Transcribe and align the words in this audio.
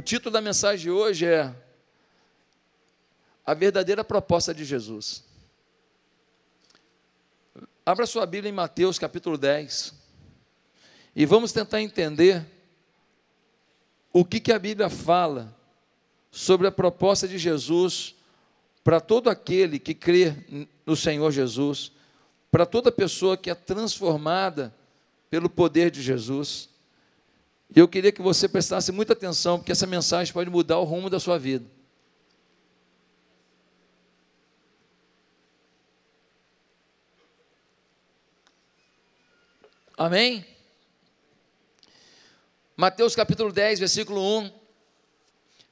O 0.00 0.02
título 0.02 0.32
da 0.32 0.40
mensagem 0.40 0.84
de 0.84 0.90
hoje 0.90 1.26
é 1.26 1.54
A 3.44 3.52
verdadeira 3.52 4.02
proposta 4.02 4.54
de 4.54 4.64
Jesus. 4.64 5.22
Abra 7.84 8.06
sua 8.06 8.24
Bíblia 8.24 8.48
em 8.48 8.54
Mateus 8.54 8.98
capítulo 8.98 9.36
10 9.36 9.92
e 11.14 11.26
vamos 11.26 11.52
tentar 11.52 11.82
entender 11.82 12.46
o 14.10 14.24
que, 14.24 14.40
que 14.40 14.54
a 14.54 14.58
Bíblia 14.58 14.88
fala 14.88 15.54
sobre 16.30 16.66
a 16.66 16.72
proposta 16.72 17.28
de 17.28 17.36
Jesus 17.36 18.14
para 18.82 19.02
todo 19.02 19.28
aquele 19.28 19.78
que 19.78 19.92
crê 19.92 20.34
no 20.86 20.96
Senhor 20.96 21.30
Jesus, 21.30 21.92
para 22.50 22.64
toda 22.64 22.90
pessoa 22.90 23.36
que 23.36 23.50
é 23.50 23.54
transformada 23.54 24.74
pelo 25.28 25.50
poder 25.50 25.90
de 25.90 26.00
Jesus. 26.00 26.69
E 27.74 27.78
eu 27.78 27.86
queria 27.86 28.10
que 28.10 28.20
você 28.20 28.48
prestasse 28.48 28.90
muita 28.90 29.12
atenção, 29.12 29.58
porque 29.58 29.72
essa 29.72 29.86
mensagem 29.86 30.32
pode 30.32 30.50
mudar 30.50 30.78
o 30.78 30.84
rumo 30.84 31.08
da 31.08 31.20
sua 31.20 31.38
vida. 31.38 31.64
Amém? 39.96 40.44
Mateus 42.76 43.14
capítulo 43.14 43.52
10, 43.52 43.78
versículo 43.78 44.20
1. 44.40 44.50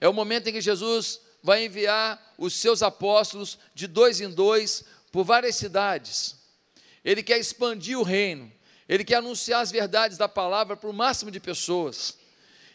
É 0.01 0.09
o 0.09 0.13
momento 0.13 0.49
em 0.49 0.53
que 0.53 0.61
Jesus 0.61 1.21
vai 1.43 1.65
enviar 1.65 2.35
os 2.37 2.53
seus 2.53 2.83
apóstolos 2.83 3.59
de 3.75 3.87
dois 3.87 4.21
em 4.21 4.31
dois 4.31 4.85
por 5.11 5.25
várias 5.25 5.57
cidades. 5.57 6.37
Ele 7.03 7.23
quer 7.23 7.39
expandir 7.39 7.99
o 7.99 8.03
reino, 8.03 8.53
ele 8.89 9.05
quer 9.05 9.17
anunciar 9.17 9.61
as 9.61 9.71
verdades 9.71 10.17
da 10.17 10.29
palavra 10.29 10.77
para 10.77 10.89
o 10.89 10.95
máximo 10.95 11.31
de 11.31 11.39
pessoas. 11.39 12.17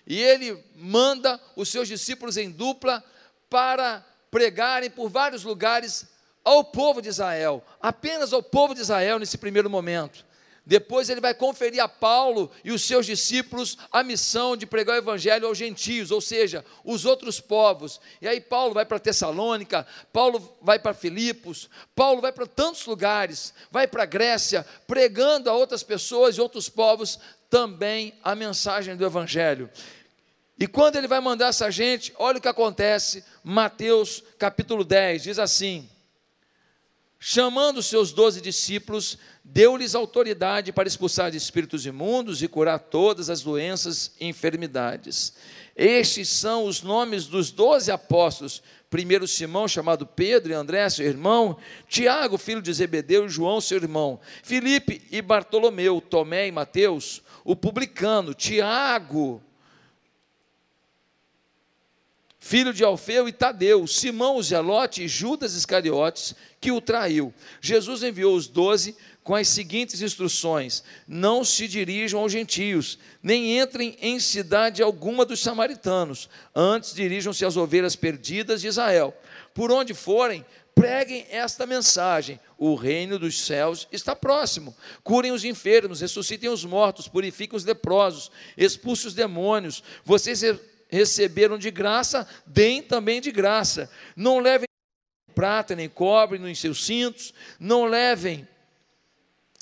E 0.05 0.21
ele 0.21 0.61
manda 0.75 1.39
os 1.55 1.69
seus 1.69 1.87
discípulos 1.87 2.37
em 2.37 2.51
dupla 2.51 3.03
para 3.49 4.05
pregarem 4.29 4.89
por 4.89 5.09
vários 5.09 5.43
lugares 5.43 6.05
ao 6.43 6.63
povo 6.63 7.01
de 7.01 7.09
Israel, 7.09 7.63
apenas 7.81 8.33
ao 8.33 8.43
povo 8.43 8.75
de 8.75 8.81
Israel 8.81 9.17
nesse 9.17 9.37
primeiro 9.37 9.69
momento. 9.69 10.25
Depois 10.65 11.09
ele 11.09 11.19
vai 11.19 11.33
conferir 11.33 11.83
a 11.83 11.89
Paulo 11.89 12.49
e 12.63 12.71
os 12.71 12.83
seus 12.83 13.05
discípulos 13.05 13.77
a 13.91 14.01
missão 14.01 14.55
de 14.55 14.65
pregar 14.65 14.95
o 14.95 14.99
evangelho 14.99 15.45
aos 15.45 15.57
gentios, 15.57 16.09
ou 16.09 16.21
seja, 16.21 16.63
os 16.85 17.03
outros 17.03 17.41
povos. 17.41 17.99
E 18.21 18.27
aí 18.27 18.39
Paulo 18.39 18.73
vai 18.73 18.85
para 18.85 18.97
Tessalônica, 18.97 19.85
Paulo 20.13 20.57
vai 20.61 20.79
para 20.79 20.93
Filipos, 20.93 21.69
Paulo 21.93 22.21
vai 22.21 22.31
para 22.31 22.47
tantos 22.47 22.85
lugares, 22.85 23.53
vai 23.69 23.87
para 23.87 24.03
a 24.03 24.05
Grécia, 24.05 24.65
pregando 24.87 25.49
a 25.49 25.53
outras 25.53 25.83
pessoas 25.83 26.37
e 26.37 26.41
outros 26.41 26.69
povos 26.69 27.19
também 27.49 28.13
a 28.23 28.33
mensagem 28.33 28.95
do 28.95 29.05
evangelho. 29.05 29.69
E 30.57 30.65
quando 30.65 30.95
ele 30.95 31.09
vai 31.09 31.19
mandar 31.19 31.47
essa 31.47 31.69
gente, 31.69 32.13
olha 32.17 32.37
o 32.37 32.41
que 32.41 32.47
acontece, 32.47 33.21
Mateus 33.43 34.23
capítulo 34.39 34.85
10, 34.85 35.23
diz 35.23 35.39
assim: 35.39 35.89
chamando 37.25 37.81
seus 37.81 38.11
doze 38.11 38.41
discípulos, 38.41 39.17
deu-lhes 39.45 39.95
autoridade 39.95 40.73
para 40.73 40.89
expulsar 40.89 41.33
espíritos 41.33 41.85
imundos 41.85 42.43
e 42.43 42.49
curar 42.49 42.77
todas 42.79 43.29
as 43.29 43.41
doenças 43.41 44.11
e 44.19 44.27
enfermidades. 44.27 45.33
Estes 45.73 46.27
são 46.27 46.65
os 46.65 46.81
nomes 46.81 47.25
dos 47.25 47.49
doze 47.49 47.89
apóstolos. 47.91 48.61
Primeiro 48.89 49.25
Simão, 49.25 49.69
chamado 49.69 50.05
Pedro, 50.05 50.51
e 50.51 50.53
André, 50.53 50.89
seu 50.89 51.05
irmão, 51.05 51.55
Tiago, 51.87 52.37
filho 52.37 52.61
de 52.61 52.73
Zebedeu, 52.73 53.25
e 53.25 53.29
João, 53.29 53.61
seu 53.61 53.77
irmão, 53.77 54.19
Filipe 54.43 55.01
e 55.09 55.21
Bartolomeu, 55.21 56.01
Tomé 56.01 56.49
e 56.49 56.51
Mateus, 56.51 57.23
o 57.45 57.55
publicano, 57.55 58.33
Tiago, 58.33 59.41
filho 62.43 62.73
de 62.73 62.83
Alfeu 62.83 63.25
e 63.25 63.31
Tadeu, 63.31 63.87
Simão 63.87 64.35
o 64.35 64.43
Zelote 64.43 65.01
e 65.01 65.07
Judas 65.07 65.55
Iscariotes, 65.55 66.35
que 66.59 66.73
o 66.73 66.81
traiu. 66.81 67.33
Jesus 67.61 68.03
enviou 68.03 68.35
os 68.35 68.49
doze 68.49 68.97
com 69.23 69.33
as 69.33 69.47
seguintes 69.47 70.01
instruções: 70.01 70.83
Não 71.07 71.45
se 71.45 71.69
dirijam 71.69 72.19
aos 72.19 72.33
gentios, 72.33 72.99
nem 73.23 73.57
entrem 73.57 73.97
em 74.01 74.19
cidade 74.19 74.83
alguma 74.83 75.25
dos 75.25 75.39
samaritanos, 75.39 76.29
antes 76.53 76.93
dirijam-se 76.93 77.45
às 77.45 77.55
ovelhas 77.55 77.95
perdidas 77.95 78.59
de 78.59 78.67
Israel. 78.67 79.15
Por 79.53 79.71
onde 79.71 79.93
forem, 79.93 80.45
preguem 80.75 81.25
esta 81.29 81.65
mensagem: 81.65 82.37
o 82.57 82.75
reino 82.75 83.17
dos 83.17 83.39
céus 83.39 83.87
está 83.89 84.13
próximo. 84.13 84.75
Curem 85.01 85.31
os 85.31 85.45
enfermos, 85.45 86.01
ressuscitem 86.01 86.49
os 86.49 86.65
mortos, 86.65 87.07
purifiquem 87.07 87.55
os 87.55 87.63
leprosos, 87.63 88.29
expulsem 88.57 89.07
os 89.07 89.13
demônios. 89.13 89.81
Vocês 90.03 90.43
receberam 90.93 91.57
de 91.57 91.71
graça, 91.71 92.27
deem 92.45 92.81
também 92.81 93.19
de 93.19 93.31
graça. 93.31 93.89
Não 94.15 94.39
levem 94.39 94.67
prata 95.33 95.75
nem 95.75 95.89
cobre 95.89 96.37
nos 96.37 96.59
seus 96.59 96.85
cintos, 96.85 97.33
não 97.59 97.85
levem 97.85 98.47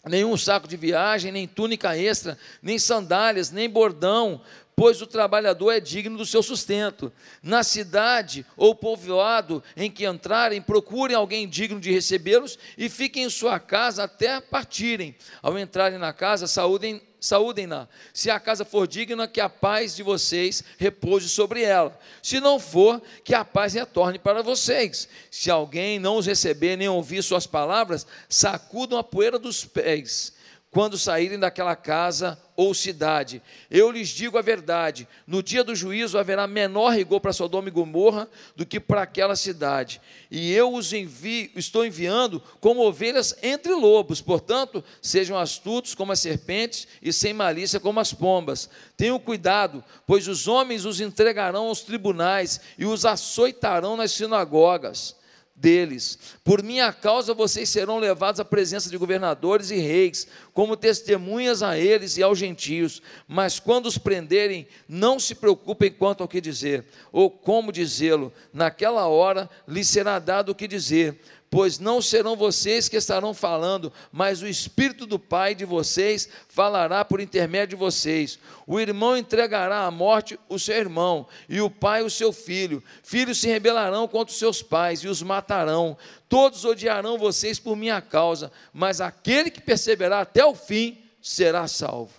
nenhum 0.05 0.35
saco 0.35 0.67
de 0.67 0.75
viagem, 0.75 1.31
nem 1.31 1.47
túnica 1.47 1.97
extra, 1.97 2.37
nem 2.61 2.77
sandálias, 2.77 3.51
nem 3.51 3.69
bordão, 3.69 4.41
pois 4.75 5.01
o 5.01 5.07
trabalhador 5.07 5.71
é 5.71 5.79
digno 5.79 6.17
do 6.17 6.25
seu 6.25 6.43
sustento. 6.43 7.13
Na 7.41 7.63
cidade 7.63 8.45
ou 8.57 8.75
povoado 8.75 9.63
em 9.77 9.89
que 9.89 10.05
entrarem, 10.05 10.61
procurem 10.61 11.15
alguém 11.15 11.47
digno 11.47 11.79
de 11.79 11.91
recebê-los 11.91 12.59
e 12.77 12.89
fiquem 12.89 13.23
em 13.23 13.29
sua 13.29 13.59
casa 13.59 14.03
até 14.03 14.41
partirem. 14.41 15.15
Ao 15.41 15.57
entrarem 15.57 15.99
na 15.99 16.11
casa, 16.11 16.47
saúdem 16.47 17.01
saúdem-na. 17.21 17.87
Se 18.13 18.31
a 18.31 18.39
casa 18.39 18.65
for 18.65 18.87
digna, 18.87 19.27
que 19.27 19.39
a 19.39 19.47
paz 19.47 19.95
de 19.95 20.01
vocês 20.01 20.63
repouse 20.77 21.29
sobre 21.29 21.61
ela. 21.61 21.97
Se 22.21 22.41
não 22.41 22.59
for, 22.59 23.01
que 23.23 23.35
a 23.35 23.45
paz 23.45 23.73
retorne 23.73 24.17
para 24.17 24.41
vocês. 24.41 25.07
Se 25.29 25.51
alguém 25.51 25.99
não 25.99 26.17
os 26.17 26.25
receber 26.25 26.75
nem 26.75 26.89
ouvir 26.89 27.21
suas 27.21 27.45
palavras, 27.45 28.07
sacudam 28.27 28.97
a 28.97 29.03
poeira 29.03 29.37
dos 29.37 29.63
pés 29.63 30.33
quando 30.71 30.97
saírem 30.97 31.37
daquela 31.37 31.75
casa 31.75 32.39
ou 32.55 32.73
cidade. 32.73 33.41
Eu 33.69 33.91
lhes 33.91 34.07
digo 34.07 34.37
a 34.37 34.41
verdade: 34.41 35.07
no 35.27 35.43
dia 35.43 35.63
do 35.63 35.75
juízo 35.75 36.17
haverá 36.17 36.47
menor 36.47 36.93
rigor 36.93 37.19
para 37.19 37.33
Sodoma 37.33 37.67
e 37.67 37.71
Gomorra 37.71 38.29
do 38.55 38.65
que 38.65 38.79
para 38.79 39.01
aquela 39.01 39.35
cidade. 39.35 40.01
E 40.31 40.53
eu 40.53 40.73
os 40.73 40.93
envio, 40.93 41.51
estou 41.55 41.85
enviando 41.85 42.41
como 42.61 42.87
ovelhas 42.87 43.35
entre 43.43 43.73
lobos, 43.73 44.21
portanto, 44.21 44.83
sejam 45.01 45.37
astutos 45.37 45.93
como 45.93 46.13
as 46.13 46.19
serpentes 46.19 46.87
e 47.01 47.11
sem 47.11 47.33
malícia 47.33 47.79
como 47.79 47.99
as 47.99 48.13
pombas. 48.13 48.69
Tenham 48.95 49.19
cuidado, 49.19 49.83
pois 50.07 50.27
os 50.27 50.47
homens 50.47 50.85
os 50.85 51.01
entregarão 51.01 51.67
aos 51.67 51.81
tribunais 51.81 52.61
e 52.77 52.85
os 52.85 53.05
açoitarão 53.05 53.97
nas 53.97 54.11
sinagogas 54.11 55.20
deles. 55.61 56.17
Por 56.43 56.63
minha 56.63 56.91
causa 56.91 57.33
vocês 57.33 57.69
serão 57.69 57.99
levados 57.99 58.39
à 58.39 58.45
presença 58.45 58.89
de 58.89 58.97
governadores 58.97 59.69
e 59.69 59.77
reis, 59.77 60.27
como 60.53 60.75
testemunhas 60.75 61.61
a 61.61 61.77
eles 61.77 62.17
e 62.17 62.23
aos 62.23 62.39
gentios. 62.39 63.01
Mas 63.27 63.59
quando 63.59 63.85
os 63.85 63.97
prenderem, 63.97 64.67
não 64.89 65.19
se 65.19 65.35
preocupem 65.35 65.91
quanto 65.91 66.21
ao 66.21 66.27
que 66.27 66.41
dizer, 66.41 66.85
ou 67.11 67.29
como 67.29 67.71
dizê-lo. 67.71 68.33
Naquela 68.51 69.07
hora 69.07 69.47
lhes 69.67 69.87
será 69.87 70.17
dado 70.17 70.49
o 70.49 70.55
que 70.55 70.67
dizer 70.67 71.19
pois 71.51 71.79
não 71.79 72.01
serão 72.01 72.33
vocês 72.33 72.87
que 72.87 72.95
estarão 72.95 73.33
falando, 73.33 73.91
mas 74.09 74.41
o 74.41 74.47
Espírito 74.47 75.05
do 75.05 75.19
Pai 75.19 75.53
de 75.53 75.65
vocês 75.65 76.29
falará 76.47 77.03
por 77.03 77.19
intermédio 77.19 77.75
de 77.77 77.83
vocês. 77.83 78.39
O 78.65 78.79
irmão 78.79 79.17
entregará 79.17 79.85
à 79.85 79.91
morte 79.91 80.39
o 80.47 80.57
seu 80.57 80.77
irmão, 80.77 81.27
e 81.49 81.59
o 81.59 81.69
pai 81.69 82.03
o 82.03 82.09
seu 82.09 82.31
filho. 82.31 82.81
Filhos 83.03 83.41
se 83.41 83.49
rebelarão 83.49 84.07
contra 84.07 84.31
os 84.31 84.39
seus 84.39 84.63
pais 84.63 85.01
e 85.01 85.09
os 85.09 85.21
matarão. 85.21 85.97
Todos 86.29 86.63
odiarão 86.63 87.17
vocês 87.17 87.59
por 87.59 87.75
minha 87.75 88.01
causa, 88.01 88.49
mas 88.71 89.01
aquele 89.01 89.51
que 89.51 89.59
perseverar 89.59 90.21
até 90.21 90.45
o 90.45 90.55
fim 90.55 91.03
será 91.21 91.67
salvo. 91.67 92.13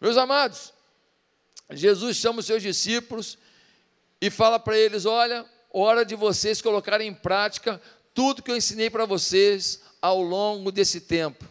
Meus 0.00 0.16
amados, 0.16 0.74
Jesus 1.70 2.16
chama 2.16 2.40
os 2.40 2.46
seus 2.46 2.64
discípulos 2.64 3.38
e 4.20 4.28
fala 4.28 4.58
para 4.58 4.76
eles: 4.76 5.06
olha 5.06 5.46
hora 5.72 6.04
de 6.04 6.14
vocês 6.14 6.60
colocarem 6.60 7.08
em 7.08 7.14
prática 7.14 7.80
tudo 8.14 8.42
que 8.42 8.50
eu 8.50 8.56
ensinei 8.56 8.90
para 8.90 9.04
vocês 9.04 9.80
ao 10.02 10.22
longo 10.22 10.72
desse 10.72 11.00
tempo. 11.00 11.44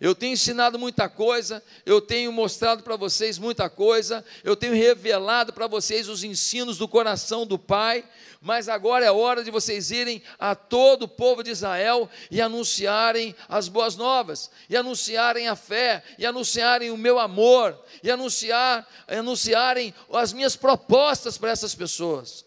Eu 0.00 0.14
tenho 0.14 0.32
ensinado 0.32 0.78
muita 0.78 1.08
coisa, 1.08 1.62
eu 1.86 2.00
tenho 2.00 2.32
mostrado 2.32 2.82
para 2.82 2.96
vocês 2.96 3.38
muita 3.38 3.70
coisa, 3.70 4.24
eu 4.42 4.56
tenho 4.56 4.74
revelado 4.74 5.52
para 5.52 5.66
vocês 5.66 6.08
os 6.08 6.24
ensinos 6.24 6.76
do 6.76 6.88
coração 6.88 7.46
do 7.46 7.58
Pai, 7.58 8.04
mas 8.40 8.68
agora 8.68 9.06
é 9.06 9.10
hora 9.10 9.42
de 9.42 9.50
vocês 9.50 9.90
irem 9.90 10.22
a 10.38 10.54
todo 10.54 11.04
o 11.04 11.08
povo 11.08 11.42
de 11.42 11.50
Israel 11.50 12.10
e 12.30 12.40
anunciarem 12.40 13.34
as 13.48 13.68
boas 13.68 13.96
novas, 13.96 14.50
e 14.68 14.76
anunciarem 14.76 15.48
a 15.48 15.56
fé, 15.56 16.02
e 16.18 16.26
anunciarem 16.26 16.90
o 16.90 16.98
meu 16.98 17.18
amor, 17.18 17.78
e 18.02 18.10
anunciar, 18.10 18.86
anunciarem 19.06 19.94
as 20.12 20.32
minhas 20.32 20.56
propostas 20.56 21.38
para 21.38 21.50
essas 21.50 21.74
pessoas. 21.74 22.43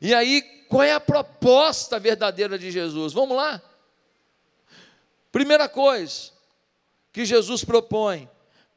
E 0.00 0.14
aí, 0.14 0.40
qual 0.68 0.82
é 0.82 0.92
a 0.92 1.00
proposta 1.00 1.98
verdadeira 1.98 2.58
de 2.58 2.70
Jesus? 2.70 3.12
Vamos 3.12 3.36
lá. 3.36 3.60
Primeira 5.30 5.68
coisa 5.68 6.30
que 7.12 7.24
Jesus 7.24 7.64
propõe: 7.64 8.28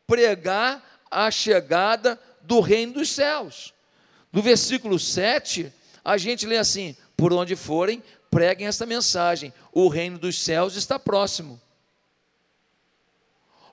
pregar 0.05 1.01
a 1.09 1.31
chegada 1.31 2.19
do 2.41 2.59
reino 2.59 2.93
dos 2.93 3.09
céus. 3.09 3.73
No 4.31 4.41
versículo 4.41 4.99
7, 4.99 5.71
a 6.03 6.17
gente 6.17 6.45
lê 6.45 6.57
assim: 6.57 6.95
Por 7.15 7.31
onde 7.31 7.55
forem, 7.55 8.03
preguem 8.29 8.67
esta 8.67 8.85
mensagem: 8.85 9.53
o 9.71 9.87
reino 9.87 10.17
dos 10.17 10.41
céus 10.41 10.75
está 10.75 10.99
próximo. 10.99 11.61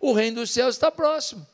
O 0.01 0.13
reino 0.13 0.37
dos 0.41 0.51
céus 0.51 0.77
está 0.77 0.91
próximo. 0.91 1.47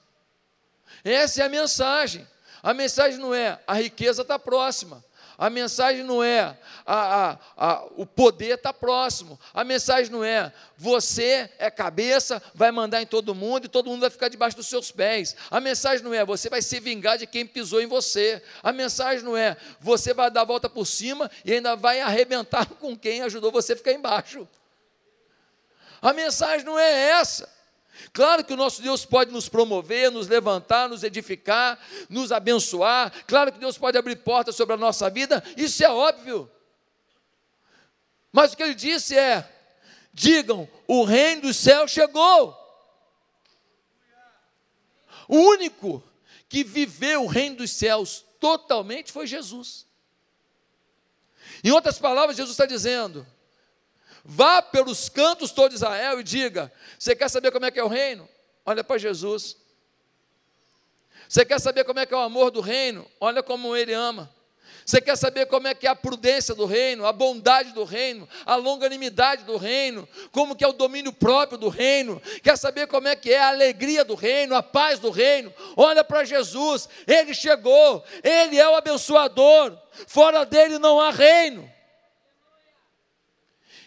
Essa 1.03 1.43
é 1.43 1.47
a 1.47 1.49
mensagem. 1.49 2.27
A 2.63 2.75
mensagem 2.75 3.19
não 3.19 3.35
é 3.35 3.61
a 3.67 3.75
riqueza 3.75 4.23
está 4.23 4.39
próxima. 4.39 5.05
A 5.39 5.51
mensagem 5.51 6.03
não 6.03 6.23
é 6.23 6.57
a, 6.87 7.31
a, 7.31 7.39
a, 7.57 7.85
o 7.97 8.07
poder 8.07 8.55
está 8.55 8.73
próximo. 8.73 9.39
A 9.53 9.63
mensagem 9.65 10.11
não 10.11 10.25
é 10.25 10.51
você 10.79 11.51
é 11.59 11.71
cabeça, 11.71 12.43
vai 12.55 12.73
mandar 12.73 13.03
em 13.03 13.07
todo 13.07 13.35
mundo 13.35 13.67
e 13.67 13.69
todo 13.69 13.91
mundo 13.91 14.01
vai 14.01 14.11
ficar 14.11 14.29
debaixo 14.29 14.57
dos 14.57 14.67
seus 14.67 14.91
pés. 14.91 15.37
A 15.51 15.61
mensagem 15.61 16.03
não 16.03 16.15
é 16.15 16.25
você 16.25 16.49
vai 16.49 16.63
se 16.63 16.81
vingar 16.81 17.19
de 17.19 17.27
quem 17.27 17.47
pisou 17.47 17.83
em 17.83 17.87
você. 17.87 18.43
A 18.63 18.73
mensagem 18.73 19.25
não 19.25 19.37
é 19.37 19.57
você 19.79 20.15
vai 20.15 20.31
dar 20.31 20.43
a 20.43 20.45
volta 20.45 20.71
por 20.71 20.87
cima 20.87 21.31
e 21.45 21.53
ainda 21.53 21.77
vai 21.77 22.01
arrebentar 22.01 22.67
com 22.81 22.97
quem 22.97 23.23
ajudou 23.23 23.53
você 23.53 23.75
a 23.75 23.77
ficar 23.77 23.93
embaixo. 23.93 24.49
A 26.01 26.13
mensagem 26.13 26.65
não 26.65 26.79
é 26.79 27.11
essa. 27.11 27.56
Claro 28.13 28.45
que 28.45 28.53
o 28.53 28.57
nosso 28.57 28.83
Deus 28.83 29.05
pode 29.05 29.31
nos 29.31 29.49
promover, 29.49 30.11
nos 30.11 30.29
levantar, 30.29 30.89
nos 30.89 31.03
edificar, 31.03 31.79
nos 32.09 32.33
abençoar. 32.33 33.13
Claro 33.27 33.53
que 33.53 33.59
Deus 33.59 33.79
pode 33.79 33.97
abrir 33.99 34.17
portas 34.17 34.57
sobre 34.57 34.75
a 34.75 34.79
nossa 34.79 35.09
vida, 35.11 35.43
isso 35.57 35.85
é 35.85 35.91
óbvio. 35.91 36.51
Mas 38.33 38.53
o 38.53 38.57
que 38.57 38.63
ele 38.63 38.75
disse 38.75 39.17
é: 39.17 39.49
digam, 40.13 40.69
o 40.87 41.05
reino 41.05 41.43
dos 41.43 41.57
céus 41.57 41.91
chegou. 41.91 42.55
O 45.29 45.37
único 45.37 46.03
que 46.49 46.63
viveu 46.63 47.25
o 47.25 47.27
reino 47.27 47.57
dos 47.57 47.73
céus 47.73 48.25
totalmente 48.39 49.11
foi 49.11 49.27
Jesus. 49.27 49.87
Em 51.65 51.71
outras 51.71 51.99
palavras, 51.99 52.37
Jesus 52.37 52.53
está 52.55 52.67
dizendo: 52.67 53.27
Vá 54.29 54.61
pelos 54.61 55.09
cantos 55.09 55.53
todo 55.53 55.73
Israel 55.73 56.19
e 56.19 56.25
diga: 56.25 56.73
Você 56.99 57.15
quer 57.15 57.31
saber 57.31 57.53
como 57.53 57.65
é 57.65 57.71
que 57.71 57.79
é 57.79 57.85
o 57.85 57.89
reino? 57.89 58.29
Olha 58.65 58.83
para 58.83 58.99
Jesus. 58.99 59.57
Você 61.29 61.45
quer 61.45 61.61
saber 61.61 61.85
como 61.85 62.01
é 62.01 62.07
que 62.07 62.13
é 62.13 62.17
o 62.17 62.21
amor 62.21 62.51
do 62.51 62.61
reino? 62.61 63.09
Olha 63.21 63.41
como 63.41 63.77
ele 63.77 63.93
ama. 63.93 64.29
Você 64.85 65.01
quer 65.01 65.17
saber 65.17 65.47
como 65.47 65.69
é 65.69 65.75
que 65.75 65.87
é 65.87 65.91
a 65.91 65.97
prudência 65.97 66.55
do 66.55 66.65
reino, 66.65 67.07
a 67.07 67.13
bondade 67.13 67.73
do 67.73 67.85
reino, 67.85 68.29
a 68.45 68.57
longanimidade 68.57 69.45
do 69.45 69.57
reino, 69.57 70.09
como 70.31 70.55
que 70.55 70.65
é 70.65 70.69
o 70.69 70.73
domínio 70.73 71.13
próprio 71.13 71.59
do 71.59 71.69
reino? 71.69 72.21
Quer 72.43 72.57
saber 72.57 72.87
como 72.87 73.09
é 73.09 73.17
que 73.17 73.33
é 73.33 73.39
a 73.39 73.49
alegria 73.49 74.05
do 74.05 74.15
reino, 74.15 74.55
a 74.55 74.63
paz 74.63 74.99
do 74.99 75.11
reino? 75.11 75.53
Olha 75.77 76.05
para 76.05 76.25
Jesus, 76.25 76.89
ele 77.07 77.35
chegou, 77.35 78.05
ele 78.23 78.59
é 78.59 78.69
o 78.69 78.77
abençoador. 78.77 79.77
Fora 80.07 80.45
dele 80.45 80.79
não 80.79 81.01
há 81.01 81.11
reino. 81.11 81.76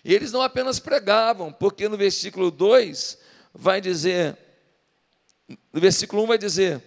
E 0.10 0.14
eles 0.16 0.32
não 0.32 0.42
apenas 0.42 0.80
pregavam, 0.80 1.54
porque 1.54 1.88
no 1.88 1.96
versículo 1.96 2.50
2 2.50 3.16
vai 3.54 3.80
dizer, 3.80 4.36
no 5.72 5.80
versículo 5.80 6.24
1 6.24 6.26
vai 6.26 6.38
dizer, 6.40 6.84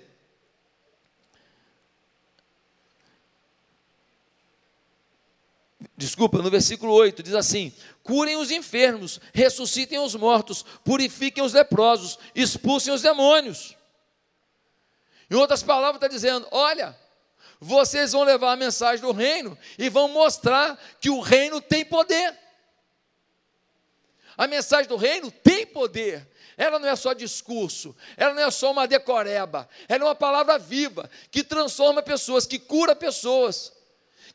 Desculpa, 5.96 6.38
no 6.38 6.50
versículo 6.50 6.92
8 6.92 7.22
diz 7.22 7.34
assim: 7.34 7.72
curem 8.02 8.34
os 8.34 8.50
enfermos, 8.50 9.20
ressuscitem 9.32 10.00
os 10.00 10.16
mortos, 10.16 10.64
purifiquem 10.82 11.44
os 11.44 11.52
leprosos, 11.52 12.18
expulsem 12.34 12.92
os 12.92 13.02
demônios. 13.02 13.76
Em 15.30 15.36
outras 15.36 15.62
palavras, 15.62 15.94
está 16.02 16.08
dizendo: 16.08 16.48
olha, 16.50 16.98
vocês 17.60 18.10
vão 18.10 18.24
levar 18.24 18.50
a 18.50 18.56
mensagem 18.56 19.00
do 19.00 19.12
reino 19.12 19.56
e 19.78 19.88
vão 19.88 20.08
mostrar 20.08 20.76
que 21.00 21.08
o 21.08 21.20
reino 21.20 21.60
tem 21.60 21.84
poder. 21.84 22.41
A 24.42 24.48
mensagem 24.48 24.88
do 24.88 24.96
reino 24.96 25.30
tem 25.30 25.64
poder. 25.64 26.28
Ela 26.56 26.80
não 26.80 26.88
é 26.88 26.96
só 26.96 27.12
discurso, 27.12 27.94
ela 28.16 28.34
não 28.34 28.42
é 28.42 28.50
só 28.50 28.72
uma 28.72 28.88
decoreba, 28.88 29.68
ela 29.88 30.02
é 30.02 30.06
uma 30.08 30.16
palavra 30.16 30.58
viva 30.58 31.08
que 31.30 31.44
transforma 31.44 32.02
pessoas, 32.02 32.44
que 32.44 32.58
cura 32.58 32.96
pessoas, 32.96 33.72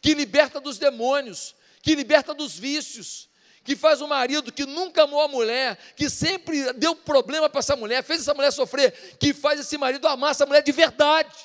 que 0.01 0.13
liberta 0.13 0.61
dos 0.61 0.77
demônios, 0.77 1.53
que 1.81 1.93
liberta 1.93 2.33
dos 2.33 2.57
vícios, 2.57 3.27
que 3.65 3.75
faz 3.75 3.99
um 3.99 4.07
marido 4.07 4.49
que 4.49 4.65
nunca 4.65 5.03
amou 5.03 5.19
a 5.19 5.27
mulher, 5.27 5.77
que 5.97 6.09
sempre 6.09 6.71
deu 6.71 6.95
problema 6.95 7.49
para 7.49 7.59
essa 7.59 7.75
mulher, 7.75 8.01
fez 8.01 8.21
essa 8.21 8.33
mulher 8.33 8.51
sofrer, 8.51 9.17
que 9.19 9.33
faz 9.33 9.59
esse 9.59 9.77
marido 9.77 10.07
amar 10.07 10.31
essa 10.31 10.45
mulher 10.45 10.63
de 10.63 10.71
verdade 10.71 11.35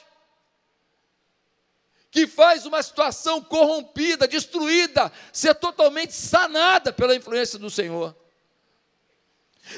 que 2.13 2.27
faz 2.27 2.67
uma 2.67 2.83
situação 2.83 3.43
corrompida, 3.43 4.29
destruída, 4.29 5.11
ser 5.33 5.55
totalmente 5.55 6.13
sanada 6.13 6.93
pela 6.93 7.17
influência 7.17 7.59
do 7.59 7.71
Senhor. 7.71 8.15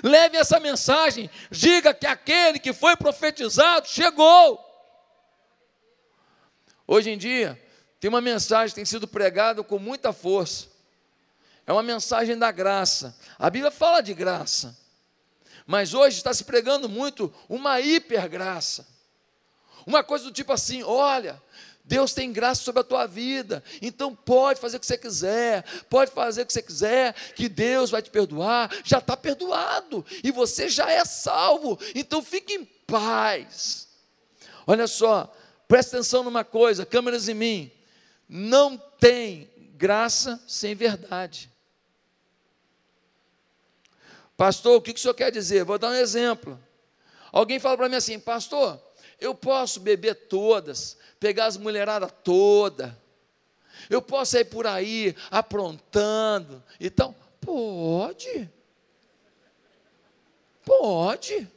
Leve 0.03 0.37
essa 0.37 0.59
mensagem, 0.59 1.31
diga 1.51 1.93
que 1.93 2.07
aquele 2.07 2.59
que 2.59 2.73
foi 2.73 2.97
profetizado 2.97 3.87
chegou. 3.87 4.63
Hoje 6.87 7.11
em 7.11 7.19
dia, 7.19 7.61
tem 8.01 8.09
uma 8.09 8.21
mensagem 8.21 8.69
que 8.69 8.75
tem 8.75 8.85
sido 8.85 9.07
pregada 9.07 9.63
com 9.63 9.79
muita 9.79 10.13
força. 10.13 10.69
É 11.67 11.73
uma 11.73 11.83
mensagem 11.83 12.37
da 12.37 12.51
graça. 12.51 13.17
A 13.39 13.49
Bíblia 13.49 13.71
fala 13.71 14.01
de 14.01 14.13
graça. 14.13 14.77
Mas 15.67 15.95
hoje 15.95 16.19
está 16.19 16.35
se 16.35 16.45
pregando 16.45 16.89
muito 16.89 17.33
uma 17.49 17.81
hipergraça. 17.81 18.87
Uma 19.87 20.05
coisa 20.05 20.25
do 20.25 20.33
tipo 20.33 20.53
assim: 20.53 20.83
olha, 20.83 21.43
Deus 21.85 22.15
tem 22.15 22.33
graça 22.33 22.63
sobre 22.63 22.81
a 22.81 22.85
tua 22.85 23.07
vida, 23.07 23.63
então 23.83 24.15
pode 24.15 24.59
fazer 24.59 24.79
o 24.79 24.81
que 24.81 24.87
você 24.87 24.97
quiser, 24.97 25.63
pode 25.91 26.11
fazer 26.13 26.43
o 26.43 26.47
que 26.47 26.53
você 26.53 26.63
quiser, 26.63 27.13
que 27.35 27.47
Deus 27.47 27.91
vai 27.91 28.01
te 28.01 28.11
perdoar, 28.11 28.71
já 28.83 28.99
está 28.99 29.15
perdoado, 29.15 30.05
e 30.23 30.31
você 30.31 30.67
já 30.71 30.91
é 30.91 31.05
salvo, 31.05 31.79
então 31.95 32.23
fique 32.23 32.55
em 32.55 32.65
paz. 32.65 33.87
Olha 34.67 34.87
só, 34.87 35.31
presta 35.69 35.97
atenção 35.97 36.23
numa 36.23 36.43
coisa, 36.43 36.87
câmeras 36.87 37.29
em 37.29 37.35
mim, 37.35 37.71
não 38.27 38.79
tem 38.99 39.51
graça 39.75 40.43
sem 40.49 40.75
verdade. 40.75 41.51
Pastor, 44.39 44.79
o 44.79 44.81
que 44.81 44.93
o 44.93 44.99
senhor 44.99 45.15
quer 45.15 45.31
dizer? 45.31 45.65
Vou 45.65 45.79
dar 45.79 45.91
um 45.91 45.95
exemplo. 45.95 46.59
Alguém 47.31 47.61
fala 47.61 47.77
para 47.77 47.89
mim 47.89 47.97
assim, 47.97 48.19
pastor, 48.19 48.81
eu 49.21 49.35
posso 49.35 49.81
beber 49.81 50.15
todas, 50.15 50.97
pegar 51.19 51.47
as 51.47 51.57
mulheradas 51.57 52.11
toda. 52.23 52.99
Eu 53.89 54.01
posso 54.01 54.37
ir 54.37 54.45
por 54.47 54.67
aí 54.67 55.15
aprontando. 55.31 56.63
Então, 56.81 57.15
pode. 57.41 58.51
Pode. 60.65 61.49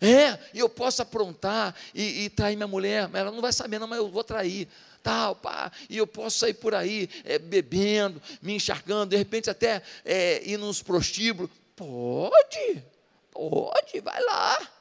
É, 0.00 0.38
eu 0.54 0.68
posso 0.68 1.00
aprontar 1.02 1.74
e, 1.94 2.24
e 2.24 2.30
trair 2.30 2.56
minha 2.56 2.66
mulher, 2.66 3.08
mas 3.08 3.20
ela 3.20 3.30
não 3.30 3.40
vai 3.40 3.52
saber, 3.52 3.78
não, 3.78 3.86
mas 3.86 3.98
eu 3.98 4.10
vou 4.10 4.24
trair. 4.24 4.68
Tal, 5.02 5.36
pá, 5.36 5.70
e 5.88 5.96
eu 5.96 6.06
posso 6.06 6.38
sair 6.38 6.54
por 6.54 6.74
aí 6.74 7.08
é, 7.24 7.38
bebendo, 7.38 8.20
me 8.42 8.54
encharcando, 8.56 9.10
de 9.10 9.16
repente 9.16 9.48
até 9.48 9.80
é, 10.04 10.42
ir 10.44 10.58
nos 10.58 10.82
prostíbulos. 10.82 11.50
Pode, 11.76 12.82
pode, 13.30 14.00
vai 14.00 14.20
lá. 14.24 14.75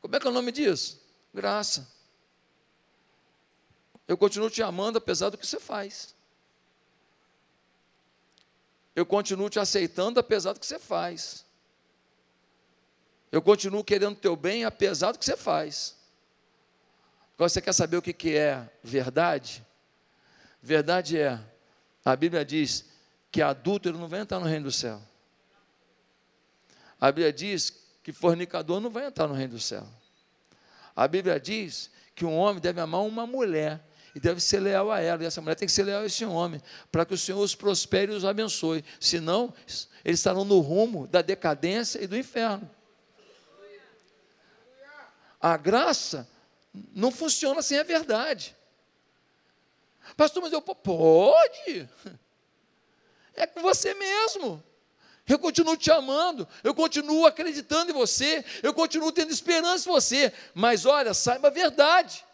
Como 0.00 0.16
é 0.16 0.20
que 0.20 0.26
é 0.26 0.30
o 0.30 0.32
nome 0.32 0.50
disso? 0.50 1.00
Graça. 1.32 1.88
Eu 4.08 4.16
continuo 4.16 4.50
te 4.50 4.62
amando 4.62 4.98
apesar 4.98 5.30
do 5.30 5.38
que 5.38 5.46
você 5.46 5.60
faz. 5.60 6.14
Eu 8.96 9.06
continuo 9.06 9.48
te 9.48 9.58
aceitando 9.58 10.18
apesar 10.18 10.52
do 10.52 10.60
que 10.60 10.66
você 10.66 10.78
faz. 10.78 11.46
Eu 13.30 13.40
continuo 13.40 13.84
querendo 13.84 14.16
teu 14.16 14.34
bem 14.34 14.64
apesar 14.64 15.12
do 15.12 15.18
que 15.18 15.24
você 15.24 15.36
faz. 15.36 15.96
Agora 17.34 17.48
você 17.48 17.62
quer 17.62 17.72
saber 17.72 17.96
o 17.96 18.02
que, 18.02 18.12
que 18.12 18.36
é 18.36 18.68
verdade? 18.82 19.64
Verdade 20.60 21.18
é, 21.18 21.40
a 22.04 22.14
Bíblia 22.16 22.44
diz 22.44 22.84
que 23.30 23.40
adúltero 23.40 23.96
não 23.96 24.08
vai 24.08 24.20
entrar 24.20 24.40
no 24.40 24.46
reino 24.46 24.64
do 24.64 24.72
céu. 24.72 25.00
A 27.00 27.06
Bíblia 27.10 27.32
diz 27.32 27.70
que 28.02 28.12
fornicador 28.12 28.80
não 28.80 28.90
vai 28.90 29.06
entrar 29.06 29.26
no 29.26 29.34
reino 29.34 29.54
do 29.54 29.60
céu. 29.60 29.86
A 30.94 31.06
Bíblia 31.06 31.38
diz 31.38 31.90
que 32.14 32.24
um 32.24 32.36
homem 32.36 32.60
deve 32.60 32.80
amar 32.80 33.02
uma 33.02 33.26
mulher 33.26 33.80
e 34.14 34.20
deve 34.20 34.40
ser 34.40 34.60
leal 34.60 34.90
a 34.90 35.00
ela, 35.00 35.22
e 35.22 35.26
essa 35.26 35.40
mulher 35.40 35.54
tem 35.54 35.66
que 35.66 35.72
ser 35.72 35.84
leal 35.84 36.02
a 36.02 36.06
esse 36.06 36.24
homem, 36.24 36.60
para 36.90 37.04
que 37.04 37.14
o 37.14 37.18
Senhor 37.18 37.40
os 37.40 37.54
prospere 37.54 38.12
e 38.12 38.14
os 38.14 38.24
abençoe, 38.24 38.84
senão 38.98 39.54
eles 40.04 40.18
estarão 40.18 40.44
no 40.44 40.58
rumo 40.58 41.06
da 41.06 41.22
decadência 41.22 42.02
e 42.02 42.06
do 42.06 42.16
inferno. 42.16 42.68
A 45.40 45.56
graça 45.56 46.28
não 46.92 47.10
funciona 47.10 47.62
sem 47.62 47.78
a 47.78 47.82
verdade. 47.82 48.56
Pastor, 50.16 50.42
mas 50.42 50.52
eu 50.52 50.60
pode. 50.60 51.88
É 53.32 53.46
com 53.46 53.62
você 53.62 53.94
mesmo. 53.94 54.62
Eu 55.30 55.38
continuo 55.38 55.76
te 55.76 55.92
amando, 55.92 56.46
eu 56.64 56.74
continuo 56.74 57.24
acreditando 57.24 57.92
em 57.92 57.94
você, 57.94 58.44
eu 58.64 58.74
continuo 58.74 59.12
tendo 59.12 59.30
esperança 59.30 59.88
em 59.88 59.92
você, 59.92 60.32
mas 60.52 60.84
olha, 60.84 61.14
saiba 61.14 61.46
a 61.46 61.52
verdade. 61.52 62.24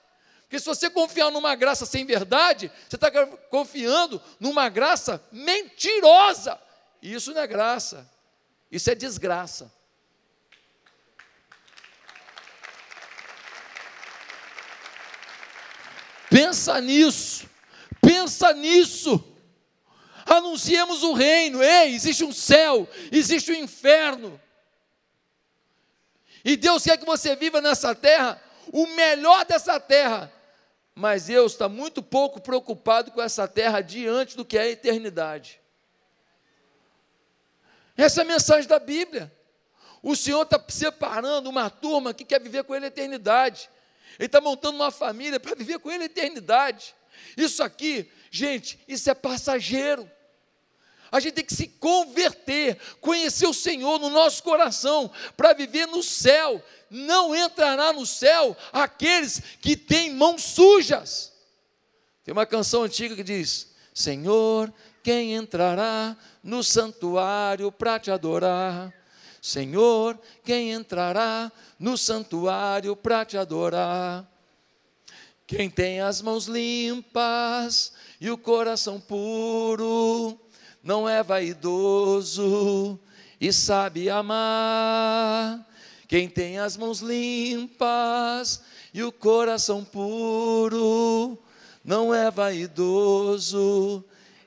Porque 0.40 0.58
se 0.58 0.64
você 0.64 0.88
confiar 0.88 1.30
numa 1.30 1.54
graça 1.54 1.84
sem 1.84 2.06
verdade, 2.06 2.72
você 2.88 2.96
está 2.96 3.10
confiando 3.50 4.18
numa 4.40 4.70
graça 4.70 5.22
mentirosa. 5.30 6.58
E 7.02 7.12
isso 7.12 7.34
não 7.34 7.42
é 7.42 7.46
graça, 7.46 8.10
isso 8.72 8.90
é 8.90 8.94
desgraça. 8.94 9.70
Pensa 16.30 16.80
nisso, 16.80 17.46
pensa 18.00 18.54
nisso. 18.54 19.35
Anunciemos 20.26 21.04
o 21.04 21.12
reino. 21.12 21.62
Ei, 21.62 21.94
existe 21.94 22.24
um 22.24 22.32
céu, 22.32 22.88
existe 23.12 23.52
um 23.52 23.54
inferno. 23.54 24.40
E 26.44 26.56
Deus 26.56 26.82
quer 26.82 26.98
que 26.98 27.06
você 27.06 27.34
viva 27.36 27.60
nessa 27.60 27.94
terra, 27.94 28.40
o 28.72 28.86
melhor 28.88 29.44
dessa 29.44 29.78
terra. 29.78 30.32
Mas 30.94 31.26
Deus 31.26 31.52
está 31.52 31.68
muito 31.68 32.02
pouco 32.02 32.40
preocupado 32.40 33.10
com 33.10 33.22
essa 33.22 33.46
terra 33.46 33.80
diante 33.80 34.36
do 34.36 34.44
que 34.44 34.56
é 34.56 34.62
a 34.62 34.68
eternidade. 34.68 35.60
Essa 37.96 38.20
é 38.20 38.24
a 38.24 38.26
mensagem 38.26 38.68
da 38.68 38.78
Bíblia. 38.78 39.32
O 40.02 40.14
Senhor 40.14 40.42
está 40.42 40.62
separando 40.68 41.50
uma 41.50 41.68
turma 41.70 42.14
que 42.14 42.24
quer 42.24 42.40
viver 42.40 42.64
com 42.64 42.74
Ele 42.74 42.86
a 42.86 42.88
eternidade. 42.88 43.68
Ele 44.18 44.26
está 44.26 44.40
montando 44.40 44.76
uma 44.76 44.90
família 44.90 45.38
para 45.38 45.54
viver 45.54 45.78
com 45.78 45.90
Ele 45.90 46.04
a 46.04 46.06
eternidade. 46.06 46.94
Isso 47.36 47.62
aqui, 47.62 48.10
gente, 48.30 48.78
isso 48.86 49.10
é 49.10 49.14
passageiro. 49.14 50.10
A 51.10 51.20
gente 51.20 51.34
tem 51.34 51.44
que 51.44 51.54
se 51.54 51.68
converter, 51.68 52.78
conhecer 53.00 53.46
o 53.46 53.54
Senhor 53.54 53.98
no 53.98 54.10
nosso 54.10 54.42
coração, 54.42 55.10
para 55.36 55.54
viver 55.54 55.86
no 55.86 56.02
céu. 56.02 56.62
Não 56.90 57.34
entrará 57.34 57.92
no 57.92 58.06
céu 58.06 58.56
aqueles 58.72 59.40
que 59.60 59.76
têm 59.76 60.12
mãos 60.12 60.42
sujas. 60.42 61.32
Tem 62.24 62.32
uma 62.32 62.46
canção 62.46 62.82
antiga 62.82 63.14
que 63.14 63.22
diz: 63.22 63.72
Senhor, 63.94 64.72
quem 65.02 65.34
entrará 65.34 66.16
no 66.42 66.62
santuário 66.64 67.70
para 67.70 67.98
te 67.98 68.10
adorar? 68.10 68.92
Senhor, 69.40 70.18
quem 70.44 70.72
entrará 70.72 71.52
no 71.78 71.96
santuário 71.96 72.96
para 72.96 73.24
te 73.24 73.38
adorar? 73.38 74.28
Quem 75.46 75.70
tem 75.70 76.00
as 76.00 76.20
mãos 76.20 76.46
limpas 76.46 77.92
e 78.20 78.28
o 78.28 78.36
coração 78.36 79.00
puro, 79.00 80.36
não 80.86 81.08
é 81.08 81.20
vaidoso 81.20 82.96
e 83.40 83.52
sabe 83.52 84.08
amar. 84.08 85.66
Quem 86.06 86.28
tem 86.28 86.60
as 86.60 86.76
mãos 86.76 87.00
limpas 87.00 88.62
e 88.94 89.02
o 89.02 89.10
coração 89.10 89.84
puro, 89.84 91.36
não 91.84 92.14
é 92.14 92.30
vaidoso 92.30 94.04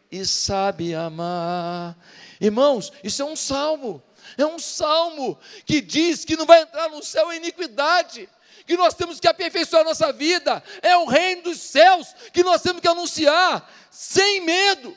e 0.10 0.26
sabe 0.26 0.96
amar. 0.96 1.98
Irmãos, 2.40 2.94
isso 3.04 3.22
é 3.22 3.26
um 3.26 3.36
salmo. 3.36 4.02
É 4.38 4.46
um 4.46 4.58
salmo 4.58 5.38
que 5.66 5.82
diz 5.82 6.24
que 6.24 6.38
não 6.38 6.46
vai 6.46 6.62
entrar 6.62 6.88
no 6.88 7.04
céu 7.04 7.28
a 7.28 7.36
iniquidade, 7.36 8.30
que 8.66 8.78
nós 8.78 8.94
temos 8.94 9.20
que 9.20 9.28
aperfeiçoar 9.28 9.84
nossa 9.84 10.14
vida. 10.14 10.64
É 10.82 10.96
o 10.96 11.06
reino 11.06 11.44
dos 11.44 11.60
céus 11.60 12.16
que 12.32 12.44
nós 12.44 12.62
temos 12.62 12.82
que 12.82 12.88
anunciar, 12.88 13.70
sem 13.92 14.40
medo. 14.40 14.96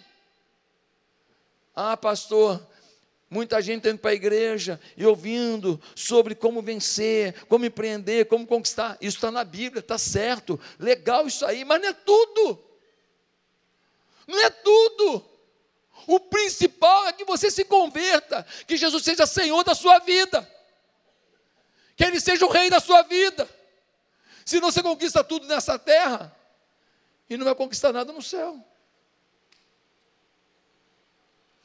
Ah, 1.74 1.96
pastor, 1.96 2.66
muita 3.30 3.62
gente 3.62 3.88
indo 3.88 3.98
para 3.98 4.10
a 4.10 4.14
igreja 4.14 4.78
e 4.96 5.06
ouvindo 5.06 5.80
sobre 5.94 6.34
como 6.34 6.60
vencer, 6.60 7.46
como 7.46 7.64
empreender, 7.64 8.26
como 8.26 8.46
conquistar. 8.46 8.98
Isso 9.00 9.16
está 9.16 9.30
na 9.30 9.42
Bíblia, 9.42 9.80
está 9.80 9.96
certo, 9.96 10.60
legal 10.78 11.26
isso 11.26 11.46
aí, 11.46 11.64
mas 11.64 11.80
não 11.80 11.88
é 11.88 11.92
tudo. 11.92 12.62
Não 14.26 14.38
é 14.38 14.50
tudo. 14.50 15.24
O 16.06 16.20
principal 16.20 17.06
é 17.06 17.12
que 17.12 17.24
você 17.24 17.50
se 17.50 17.64
converta, 17.64 18.44
que 18.66 18.76
Jesus 18.76 19.02
seja 19.02 19.26
Senhor 19.26 19.62
da 19.64 19.74
sua 19.74 19.98
vida, 20.00 20.48
que 21.96 22.04
Ele 22.04 22.20
seja 22.20 22.44
o 22.44 22.50
Rei 22.50 22.68
da 22.68 22.80
sua 22.80 23.02
vida. 23.02 23.48
Se 24.44 24.60
não 24.60 24.70
você 24.70 24.82
conquista 24.82 25.22
tudo 25.22 25.46
nessa 25.46 25.78
terra 25.78 26.36
e 27.30 27.36
não 27.36 27.44
vai 27.44 27.54
conquistar 27.54 27.92
nada 27.92 28.12
no 28.12 28.20
céu. 28.20 28.62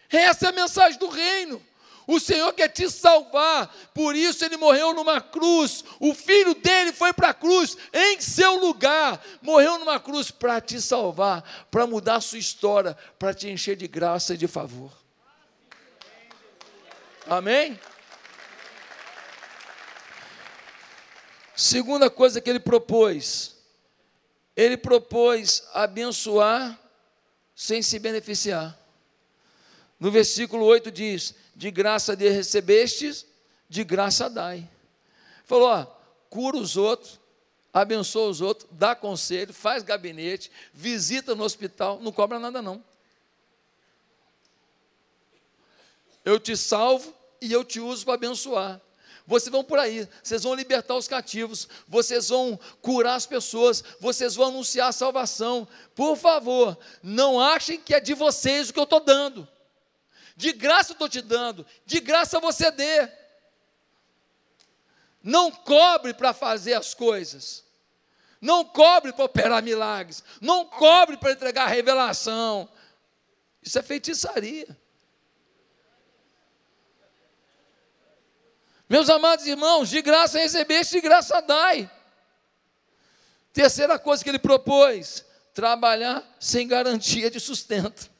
Essa 0.09 0.47
é 0.47 0.49
a 0.49 0.53
mensagem 0.53 0.99
do 0.99 1.09
reino. 1.09 1.61
O 2.07 2.21
Senhor 2.21 2.53
quer 2.53 2.69
te 2.69 2.89
salvar, 2.89 3.67
por 3.93 4.15
isso 4.15 4.45
ele 4.45 4.55
morreu 4.55 4.93
numa 4.93 5.19
cruz. 5.19 5.83
O 5.99 6.13
filho 6.13 6.55
dele 6.55 6.93
foi 6.93 7.11
para 7.11 7.29
a 7.29 7.33
cruz 7.33 7.75
em 7.91 8.21
seu 8.21 8.55
lugar, 8.55 9.21
morreu 9.41 9.77
numa 9.77 9.99
cruz 9.99 10.31
para 10.31 10.61
te 10.61 10.81
salvar, 10.81 11.43
para 11.69 11.85
mudar 11.85 12.15
a 12.15 12.21
sua 12.21 12.39
história, 12.39 12.97
para 13.19 13.33
te 13.33 13.49
encher 13.49 13.75
de 13.75 13.89
graça 13.89 14.35
e 14.35 14.37
de 14.37 14.47
favor. 14.47 14.89
Amém? 17.25 17.77
Segunda 21.53 22.09
coisa 22.09 22.39
que 22.39 22.49
ele 22.49 22.59
propôs, 22.59 23.57
ele 24.55 24.77
propôs 24.77 25.67
abençoar 25.73 26.79
sem 27.53 27.81
se 27.81 27.99
beneficiar. 27.99 28.86
No 29.99 30.11
versículo 30.11 30.65
8 30.65 30.91
diz: 30.91 31.33
De 31.55 31.71
graça 31.71 32.15
de 32.15 32.29
recebestes, 32.29 33.25
de 33.67 33.83
graça 33.83 34.29
dai. 34.29 34.67
Falou, 35.45 35.69
ó, 35.69 35.85
cura 36.29 36.57
os 36.57 36.77
outros, 36.77 37.19
abençoa 37.73 38.29
os 38.29 38.41
outros, 38.41 38.69
dá 38.71 38.95
conselho, 38.95 39.53
faz 39.53 39.83
gabinete, 39.83 40.51
visita 40.73 41.33
no 41.33 41.43
hospital, 41.43 41.99
não 42.01 42.11
cobra 42.11 42.37
nada 42.37 42.61
não. 42.61 42.83
Eu 46.23 46.39
te 46.39 46.57
salvo 46.57 47.13
e 47.39 47.51
eu 47.51 47.63
te 47.63 47.79
uso 47.79 48.03
para 48.03 48.15
abençoar. 48.15 48.81
Vocês 49.25 49.51
vão 49.51 49.63
por 49.63 49.77
aí, 49.77 50.07
vocês 50.23 50.43
vão 50.43 50.53
libertar 50.53 50.95
os 50.95 51.07
cativos, 51.07 51.67
vocês 51.87 52.29
vão 52.29 52.57
curar 52.81 53.15
as 53.15 53.25
pessoas, 53.25 53.83
vocês 53.99 54.35
vão 54.35 54.47
anunciar 54.47 54.89
a 54.89 54.93
salvação. 54.93 55.67
Por 55.93 56.15
favor, 56.15 56.77
não 57.03 57.39
achem 57.39 57.79
que 57.79 57.93
é 57.93 57.99
de 57.99 58.13
vocês 58.13 58.69
o 58.69 58.73
que 58.73 58.79
eu 58.79 58.85
estou 58.85 59.01
dando. 59.01 59.47
De 60.37 60.53
graça 60.53 60.91
eu 60.91 60.93
estou 60.93 61.09
te 61.09 61.19
dando, 61.19 61.65
de 61.83 61.99
graça 61.99 62.39
você 62.39 62.69
dê. 62.69 63.11
Não 65.23 65.49
cobre 65.49 66.13
para 66.13 66.31
fazer 66.31 66.75
as 66.75 66.93
coisas. 66.93 67.65
Não 68.39 68.63
cobre 68.63 69.11
para 69.11 69.25
operar 69.25 69.63
milagres. 69.63 70.23
Não 70.39 70.63
cobre 70.63 71.17
para 71.17 71.31
entregar 71.31 71.65
revelação. 71.65 72.69
Isso 73.63 73.79
é 73.79 73.81
feitiçaria. 73.81 74.77
Meus 78.87 79.09
amados 79.09 79.47
irmãos, 79.47 79.89
de 79.89 80.03
graça 80.03 80.37
recebeste, 80.37 80.93
de 80.93 81.01
graça 81.01 81.41
dai. 81.41 81.91
Terceira 83.51 83.97
coisa 83.97 84.23
que 84.23 84.29
ele 84.29 84.37
propôs: 84.37 85.25
trabalhar 85.51 86.23
sem 86.39 86.67
garantia 86.67 87.31
de 87.31 87.39
sustento. 87.39 88.16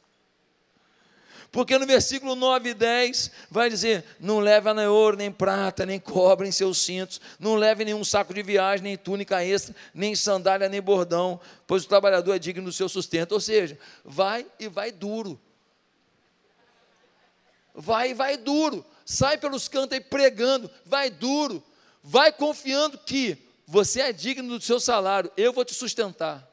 Porque 1.50 1.78
no 1.78 1.86
versículo 1.86 2.34
9 2.34 2.70
e 2.70 2.74
10 2.74 3.30
vai 3.50 3.70
dizer: 3.70 4.04
Não 4.20 4.38
leva 4.38 4.74
nem 4.74 4.86
ouro, 4.86 5.16
nem 5.16 5.32
prata, 5.32 5.86
nem 5.86 5.98
cobre 5.98 6.46
em 6.46 6.52
seus 6.52 6.78
cintos, 6.78 7.20
não 7.38 7.54
leve 7.54 7.84
nenhum 7.84 8.04
saco 8.04 8.34
de 8.34 8.42
viagem, 8.42 8.84
nem 8.84 8.96
túnica 8.96 9.42
extra, 9.42 9.74
nem 9.94 10.14
sandália, 10.14 10.68
nem 10.68 10.80
bordão, 10.80 11.40
pois 11.66 11.84
o 11.84 11.88
trabalhador 11.88 12.34
é 12.34 12.38
digno 12.38 12.64
do 12.64 12.72
seu 12.72 12.88
sustento. 12.88 13.32
Ou 13.32 13.40
seja, 13.40 13.78
vai 14.04 14.46
e 14.60 14.68
vai 14.68 14.92
duro. 14.92 15.40
Vai 17.74 18.10
e 18.10 18.14
vai 18.14 18.36
duro. 18.36 18.84
Sai 19.04 19.38
pelos 19.38 19.68
cantos 19.68 19.96
aí 19.96 20.00
pregando, 20.00 20.70
vai 20.84 21.08
duro. 21.08 21.62
Vai 22.02 22.30
confiando 22.30 22.98
que 22.98 23.38
você 23.66 24.00
é 24.02 24.12
digno 24.12 24.58
do 24.58 24.64
seu 24.64 24.78
salário, 24.80 25.30
eu 25.36 25.52
vou 25.52 25.64
te 25.64 25.74
sustentar. 25.74 26.46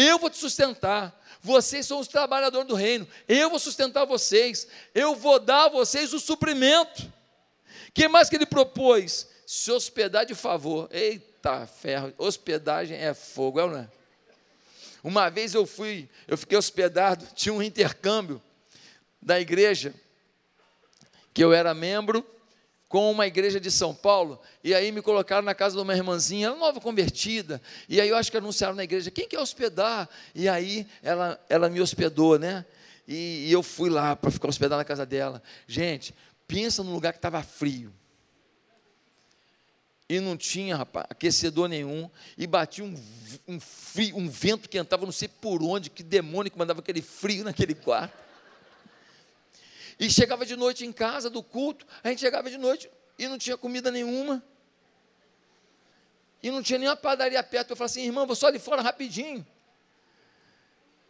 Eu 0.00 0.16
vou 0.16 0.30
te 0.30 0.36
sustentar. 0.36 1.12
Vocês 1.42 1.84
são 1.84 1.98
os 1.98 2.06
trabalhadores 2.06 2.68
do 2.68 2.76
reino. 2.76 3.04
Eu 3.26 3.50
vou 3.50 3.58
sustentar 3.58 4.04
vocês. 4.04 4.68
Eu 4.94 5.16
vou 5.16 5.40
dar 5.40 5.64
a 5.64 5.68
vocês 5.68 6.12
o 6.12 6.20
suprimento. 6.20 7.12
que 7.92 8.06
mais 8.06 8.28
que 8.28 8.36
ele 8.36 8.46
propôs? 8.46 9.26
Se 9.44 9.72
hospedar 9.72 10.24
de 10.24 10.36
favor. 10.36 10.88
Eita 10.92 11.66
ferro, 11.66 12.14
hospedagem 12.16 12.96
é 12.96 13.12
fogo, 13.12 13.58
é 13.58 13.64
ou 13.64 13.70
não 13.70 13.78
é? 13.78 13.88
Uma 15.02 15.28
vez 15.28 15.52
eu 15.52 15.66
fui, 15.66 16.08
eu 16.28 16.38
fiquei 16.38 16.56
hospedado, 16.56 17.26
tinha 17.34 17.52
um 17.52 17.62
intercâmbio 17.62 18.40
da 19.20 19.40
igreja 19.40 19.92
que 21.34 21.42
eu 21.42 21.52
era 21.52 21.74
membro 21.74 22.24
com 22.88 23.10
uma 23.10 23.26
igreja 23.26 23.60
de 23.60 23.70
São 23.70 23.94
Paulo, 23.94 24.40
e 24.64 24.74
aí 24.74 24.90
me 24.90 25.02
colocaram 25.02 25.42
na 25.42 25.54
casa 25.54 25.76
de 25.76 25.82
uma 25.82 25.94
irmãzinha, 25.94 26.46
ela 26.46 26.56
nova 26.56 26.80
convertida, 26.80 27.60
e 27.88 28.00
aí 28.00 28.08
eu 28.08 28.16
acho 28.16 28.30
que 28.30 28.36
anunciaram 28.36 28.74
na 28.74 28.84
igreja, 28.84 29.10
quem 29.10 29.28
quer 29.28 29.38
hospedar? 29.38 30.08
E 30.34 30.48
aí 30.48 30.86
ela, 31.02 31.38
ela 31.48 31.68
me 31.68 31.80
hospedou, 31.80 32.38
né? 32.38 32.64
E, 33.06 33.46
e 33.48 33.52
eu 33.52 33.62
fui 33.62 33.90
lá 33.90 34.16
para 34.16 34.30
ficar 34.30 34.48
hospedado 34.48 34.78
na 34.78 34.84
casa 34.84 35.06
dela. 35.06 35.42
Gente, 35.66 36.14
pensa 36.46 36.82
num 36.82 36.92
lugar 36.92 37.12
que 37.12 37.18
estava 37.18 37.42
frio. 37.42 37.92
E 40.08 40.20
não 40.20 40.36
tinha, 40.36 40.76
rapaz, 40.76 41.06
aquecedor 41.10 41.68
nenhum. 41.68 42.08
E 42.36 42.46
batia 42.46 42.82
um, 42.82 42.94
um, 43.46 43.60
frio, 43.60 44.16
um 44.16 44.28
vento 44.28 44.68
que 44.68 44.78
entrava, 44.78 45.04
não 45.04 45.12
sei 45.12 45.28
por 45.28 45.62
onde, 45.62 45.90
que 45.90 46.02
demônio 46.02 46.50
que 46.50 46.58
mandava 46.58 46.80
aquele 46.80 47.02
frio 47.02 47.44
naquele 47.44 47.74
quarto. 47.74 48.27
E 49.98 50.10
chegava 50.10 50.46
de 50.46 50.56
noite 50.56 50.86
em 50.86 50.92
casa 50.92 51.28
do 51.28 51.42
culto, 51.42 51.86
a 52.04 52.08
gente 52.08 52.20
chegava 52.20 52.48
de 52.48 52.56
noite 52.56 52.90
e 53.18 53.26
não 53.26 53.36
tinha 53.36 53.56
comida 53.56 53.90
nenhuma. 53.90 54.42
E 56.40 56.50
não 56.50 56.62
tinha 56.62 56.78
nenhuma 56.78 56.96
padaria 56.96 57.42
perto. 57.42 57.70
Eu 57.70 57.76
falei 57.76 57.90
assim, 57.90 58.02
irmão, 58.04 58.26
vou 58.26 58.36
só 58.36 58.46
ali 58.46 58.58
fora 58.60 58.80
rapidinho. 58.80 59.44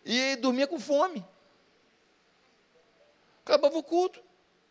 E 0.04 0.36
dormia 0.36 0.66
com 0.66 0.80
fome. 0.80 1.22
Acabava 3.44 3.76
o 3.76 3.82
culto. 3.82 4.22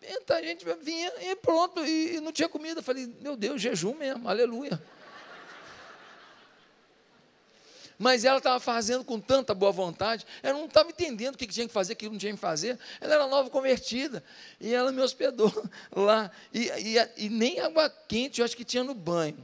Então 0.02 0.38
a 0.38 0.42
gente 0.42 0.66
vinha 0.82 1.12
e 1.22 1.36
pronto, 1.36 1.86
e 1.86 2.20
não 2.20 2.32
tinha 2.32 2.50
comida. 2.50 2.80
Eu 2.80 2.84
falei, 2.84 3.08
meu 3.20 3.36
Deus, 3.36 3.62
jejum 3.62 3.94
mesmo, 3.94 4.28
aleluia. 4.28 4.82
Mas 7.98 8.24
ela 8.24 8.38
estava 8.38 8.60
fazendo 8.60 9.04
com 9.04 9.20
tanta 9.20 9.56
boa 9.56 9.72
vontade, 9.72 10.25
ela 10.44 10.58
não 10.58 10.66
estava 10.66 10.89
entendendo 10.89 11.34
o 11.34 11.38
que 11.38 11.48
tinha 11.48 11.68
que 11.68 11.74
fazer, 11.74 11.94
o 11.94 11.96
que 11.96 12.08
não 12.08 12.18
tinha 12.18 12.34
que 12.34 12.39
fazer. 12.39 12.77
Ela 13.01 13.16
era 13.16 13.27
nova 13.27 13.50
convertida, 13.50 14.24
e 14.60 14.74
ela 14.74 14.92
me 14.92 15.01
hospedou 15.01 15.51
lá. 15.92 16.30
E, 16.54 16.68
e, 16.68 17.25
e 17.25 17.30
nem 17.30 17.60
água 17.60 17.89
quente 18.08 18.39
eu 18.39 18.46
acho 18.46 18.56
que 18.56 18.63
tinha 18.63 18.84
no 18.84 18.94
banho. 18.94 19.44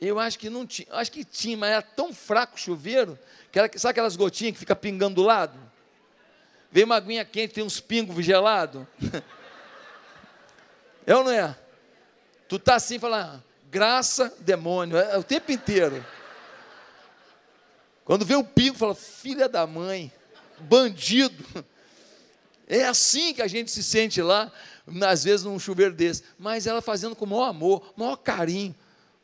Eu 0.00 0.18
acho 0.18 0.38
que 0.38 0.48
não 0.48 0.66
tinha, 0.66 0.86
acho 0.92 1.10
que 1.10 1.24
tinha, 1.24 1.56
mas 1.56 1.70
era 1.70 1.82
tão 1.82 2.14
fraco 2.14 2.54
o 2.54 2.58
chuveiro, 2.58 3.18
que 3.52 3.58
era, 3.58 3.70
sabe 3.76 3.90
aquelas 3.90 4.16
gotinhas 4.16 4.52
que 4.52 4.58
fica 4.58 4.76
pingando 4.76 5.16
do 5.16 5.22
lado? 5.22 5.58
Vem 6.70 6.84
uma 6.84 6.96
aguinha 6.96 7.24
quente, 7.24 7.54
tem 7.54 7.64
uns 7.64 7.80
pingos 7.80 8.24
gelados. 8.24 8.86
é 11.04 11.14
ou 11.14 11.24
não 11.24 11.32
é? 11.32 11.56
Tu 12.48 12.58
tá 12.58 12.76
assim, 12.76 12.98
falando, 12.98 13.42
graça, 13.70 14.32
demônio, 14.40 14.96
é, 14.96 15.14
é, 15.14 15.18
o 15.18 15.22
tempo 15.22 15.52
inteiro. 15.52 16.04
Quando 18.04 18.24
vem 18.24 18.36
um 18.36 18.44
pingo, 18.44 18.76
fala, 18.76 18.94
filha 18.94 19.48
da 19.48 19.66
mãe, 19.66 20.12
bandido. 20.60 21.44
É 22.70 22.84
assim 22.84 23.32
que 23.32 23.40
a 23.40 23.46
gente 23.46 23.70
se 23.70 23.82
sente 23.82 24.20
lá, 24.20 24.52
às 25.06 25.24
vezes 25.24 25.44
num 25.44 25.58
chuveiro 25.58 25.94
desse. 25.94 26.22
Mas 26.38 26.66
ela 26.66 26.82
fazendo 26.82 27.16
com 27.16 27.24
o 27.24 27.28
maior 27.28 27.48
amor, 27.48 27.94
maior 27.96 28.16
carinho. 28.16 28.74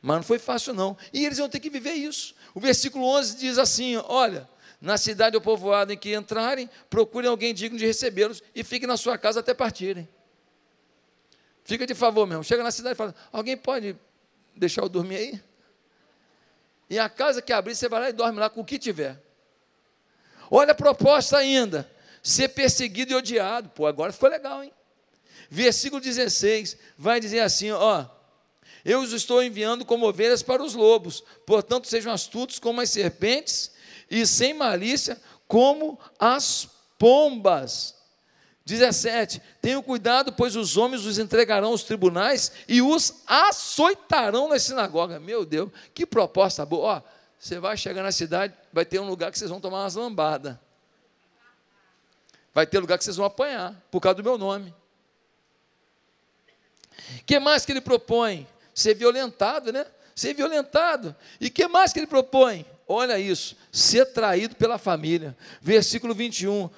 Mas 0.00 0.16
não 0.16 0.22
foi 0.22 0.38
fácil, 0.38 0.72
não. 0.72 0.96
E 1.12 1.26
eles 1.26 1.36
vão 1.36 1.48
ter 1.48 1.60
que 1.60 1.68
viver 1.68 1.92
isso. 1.92 2.34
O 2.54 2.60
versículo 2.60 3.04
11 3.04 3.36
diz 3.36 3.58
assim: 3.58 3.96
Olha, 4.06 4.48
na 4.80 4.96
cidade 4.96 5.36
ou 5.36 5.42
povoado 5.42 5.92
em 5.92 5.96
que 5.98 6.14
entrarem, 6.14 6.70
procurem 6.88 7.28
alguém 7.28 7.52
digno 7.52 7.78
de 7.78 7.84
recebê-los 7.84 8.42
e 8.54 8.64
fiquem 8.64 8.86
na 8.86 8.96
sua 8.96 9.18
casa 9.18 9.40
até 9.40 9.52
partirem. 9.52 10.08
Fica 11.64 11.86
de 11.86 11.94
favor 11.94 12.26
mesmo. 12.26 12.44
Chega 12.44 12.62
na 12.62 12.70
cidade 12.70 12.94
e 12.94 12.96
fala: 12.96 13.14
Alguém 13.32 13.56
pode 13.56 13.96
deixar 14.56 14.82
eu 14.82 14.88
dormir 14.88 15.16
aí? 15.16 15.42
E 16.88 16.98
a 16.98 17.08
casa 17.08 17.42
que 17.42 17.52
abrir, 17.52 17.74
você 17.74 17.88
vai 17.88 18.00
lá 18.00 18.10
e 18.10 18.12
dorme 18.12 18.38
lá 18.38 18.50
com 18.50 18.60
o 18.60 18.64
que 18.64 18.78
tiver. 18.78 19.20
Olha 20.50 20.72
a 20.72 20.74
proposta 20.74 21.38
ainda: 21.38 21.90
ser 22.22 22.48
perseguido 22.48 23.12
e 23.12 23.14
odiado. 23.14 23.70
Pô, 23.70 23.86
agora 23.86 24.12
ficou 24.12 24.28
legal, 24.28 24.62
hein? 24.62 24.72
Versículo 25.50 26.00
16 26.00 26.76
vai 26.98 27.20
dizer 27.20 27.40
assim: 27.40 27.70
Ó 27.70 28.06
eu 28.84 29.00
os 29.00 29.12
estou 29.12 29.42
enviando 29.42 29.84
como 29.84 30.06
ovelhas 30.06 30.42
para 30.42 30.62
os 30.62 30.74
lobos, 30.74 31.24
portanto, 31.46 31.88
sejam 31.88 32.12
astutos 32.12 32.58
como 32.58 32.82
as 32.82 32.90
serpentes 32.90 33.70
e 34.10 34.26
sem 34.26 34.52
malícia 34.52 35.18
como 35.48 35.98
as 36.18 36.68
pombas. 36.98 37.94
17. 38.64 39.42
Tenham 39.60 39.82
cuidado, 39.82 40.32
pois 40.32 40.56
os 40.56 40.76
homens 40.76 41.04
os 41.04 41.18
entregarão 41.18 41.68
aos 41.68 41.82
tribunais 41.82 42.52
e 42.66 42.80
os 42.80 43.22
açoitarão 43.26 44.48
nas 44.48 44.62
sinagogas. 44.62 45.20
Meu 45.20 45.44
Deus, 45.44 45.70
que 45.92 46.06
proposta 46.06 46.64
boa. 46.64 46.96
Ó, 46.96 47.02
você 47.38 47.58
vai 47.58 47.76
chegar 47.76 48.02
na 48.02 48.12
cidade, 48.12 48.54
vai 48.72 48.84
ter 48.84 48.98
um 49.00 49.08
lugar 49.08 49.30
que 49.30 49.38
vocês 49.38 49.50
vão 49.50 49.60
tomar 49.60 49.82
umas 49.82 49.94
lambadas. 49.94 50.56
Vai 52.54 52.66
ter 52.66 52.78
lugar 52.78 52.96
que 52.96 53.04
vocês 53.04 53.16
vão 53.16 53.26
apanhar, 53.26 53.74
por 53.90 54.00
causa 54.00 54.16
do 54.16 54.24
meu 54.24 54.38
nome. 54.38 54.74
Que 57.26 57.38
mais 57.38 57.66
que 57.66 57.72
ele 57.72 57.80
propõe? 57.80 58.46
ser 58.74 58.94
violentado, 58.94 59.72
né? 59.72 59.86
Ser 60.14 60.34
violentado. 60.34 61.14
E 61.40 61.48
que 61.48 61.66
mais 61.68 61.92
que 61.92 62.00
ele 62.00 62.06
propõe? 62.06 62.66
Olha 62.86 63.18
isso, 63.18 63.56
ser 63.72 64.06
traído 64.06 64.56
pela 64.56 64.76
família. 64.76 65.36
Versículo 65.62 66.14
21. 66.14 66.68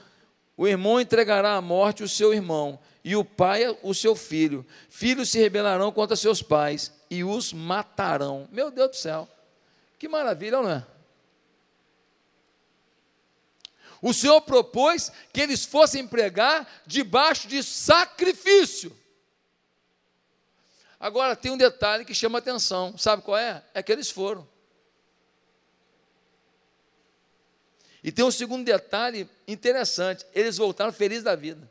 O 0.56 0.66
irmão 0.66 1.00
entregará 1.00 1.54
à 1.54 1.60
morte 1.60 2.02
o 2.02 2.08
seu 2.08 2.32
irmão, 2.32 2.78
e 3.04 3.14
o 3.14 3.24
pai 3.24 3.62
o 3.82 3.94
seu 3.94 4.16
filho. 4.16 4.66
Filhos 4.88 5.30
se 5.30 5.38
rebelarão 5.38 5.92
contra 5.92 6.16
seus 6.16 6.42
pais 6.42 6.92
e 7.08 7.22
os 7.22 7.52
matarão. 7.52 8.48
Meu 8.50 8.70
Deus 8.70 8.90
do 8.90 8.96
céu. 8.96 9.28
Que 9.98 10.08
maravilha, 10.08 10.60
não 10.60 10.68
é? 10.68 10.84
O 14.02 14.12
Senhor 14.12 14.40
propôs 14.40 15.12
que 15.32 15.40
eles 15.40 15.64
fossem 15.64 16.06
pregar 16.06 16.66
debaixo 16.86 17.46
de 17.46 17.62
sacrifício. 17.62 18.96
Agora, 20.98 21.36
tem 21.36 21.52
um 21.52 21.56
detalhe 21.56 22.04
que 22.04 22.14
chama 22.14 22.38
atenção. 22.38 22.96
Sabe 22.98 23.22
qual 23.22 23.38
é? 23.38 23.62
É 23.72 23.82
que 23.82 23.92
eles 23.92 24.10
foram. 24.10 24.48
E 28.06 28.12
tem 28.12 28.24
um 28.24 28.30
segundo 28.30 28.64
detalhe 28.64 29.28
interessante: 29.48 30.24
eles 30.32 30.56
voltaram 30.56 30.92
felizes 30.92 31.24
da 31.24 31.34
vida. 31.34 31.68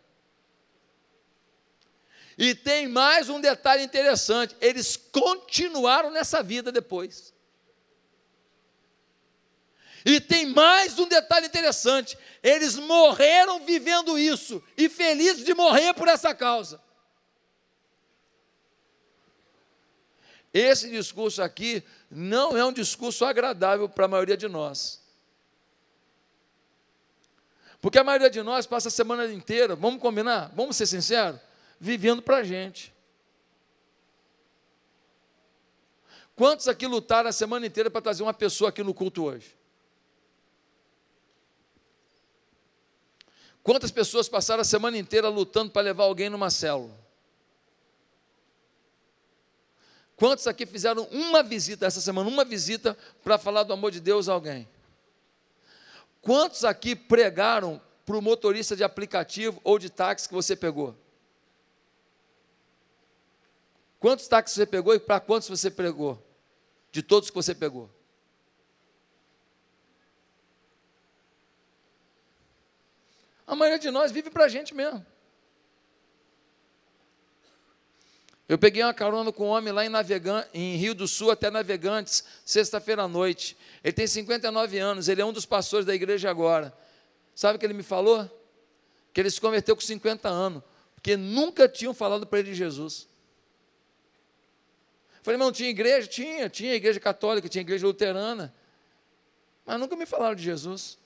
E 2.38 2.54
tem 2.54 2.90
mais 2.90 3.30
um 3.30 3.40
detalhe 3.40 3.84
interessante: 3.84 4.54
eles 4.60 4.98
continuaram 4.98 6.12
nessa 6.12 6.44
vida 6.44 6.74
depois. 6.74 7.34
E 10.04 10.20
tem 10.20 10.46
mais 10.48 11.00
um 11.00 11.08
detalhe 11.08 11.46
interessante: 11.46 12.18
eles 12.44 12.76
morreram 12.76 13.66
vivendo 13.66 14.20
isso 14.20 14.62
e 14.76 14.90
felizes 14.90 15.46
de 15.46 15.54
morrer 15.54 15.94
por 15.94 16.10
essa 16.10 16.36
causa. 16.36 16.84
Esse 20.54 20.90
discurso 20.90 21.42
aqui 21.42 21.82
não 22.12 22.58
é 22.58 22.66
um 22.66 22.74
discurso 22.74 23.24
agradável 23.24 23.88
para 23.88 24.04
a 24.04 24.10
maioria 24.10 24.36
de 24.36 24.50
nós. 24.50 25.05
Porque 27.82 28.00
a 28.00 28.04
maioria 28.04 28.30
de 28.30 28.42
nós 28.42 28.66
passa 28.66 28.88
a 28.88 28.92
semana 28.92 29.32
inteira, 29.32 29.76
vamos 29.76 30.02
combinar, 30.02 30.52
vamos 30.56 30.76
ser 30.76 30.86
sinceros, 30.88 31.40
vivendo 31.80 32.22
para 32.22 32.38
a 32.38 32.44
gente. 32.44 32.94
Quantos 36.36 36.68
aqui 36.68 36.86
lutaram 36.86 37.30
a 37.30 37.32
semana 37.32 37.66
inteira 37.66 37.90
para 37.90 38.02
trazer 38.02 38.24
uma 38.24 38.34
pessoa 38.34 38.70
aqui 38.70 38.84
no 38.84 38.94
culto 38.94 39.24
hoje? 39.24 39.56
Quantas 43.64 43.90
pessoas 43.90 44.30
passaram 44.30 44.62
a 44.62 44.66
semana 44.66 44.98
inteira 44.98 45.28
lutando 45.28 45.72
para 45.72 45.82
levar 45.82 46.04
alguém 46.04 46.30
numa 46.30 46.50
célula? 46.50 46.94
Quantos 50.16 50.46
aqui 50.48 50.66
fizeram 50.66 51.04
uma 51.12 51.42
visita 51.42 51.86
essa 51.86 52.00
semana, 52.00 52.30
uma 52.30 52.46
visita 52.46 52.98
para 53.24 53.38
falar 53.38 53.64
do 53.64 53.74
amor 53.74 53.92
de 53.92 54.00
Deus 54.00 54.30
a 54.30 54.34
alguém? 54.34 54.68
Quantos 56.26 56.66
aqui 56.66 56.96
pregaram 56.96 57.80
para 58.04 58.18
o 58.18 58.22
motorista 58.22 58.76
de 58.76 58.84
aplicativo 58.84 59.62
ou 59.64 59.78
de 59.78 59.92
táxi 59.92 60.28
que 60.28 60.34
você 60.34 60.56
pegou? 60.56 60.98
Quantos 64.00 64.28
táxis 64.28 64.56
você 64.56 64.66
pegou 64.66 64.96
e 64.96 65.00
para 65.00 65.20
quantos 65.20 65.48
você 65.48 65.70
pregou? 65.70 66.20
De 66.92 67.04
todos 67.04 67.30
que 67.30 67.36
você 67.36 67.54
pegou? 67.54 67.92
A 73.46 73.56
maioria 73.56 73.78
de 73.78 73.92
nós 73.92 74.12
vive 74.12 74.32
para 74.32 74.46
a 74.46 74.50
gente 74.50 74.74
mesmo. 74.74 75.06
Eu 78.48 78.60
peguei 78.60 78.84
uma 78.84 78.94
carona 78.94 79.32
com 79.32 79.48
um 79.48 79.50
homem 79.50 79.74
lá 79.74 79.84
em, 79.86 79.90
Navegan 79.90 80.46
em 80.54 80.76
Rio 80.76 80.94
do 80.94 81.08
Sul 81.08 81.32
até 81.32 81.50
Navegantes, 81.50 82.24
sexta-feira 82.46 83.04
à 83.04 83.08
noite. 83.08 83.58
Ele 83.84 83.94
tem 83.94 84.06
59 84.06 84.78
anos, 84.78 85.08
ele 85.08 85.22
é 85.22 85.26
um 85.26 85.34
dos 85.34 85.46
pastores 85.46 85.86
da 85.86 85.96
igreja 85.96 86.30
agora. 86.30 86.72
Sabe 87.34 87.56
o 87.56 87.60
que 87.60 87.66
ele 87.66 87.74
me 87.74 87.82
falou? 87.82 88.30
Que 89.12 89.20
ele 89.20 89.32
se 89.32 89.42
converteu 89.42 89.76
com 89.76 89.82
50 89.82 90.30
anos, 90.30 90.62
porque 90.94 91.18
nunca 91.18 91.68
tinham 91.68 91.94
falado 91.94 92.28
para 92.28 92.40
ele 92.40 92.52
de 92.52 92.56
Jesus. 92.56 93.08
falei, 95.24 95.40
mas 95.40 95.48
não 95.48 95.52
tinha 95.52 95.70
igreja? 95.70 96.08
Tinha, 96.08 96.48
tinha 96.48 96.76
igreja 96.76 97.00
católica, 97.00 97.50
tinha 97.50 97.62
igreja 97.62 97.88
luterana. 97.88 98.54
Mas 99.66 99.80
nunca 99.80 99.96
me 99.96 100.06
falaram 100.06 100.36
de 100.36 100.44
Jesus. 100.44 101.00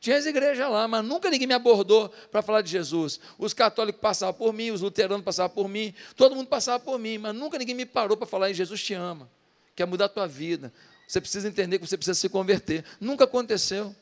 Tinha 0.00 0.16
as 0.16 0.26
igrejas 0.26 0.70
lá, 0.70 0.86
mas 0.86 1.04
nunca 1.04 1.28
ninguém 1.28 1.48
me 1.48 1.54
abordou 1.54 2.08
para 2.30 2.40
falar 2.40 2.62
de 2.62 2.70
Jesus. 2.70 3.18
Os 3.36 3.52
católicos 3.52 4.00
passavam 4.00 4.34
por 4.34 4.52
mim, 4.52 4.70
os 4.70 4.80
luteranos 4.80 5.24
passavam 5.24 5.54
por 5.54 5.68
mim, 5.68 5.92
todo 6.16 6.36
mundo 6.36 6.46
passava 6.46 6.78
por 6.78 6.98
mim, 6.98 7.18
mas 7.18 7.34
nunca 7.34 7.58
ninguém 7.58 7.74
me 7.74 7.84
parou 7.84 8.16
para 8.16 8.26
falar 8.26 8.50
em 8.50 8.54
Jesus 8.54 8.82
te 8.82 8.94
ama, 8.94 9.28
quer 9.74 9.86
mudar 9.86 10.04
a 10.04 10.08
tua 10.08 10.28
vida. 10.28 10.72
Você 11.06 11.20
precisa 11.20 11.48
entender 11.48 11.78
que 11.78 11.86
você 11.86 11.96
precisa 11.96 12.14
se 12.14 12.28
converter. 12.28 12.84
Nunca 13.00 13.24
aconteceu. 13.24 13.96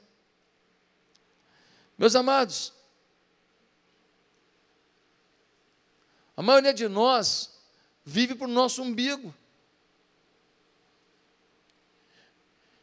Meus 1.96 2.14
amados, 2.14 2.72
a 6.36 6.42
maioria 6.42 6.74
de 6.74 6.88
nós 6.88 7.58
vive 8.04 8.34
para 8.34 8.46
o 8.46 8.50
nosso 8.50 8.82
umbigo. 8.82 9.34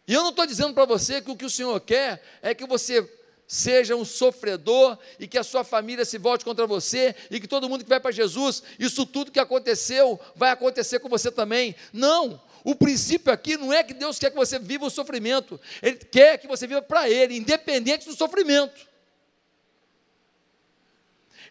E 0.07 0.13
eu 0.13 0.21
não 0.21 0.29
estou 0.29 0.45
dizendo 0.45 0.73
para 0.73 0.85
você 0.85 1.21
que 1.21 1.31
o 1.31 1.35
que 1.35 1.45
o 1.45 1.49
Senhor 1.49 1.79
quer 1.79 2.21
é 2.41 2.53
que 2.53 2.65
você 2.65 3.09
seja 3.47 3.95
um 3.95 4.03
sofredor 4.03 4.97
e 5.19 5.27
que 5.27 5.37
a 5.37 5.43
sua 5.43 5.63
família 5.63 6.03
se 6.05 6.17
volte 6.17 6.43
contra 6.43 6.65
você 6.65 7.15
e 7.29 7.39
que 7.39 7.47
todo 7.47 7.69
mundo 7.69 7.83
que 7.83 7.89
vai 7.89 7.99
para 7.99 8.11
Jesus, 8.11 8.63
isso 8.79 9.05
tudo 9.05 9.31
que 9.31 9.39
aconteceu 9.39 10.19
vai 10.35 10.51
acontecer 10.51 10.99
com 10.99 11.09
você 11.09 11.31
também. 11.31 11.75
Não! 11.91 12.41
O 12.63 12.75
princípio 12.75 13.31
aqui 13.31 13.57
não 13.57 13.73
é 13.73 13.83
que 13.83 13.93
Deus 13.93 14.17
quer 14.17 14.29
que 14.29 14.37
você 14.37 14.57
viva 14.57 14.85
o 14.85 14.89
sofrimento, 14.89 15.59
Ele 15.81 15.97
quer 15.97 16.37
que 16.37 16.47
você 16.47 16.65
viva 16.65 16.81
para 16.81 17.09
Ele, 17.09 17.35
independente 17.35 18.07
do 18.07 18.15
sofrimento. 18.15 18.92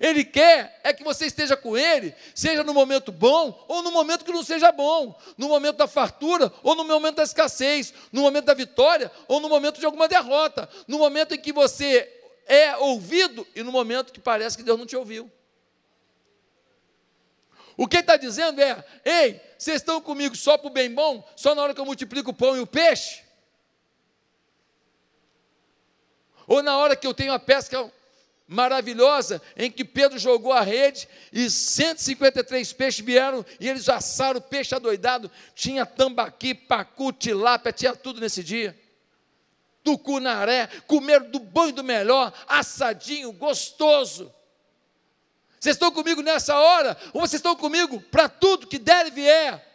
Ele 0.01 0.25
quer 0.25 0.81
é 0.83 0.93
que 0.93 1.05
você 1.05 1.27
esteja 1.27 1.57
com 1.57 1.77
Ele, 1.77 2.15
seja 2.35 2.65
no 2.65 2.75
momento 2.75 3.13
bom 3.13 3.65
ou 3.69 3.83
no 3.83 3.91
momento 3.91 4.25
que 4.25 4.33
não 4.33 4.43
seja 4.43 4.73
bom, 4.73 5.19
no 5.37 5.49
momento 5.49 5.77
da 5.77 5.87
fartura 5.87 6.53
ou 6.63 6.75
no 6.75 6.85
momento 6.85 7.17
da 7.17 7.23
escassez, 7.23 7.93
no 8.11 8.23
momento 8.23 8.47
da 8.47 8.55
vitória 8.55 9.11
ou 9.29 9.41
no 9.41 9.49
momento 9.49 9.79
de 9.79 9.87
alguma 9.87 10.09
derrota, 10.09 10.69
no 10.89 10.99
momento 10.99 11.35
em 11.35 11.39
que 11.39 11.53
você 11.53 12.11
é 12.47 12.77
ouvido 12.77 13.47
e 13.55 13.63
no 13.63 13.73
momento 13.73 14.13
que 14.13 14.21
parece 14.21 14.57
que 14.57 14.63
Deus 14.63 14.79
não 14.79 14.87
te 14.87 14.97
ouviu. 14.97 15.31
O 17.77 17.87
que 17.87 17.99
está 17.99 18.17
dizendo 18.17 18.61
é: 18.61 18.85
ei, 19.05 19.41
vocês 19.59 19.77
estão 19.77 20.01
comigo 20.01 20.37
só 20.37 20.59
para 20.59 20.69
o 20.69 20.71
bem 20.71 20.93
bom, 20.93 21.27
só 21.37 21.55
na 21.55 21.63
hora 21.63 21.75
que 21.75 21.81
eu 21.81 21.87
multiplico 21.87 22.31
o 22.31 22.35
pão 22.35 22.57
e 22.57 22.61
o 22.61 22.67
peixe? 22.67 23.23
Ou 26.47 26.63
na 26.63 26.77
hora 26.77 26.97
que 26.97 27.07
eu 27.07 27.15
tenho 27.15 27.33
a 27.33 27.39
pesca 27.39 27.91
maravilhosa 28.53 29.41
em 29.57 29.71
que 29.71 29.85
Pedro 29.85 30.19
jogou 30.19 30.53
a 30.53 30.61
rede 30.61 31.09
e 31.33 31.49
153 31.49 32.73
peixes 32.75 33.05
vieram 33.05 33.45
e 33.59 33.69
eles 33.69 33.89
assaram 33.89 34.39
o 34.39 34.43
peixe 34.43 34.75
adoidado. 34.75 35.31
Tinha 35.55 35.87
tambaqui, 35.87 36.55
pacu, 36.55 37.13
tilápia, 37.13 37.73
tinha 37.73 37.97
tudo 37.97 38.21
nesse 38.21 38.45
dia. 38.45 38.79
Tucunaré, 39.83 40.69
comeram 40.87 41.29
do 41.31 41.41
bom 41.41 41.69
e 41.69 41.73
do 41.73 41.83
melhor, 41.83 42.33
assadinho, 42.47 43.33
gostoso. 43.33 44.33
Vocês 45.59 45.75
estão 45.75 45.91
comigo 45.91 46.23
nessa 46.23 46.57
hora? 46.57 46.97
Ou 47.13 47.21
vocês 47.21 47.41
estão 47.41 47.57
comigo 47.57 48.01
para 48.01 48.29
tudo 48.29 48.67
que 48.67 48.79
der 48.79 49.07
e 49.07 49.11
vier? 49.11 49.73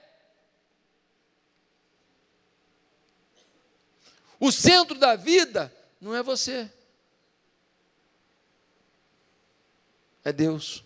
O 4.39 4.51
centro 4.51 4.97
da 4.97 5.15
vida 5.15 5.73
não 5.99 6.15
é 6.15 6.21
você. 6.21 6.71
É 10.27 10.33
Deus. 10.33 10.83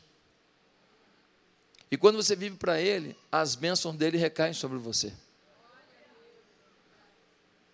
E 1.89 1.97
quando 1.97 2.15
você 2.17 2.36
vive 2.36 2.58
para 2.58 2.80
Ele, 2.80 3.17
as 3.32 3.56
bênçãos 3.56 3.95
dele 3.95 4.15
recaem 4.15 4.54
sobre 4.54 4.77
você. 4.77 5.12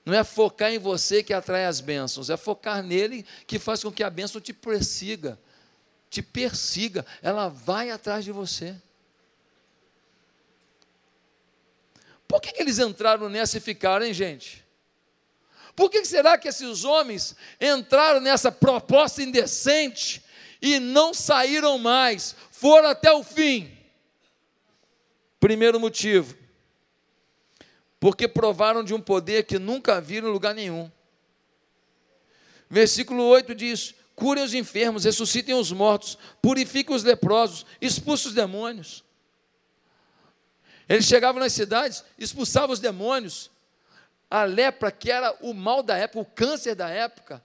Não 0.05 0.13
é 0.13 0.23
focar 0.23 0.71
em 0.71 0.79
você 0.79 1.21
que 1.21 1.33
atrai 1.33 1.65
as 1.65 1.81
bênçãos, 1.81 2.29
é 2.29 2.37
focar 2.37 2.81
nele 2.81 3.25
que 3.45 3.59
faz 3.59 3.83
com 3.83 3.91
que 3.91 4.01
a 4.01 4.09
bênção 4.09 4.39
te 4.39 4.53
persiga, 4.53 5.37
te 6.09 6.21
persiga, 6.21 7.05
ela 7.21 7.49
vai 7.49 7.91
atrás 7.91 8.23
de 8.23 8.31
você. 8.31 8.73
Por 12.25 12.39
que, 12.39 12.53
que 12.53 12.61
eles 12.61 12.79
entraram 12.79 13.27
nessa 13.27 13.57
e 13.57 13.61
ficaram, 13.61 14.05
hein, 14.05 14.13
gente? 14.13 14.65
Por 15.75 15.89
que 15.89 16.05
será 16.05 16.37
que 16.37 16.47
esses 16.47 16.85
homens 16.85 17.35
entraram 17.59 18.21
nessa 18.21 18.53
proposta 18.53 19.21
indecente 19.21 20.25
e 20.61 20.79
não 20.79 21.13
saíram 21.13 21.77
mais, 21.77 22.35
foram 22.51 22.89
até 22.89 23.11
o 23.11 23.23
fim. 23.23 23.71
Primeiro 25.39 25.79
motivo, 25.79 26.35
porque 27.99 28.27
provaram 28.27 28.83
de 28.83 28.93
um 28.93 28.99
poder 28.99 29.43
que 29.43 29.59
nunca 29.59 30.01
viram 30.01 30.29
em 30.29 30.31
lugar 30.31 30.53
nenhum. 30.55 30.91
Versículo 32.69 33.23
8 33.23 33.53
diz: 33.53 33.93
curem 34.15 34.43
os 34.43 34.53
enfermos, 34.53 35.03
ressuscitem 35.03 35.53
os 35.53 35.71
mortos, 35.71 36.17
purifiquem 36.41 36.95
os 36.95 37.03
leprosos, 37.03 37.65
expulsem 37.79 38.29
os 38.29 38.33
demônios. 38.33 39.03
Eles 40.89 41.05
chegavam 41.05 41.39
nas 41.39 41.53
cidades, 41.53 42.03
expulsavam 42.17 42.71
os 42.71 42.79
demônios. 42.79 43.51
A 44.29 44.43
lepra, 44.43 44.91
que 44.91 45.11
era 45.11 45.35
o 45.41 45.53
mal 45.53 45.83
da 45.83 45.97
época, 45.97 46.19
o 46.19 46.25
câncer 46.25 46.75
da 46.75 46.89
época, 46.89 47.43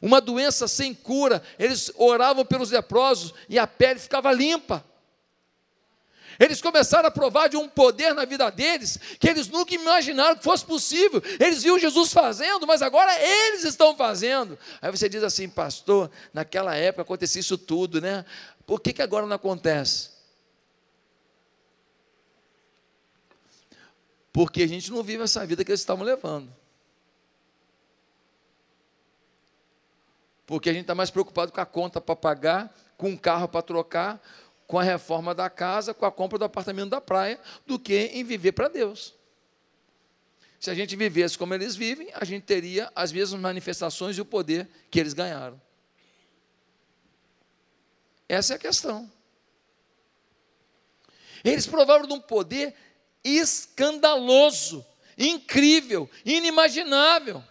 uma 0.00 0.20
doença 0.20 0.68
sem 0.68 0.94
cura. 0.94 1.42
Eles 1.58 1.90
oravam 1.96 2.44
pelos 2.44 2.70
leprosos 2.70 3.34
e 3.48 3.58
a 3.58 3.66
pele 3.66 3.98
ficava 3.98 4.32
limpa. 4.32 4.84
Eles 6.38 6.60
começaram 6.60 7.08
a 7.08 7.10
provar 7.10 7.48
de 7.48 7.56
um 7.56 7.68
poder 7.68 8.14
na 8.14 8.24
vida 8.24 8.48
deles 8.50 8.98
que 9.18 9.28
eles 9.28 9.48
nunca 9.48 9.74
imaginaram 9.74 10.36
que 10.36 10.44
fosse 10.44 10.64
possível. 10.64 11.20
Eles 11.40 11.64
viam 11.64 11.78
Jesus 11.78 12.12
fazendo, 12.12 12.64
mas 12.64 12.80
agora 12.80 13.12
eles 13.20 13.64
estão 13.64 13.96
fazendo. 13.96 14.56
Aí 14.80 14.90
você 14.90 15.08
diz 15.08 15.24
assim, 15.24 15.48
pastor, 15.48 16.08
naquela 16.32 16.76
época 16.76 17.02
acontecia 17.02 17.40
isso 17.40 17.58
tudo, 17.58 18.00
né? 18.00 18.24
Por 18.64 18.80
que, 18.80 18.92
que 18.92 19.02
agora 19.02 19.26
não 19.26 19.34
acontece? 19.34 20.10
Porque 24.32 24.62
a 24.62 24.68
gente 24.68 24.92
não 24.92 25.02
vive 25.02 25.24
essa 25.24 25.44
vida 25.44 25.64
que 25.64 25.72
eles 25.72 25.80
estavam 25.80 26.04
levando. 26.04 26.54
Porque 30.48 30.70
a 30.70 30.72
gente 30.72 30.84
está 30.84 30.94
mais 30.94 31.10
preocupado 31.10 31.52
com 31.52 31.60
a 31.60 31.66
conta 31.66 32.00
para 32.00 32.16
pagar, 32.16 32.74
com 32.96 33.12
o 33.12 33.18
carro 33.18 33.46
para 33.46 33.60
trocar, 33.60 34.18
com 34.66 34.78
a 34.78 34.82
reforma 34.82 35.34
da 35.34 35.50
casa, 35.50 35.92
com 35.92 36.06
a 36.06 36.10
compra 36.10 36.38
do 36.38 36.44
apartamento 36.46 36.88
da 36.88 37.02
praia, 37.02 37.38
do 37.66 37.78
que 37.78 37.94
em 38.14 38.24
viver 38.24 38.52
para 38.52 38.66
Deus. 38.66 39.14
Se 40.58 40.70
a 40.70 40.74
gente 40.74 40.96
vivesse 40.96 41.36
como 41.36 41.52
eles 41.52 41.76
vivem, 41.76 42.08
a 42.14 42.24
gente 42.24 42.44
teria 42.44 42.90
as 42.94 43.12
mesmas 43.12 43.38
manifestações 43.38 44.16
e 44.16 44.22
o 44.22 44.24
poder 44.24 44.66
que 44.90 44.98
eles 44.98 45.12
ganharam. 45.12 45.60
Essa 48.26 48.54
é 48.54 48.56
a 48.56 48.58
questão. 48.58 49.12
Eles 51.44 51.66
provaram 51.66 52.06
de 52.06 52.14
um 52.14 52.20
poder 52.20 52.74
escandaloso, 53.22 54.82
incrível, 55.18 56.08
inimaginável. 56.24 57.44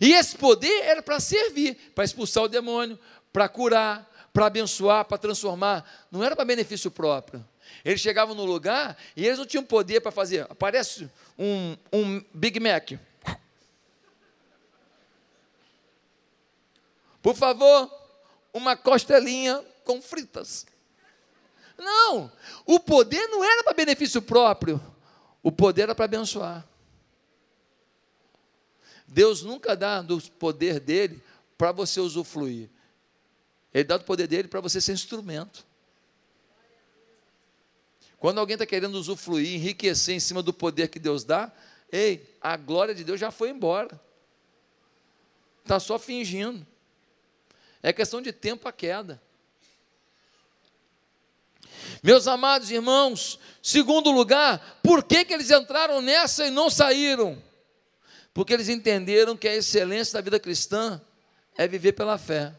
E 0.00 0.12
esse 0.12 0.36
poder 0.36 0.84
era 0.84 1.02
para 1.02 1.20
servir, 1.20 1.74
para 1.94 2.04
expulsar 2.04 2.44
o 2.44 2.48
demônio, 2.48 2.98
para 3.32 3.48
curar, 3.48 4.10
para 4.32 4.46
abençoar, 4.46 5.04
para 5.04 5.18
transformar. 5.18 5.84
Não 6.10 6.22
era 6.22 6.36
para 6.36 6.44
benefício 6.44 6.90
próprio. 6.90 7.46
Eles 7.84 8.00
chegavam 8.00 8.34
no 8.34 8.44
lugar 8.44 8.96
e 9.16 9.24
eles 9.24 9.38
não 9.38 9.46
tinham 9.46 9.64
poder 9.64 10.00
para 10.00 10.10
fazer. 10.10 10.46
Aparece 10.50 11.08
um, 11.38 11.76
um 11.92 12.24
Big 12.34 12.58
Mac. 12.60 12.92
Por 17.22 17.34
favor, 17.34 17.90
uma 18.52 18.76
costelinha 18.76 19.62
com 19.84 20.00
fritas. 20.00 20.66
Não, 21.76 22.30
o 22.66 22.78
poder 22.78 23.26
não 23.28 23.42
era 23.42 23.64
para 23.64 23.72
benefício 23.72 24.20
próprio, 24.20 24.80
o 25.42 25.50
poder 25.50 25.82
era 25.82 25.94
para 25.94 26.04
abençoar. 26.04 26.66
Deus 29.10 29.42
nunca 29.42 29.76
dá 29.76 30.00
do 30.00 30.20
poder 30.32 30.78
dele 30.78 31.20
para 31.58 31.72
você 31.72 32.00
usufruir. 32.00 32.70
Ele 33.74 33.84
dá 33.84 33.96
do 33.96 34.04
poder 34.04 34.28
dele 34.28 34.46
para 34.46 34.60
você 34.60 34.80
ser 34.80 34.92
instrumento. 34.92 35.66
Quando 38.18 38.38
alguém 38.38 38.54
está 38.54 38.64
querendo 38.64 38.94
usufruir, 38.94 39.54
enriquecer 39.54 40.14
em 40.14 40.20
cima 40.20 40.42
do 40.42 40.52
poder 40.52 40.88
que 40.88 40.98
Deus 40.98 41.24
dá, 41.24 41.52
ei, 41.90 42.36
a 42.40 42.56
glória 42.56 42.94
de 42.94 43.02
Deus 43.02 43.18
já 43.18 43.32
foi 43.32 43.50
embora. 43.50 44.00
Está 45.62 45.80
só 45.80 45.98
fingindo. 45.98 46.64
É 47.82 47.92
questão 47.92 48.22
de 48.22 48.32
tempo 48.32 48.68
a 48.68 48.72
queda. 48.72 49.20
Meus 52.02 52.28
amados 52.28 52.70
irmãos, 52.70 53.40
segundo 53.60 54.10
lugar, 54.10 54.80
por 54.82 55.02
que, 55.02 55.24
que 55.24 55.32
eles 55.32 55.50
entraram 55.50 56.00
nessa 56.00 56.46
e 56.46 56.50
não 56.50 56.70
saíram? 56.70 57.49
Porque 58.32 58.52
eles 58.52 58.68
entenderam 58.68 59.36
que 59.36 59.48
a 59.48 59.54
excelência 59.54 60.14
da 60.14 60.20
vida 60.20 60.38
cristã 60.38 61.00
é 61.56 61.66
viver 61.66 61.92
pela 61.92 62.16
fé. 62.16 62.52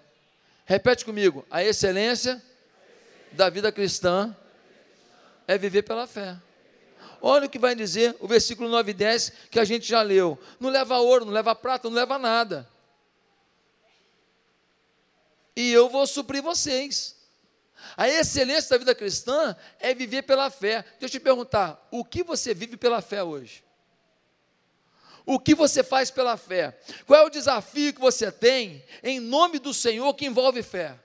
Repete 0.65 1.05
comigo: 1.05 1.45
a 1.49 1.63
excelência 1.63 2.41
da 3.31 3.49
vida 3.49 3.71
cristã 3.71 4.35
é 5.47 5.57
viver 5.57 5.83
pela 5.83 6.07
fé. 6.07 6.37
Olha 7.21 7.45
o 7.45 7.49
que 7.49 7.59
vai 7.59 7.75
dizer 7.75 8.15
o 8.19 8.27
versículo 8.27 8.67
9 8.67 8.91
e 8.91 8.93
10 8.93 9.33
que 9.49 9.59
a 9.59 9.65
gente 9.65 9.87
já 9.87 10.01
leu: 10.01 10.37
não 10.59 10.69
leva 10.69 10.97
ouro, 10.97 11.25
não 11.25 11.33
leva 11.33 11.55
prata, 11.55 11.89
não 11.89 11.95
leva 11.95 12.17
nada. 12.17 12.67
E 15.55 15.71
eu 15.71 15.89
vou 15.89 16.05
suprir 16.07 16.41
vocês. 16.41 17.15
A 17.97 18.07
excelência 18.07 18.69
da 18.69 18.77
vida 18.77 18.95
cristã 18.95 19.55
é 19.79 19.93
viver 19.93 20.23
pela 20.23 20.49
fé. 20.49 20.83
Deixa 20.99 21.05
eu 21.05 21.09
te 21.09 21.19
perguntar: 21.19 21.87
o 21.91 22.03
que 22.03 22.23
você 22.23 22.53
vive 22.53 22.77
pela 22.77 23.01
fé 23.01 23.23
hoje? 23.23 23.63
O 25.25 25.39
que 25.39 25.53
você 25.53 25.83
faz 25.83 26.09
pela 26.09 26.37
fé? 26.37 26.77
Qual 27.05 27.19
é 27.19 27.23
o 27.25 27.29
desafio 27.29 27.93
que 27.93 28.01
você 28.01 28.31
tem 28.31 28.83
em 29.03 29.19
nome 29.19 29.59
do 29.59 29.73
Senhor 29.73 30.13
que 30.13 30.25
envolve 30.25 30.63
fé? 30.63 30.95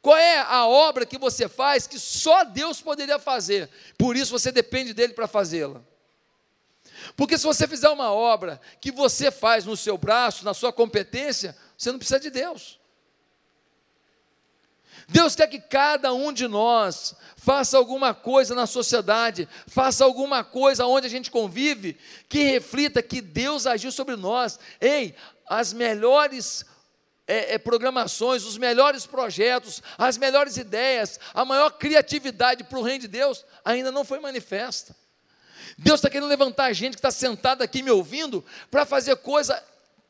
Qual 0.00 0.16
é 0.16 0.38
a 0.40 0.66
obra 0.66 1.06
que 1.06 1.16
você 1.16 1.48
faz 1.48 1.86
que 1.86 1.98
só 1.98 2.42
Deus 2.44 2.80
poderia 2.80 3.18
fazer? 3.18 3.70
Por 3.96 4.16
isso 4.16 4.32
você 4.32 4.50
depende 4.50 4.92
dele 4.92 5.12
para 5.12 5.28
fazê-la. 5.28 5.80
Porque 7.16 7.38
se 7.38 7.44
você 7.44 7.68
fizer 7.68 7.88
uma 7.88 8.12
obra 8.12 8.60
que 8.80 8.90
você 8.90 9.30
faz 9.30 9.64
no 9.64 9.76
seu 9.76 9.96
braço, 9.96 10.44
na 10.44 10.54
sua 10.54 10.72
competência, 10.72 11.56
você 11.76 11.90
não 11.90 11.98
precisa 11.98 12.18
de 12.18 12.30
Deus. 12.30 12.80
Deus 15.12 15.36
quer 15.36 15.46
que 15.46 15.60
cada 15.60 16.12
um 16.14 16.32
de 16.32 16.48
nós 16.48 17.14
faça 17.36 17.76
alguma 17.76 18.14
coisa 18.14 18.54
na 18.54 18.66
sociedade, 18.66 19.46
faça 19.66 20.04
alguma 20.04 20.42
coisa 20.42 20.86
onde 20.86 21.06
a 21.06 21.10
gente 21.10 21.30
convive, 21.30 21.98
que 22.28 22.44
reflita 22.44 23.02
que 23.02 23.20
Deus 23.20 23.66
agiu 23.66 23.92
sobre 23.92 24.16
nós. 24.16 24.58
Ei, 24.80 25.14
as 25.46 25.74
melhores 25.74 26.64
é, 27.26 27.54
é, 27.54 27.58
programações, 27.58 28.44
os 28.44 28.56
melhores 28.56 29.04
projetos, 29.04 29.82
as 29.98 30.16
melhores 30.16 30.56
ideias, 30.56 31.20
a 31.34 31.44
maior 31.44 31.70
criatividade 31.72 32.64
para 32.64 32.78
o 32.78 32.82
reino 32.82 33.02
de 33.02 33.08
Deus 33.08 33.44
ainda 33.62 33.92
não 33.92 34.04
foi 34.04 34.18
manifesta. 34.18 34.96
Deus 35.76 35.98
está 35.98 36.08
querendo 36.08 36.28
levantar 36.28 36.64
a 36.64 36.72
gente 36.72 36.92
que 36.92 36.98
está 36.98 37.10
sentada 37.10 37.62
aqui 37.64 37.82
me 37.82 37.90
ouvindo 37.90 38.44
para 38.70 38.86
fazer 38.86 39.16
coisa 39.16 39.62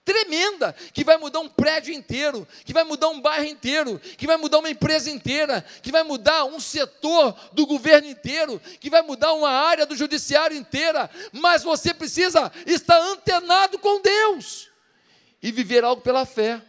tremenda, 0.04 0.74
que 0.92 1.04
vai 1.04 1.16
mudar 1.16 1.40
um 1.40 1.48
prédio 1.48 1.94
inteiro, 1.94 2.46
que 2.64 2.72
vai 2.72 2.84
mudar 2.84 3.08
um 3.08 3.20
bairro 3.20 3.46
inteiro, 3.46 3.98
que 3.98 4.26
vai 4.26 4.36
mudar 4.36 4.58
uma 4.58 4.70
empresa 4.70 5.10
inteira, 5.10 5.64
que 5.82 5.92
vai 5.92 6.02
mudar 6.02 6.44
um 6.44 6.58
setor 6.58 7.34
do 7.52 7.66
governo 7.66 8.08
inteiro, 8.08 8.60
que 8.80 8.90
vai 8.90 9.02
mudar 9.02 9.32
uma 9.32 9.50
área 9.50 9.86
do 9.86 9.96
judiciário 9.96 10.56
inteira, 10.56 11.08
mas 11.32 11.62
você 11.62 11.94
precisa 11.94 12.50
estar 12.66 13.00
antenado 13.00 13.78
com 13.78 14.00
Deus 14.00 14.68
e 15.42 15.52
viver 15.52 15.84
algo 15.84 16.02
pela 16.02 16.26
fé. 16.26 16.60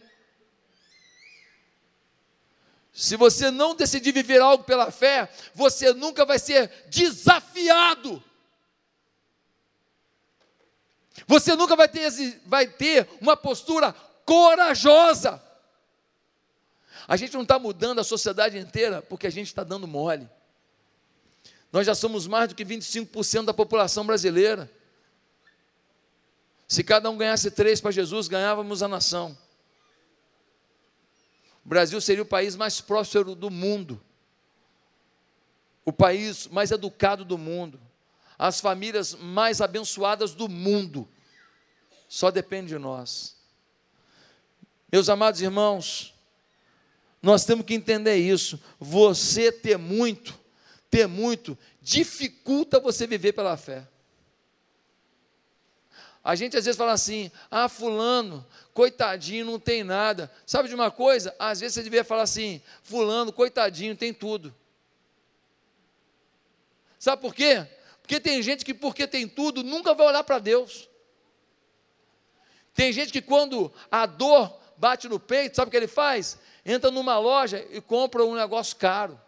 Se 2.92 3.16
você 3.16 3.50
não 3.50 3.74
decidir 3.74 4.12
viver 4.12 4.40
algo 4.40 4.62
pela 4.62 4.92
fé, 4.92 5.28
você 5.52 5.92
nunca 5.92 6.24
vai 6.24 6.38
ser 6.38 6.70
desafiado 6.88 8.22
você 11.26 11.54
nunca 11.54 11.76
vai 11.76 11.88
ter, 11.88 12.10
vai 12.46 12.66
ter 12.66 13.08
uma 13.20 13.36
postura 13.36 13.92
corajosa. 14.24 15.42
A 17.06 17.16
gente 17.16 17.34
não 17.34 17.42
está 17.42 17.58
mudando 17.58 18.00
a 18.00 18.04
sociedade 18.04 18.58
inteira 18.58 19.02
porque 19.02 19.26
a 19.26 19.30
gente 19.30 19.46
está 19.46 19.62
dando 19.62 19.86
mole. 19.86 20.28
Nós 21.70 21.86
já 21.86 21.94
somos 21.94 22.26
mais 22.26 22.48
do 22.48 22.54
que 22.54 22.64
25% 22.64 23.44
da 23.44 23.54
população 23.54 24.06
brasileira. 24.06 24.70
Se 26.66 26.82
cada 26.82 27.10
um 27.10 27.16
ganhasse 27.16 27.50
três 27.50 27.80
para 27.80 27.90
Jesus, 27.90 28.28
ganhávamos 28.28 28.82
a 28.82 28.88
nação. 28.88 29.36
O 31.64 31.68
Brasil 31.68 32.00
seria 32.00 32.22
o 32.22 32.26
país 32.26 32.56
mais 32.56 32.80
próspero 32.80 33.34
do 33.34 33.50
mundo, 33.50 34.00
o 35.84 35.92
país 35.92 36.46
mais 36.46 36.70
educado 36.70 37.24
do 37.24 37.38
mundo, 37.38 37.80
as 38.46 38.60
famílias 38.60 39.14
mais 39.14 39.62
abençoadas 39.62 40.34
do 40.34 40.50
mundo. 40.50 41.08
Só 42.06 42.30
depende 42.30 42.68
de 42.68 42.78
nós. 42.78 43.36
Meus 44.92 45.08
amados 45.08 45.40
irmãos, 45.40 46.14
nós 47.22 47.46
temos 47.46 47.64
que 47.64 47.72
entender 47.72 48.16
isso. 48.16 48.60
Você 48.78 49.50
ter 49.50 49.78
muito, 49.78 50.38
ter 50.90 51.06
muito, 51.06 51.56
dificulta 51.80 52.78
você 52.78 53.06
viver 53.06 53.32
pela 53.32 53.56
fé. 53.56 53.88
A 56.22 56.34
gente 56.34 56.54
às 56.54 56.66
vezes 56.66 56.76
fala 56.76 56.92
assim: 56.92 57.32
ah, 57.50 57.66
Fulano, 57.66 58.46
coitadinho, 58.74 59.46
não 59.46 59.58
tem 59.58 59.82
nada. 59.82 60.30
Sabe 60.44 60.68
de 60.68 60.74
uma 60.74 60.90
coisa? 60.90 61.34
Às 61.38 61.60
vezes 61.60 61.74
você 61.76 61.82
deveria 61.82 62.04
falar 62.04 62.24
assim: 62.24 62.60
Fulano, 62.82 63.32
coitadinho, 63.32 63.96
tem 63.96 64.12
tudo. 64.12 64.54
Sabe 66.98 67.22
por 67.22 67.34
quê? 67.34 67.66
Porque 68.04 68.20
tem 68.20 68.42
gente 68.42 68.66
que, 68.66 68.74
porque 68.74 69.06
tem 69.06 69.26
tudo, 69.26 69.64
nunca 69.64 69.94
vai 69.94 70.06
olhar 70.06 70.22
para 70.22 70.38
Deus. 70.38 70.90
Tem 72.74 72.92
gente 72.92 73.10
que, 73.10 73.22
quando 73.22 73.72
a 73.90 74.04
dor 74.04 74.60
bate 74.76 75.08
no 75.08 75.18
peito, 75.18 75.56
sabe 75.56 75.68
o 75.68 75.70
que 75.70 75.76
ele 75.78 75.88
faz? 75.88 76.36
Entra 76.66 76.90
numa 76.90 77.18
loja 77.18 77.66
e 77.70 77.80
compra 77.80 78.22
um 78.22 78.34
negócio 78.34 78.76
caro. 78.76 79.18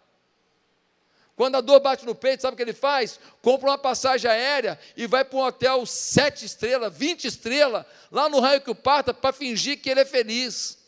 Quando 1.34 1.56
a 1.56 1.62
dor 1.62 1.80
bate 1.80 2.04
no 2.04 2.14
peito, 2.14 2.42
sabe 2.42 2.52
o 2.52 2.56
que 2.56 2.62
ele 2.62 2.74
faz? 2.74 3.18
Compra 3.40 3.70
uma 3.70 3.78
passagem 3.78 4.30
aérea 4.30 4.78
e 4.94 5.06
vai 5.06 5.24
para 5.24 5.38
um 5.38 5.42
hotel 5.42 5.86
sete 5.86 6.44
estrelas, 6.44 6.94
20 6.94 7.26
estrelas, 7.26 7.86
lá 8.12 8.28
no 8.28 8.40
raio 8.40 8.60
que 8.60 8.70
o 8.70 8.74
parta, 8.74 9.14
para 9.14 9.32
fingir 9.32 9.80
que 9.80 9.88
ele 9.88 10.00
é 10.00 10.04
feliz 10.04 10.85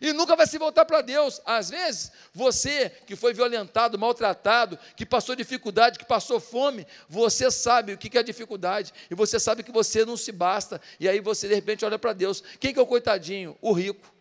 e 0.00 0.12
nunca 0.12 0.36
vai 0.36 0.46
se 0.46 0.58
voltar 0.58 0.84
para 0.84 1.00
Deus. 1.00 1.40
Às 1.44 1.70
vezes, 1.70 2.12
você 2.32 2.90
que 3.06 3.16
foi 3.16 3.32
violentado, 3.32 3.98
maltratado, 3.98 4.78
que 4.96 5.06
passou 5.06 5.34
dificuldade, 5.34 5.98
que 5.98 6.04
passou 6.04 6.40
fome, 6.40 6.86
você 7.08 7.50
sabe 7.50 7.92
o 7.92 7.98
que 7.98 8.16
é 8.16 8.22
dificuldade, 8.22 8.92
e 9.10 9.14
você 9.14 9.38
sabe 9.40 9.62
que 9.62 9.72
você 9.72 10.04
não 10.04 10.16
se 10.16 10.32
basta, 10.32 10.80
e 10.98 11.08
aí 11.08 11.20
você 11.20 11.48
de 11.48 11.54
repente 11.54 11.84
olha 11.84 11.98
para 11.98 12.12
Deus. 12.12 12.42
Quem 12.60 12.72
que 12.72 12.78
é 12.78 12.82
o 12.82 12.86
coitadinho? 12.86 13.56
O 13.60 13.72
rico. 13.72 14.12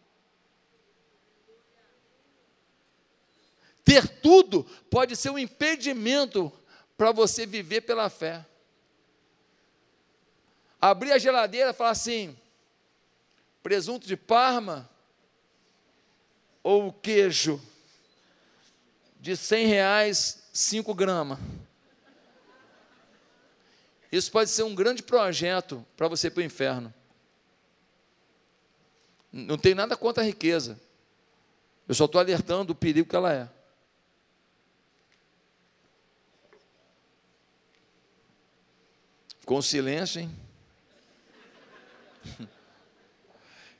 Ter 3.83 4.05
tudo 4.07 4.65
pode 4.89 5.15
ser 5.15 5.29
um 5.29 5.39
impedimento 5.39 6.51
para 6.97 7.11
você 7.11 7.45
viver 7.45 7.81
pela 7.81 8.09
fé. 8.09 8.45
Abrir 10.81 11.13
a 11.13 11.17
geladeira 11.17 11.69
e 11.69 11.73
falar 11.73 11.91
assim: 11.91 12.37
presunto 13.63 14.05
de 14.05 14.17
Parma, 14.17 14.89
ou 16.67 16.89
o 16.89 16.91
queijo 16.91 17.61
de 19.21 19.37
100 19.37 19.67
reais, 19.67 20.43
5 20.51 20.93
gramas. 20.93 21.39
Isso 24.11 24.29
pode 24.29 24.49
ser 24.49 24.63
um 24.63 24.75
grande 24.75 25.01
projeto 25.01 25.87
para 25.95 26.09
você 26.09 26.29
para 26.29 26.41
o 26.41 26.43
inferno. 26.43 26.93
Não 29.31 29.57
tem 29.57 29.73
nada 29.73 29.95
contra 29.95 30.21
a 30.21 30.25
riqueza. 30.25 30.77
Eu 31.87 31.95
só 31.95 32.03
estou 32.03 32.19
alertando 32.19 32.73
o 32.73 32.75
perigo 32.75 33.07
que 33.07 33.15
ela 33.15 33.33
é. 33.33 33.49
Com 39.45 39.61
silêncio, 39.61 40.19
hein? 40.19 40.37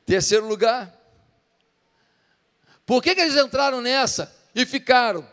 Terceiro 0.06 0.48
lugar, 0.48 0.97
por 2.88 3.04
que, 3.04 3.14
que 3.14 3.20
eles 3.20 3.36
entraram 3.36 3.82
nessa 3.82 4.34
e 4.56 4.66
ficaram? 4.66 5.28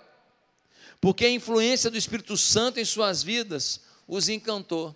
Porque 1.00 1.24
a 1.24 1.30
influência 1.30 1.88
do 1.88 1.96
Espírito 1.96 2.36
Santo 2.36 2.80
em 2.80 2.84
suas 2.84 3.22
vidas 3.22 3.80
os 4.08 4.28
encantou. 4.28 4.94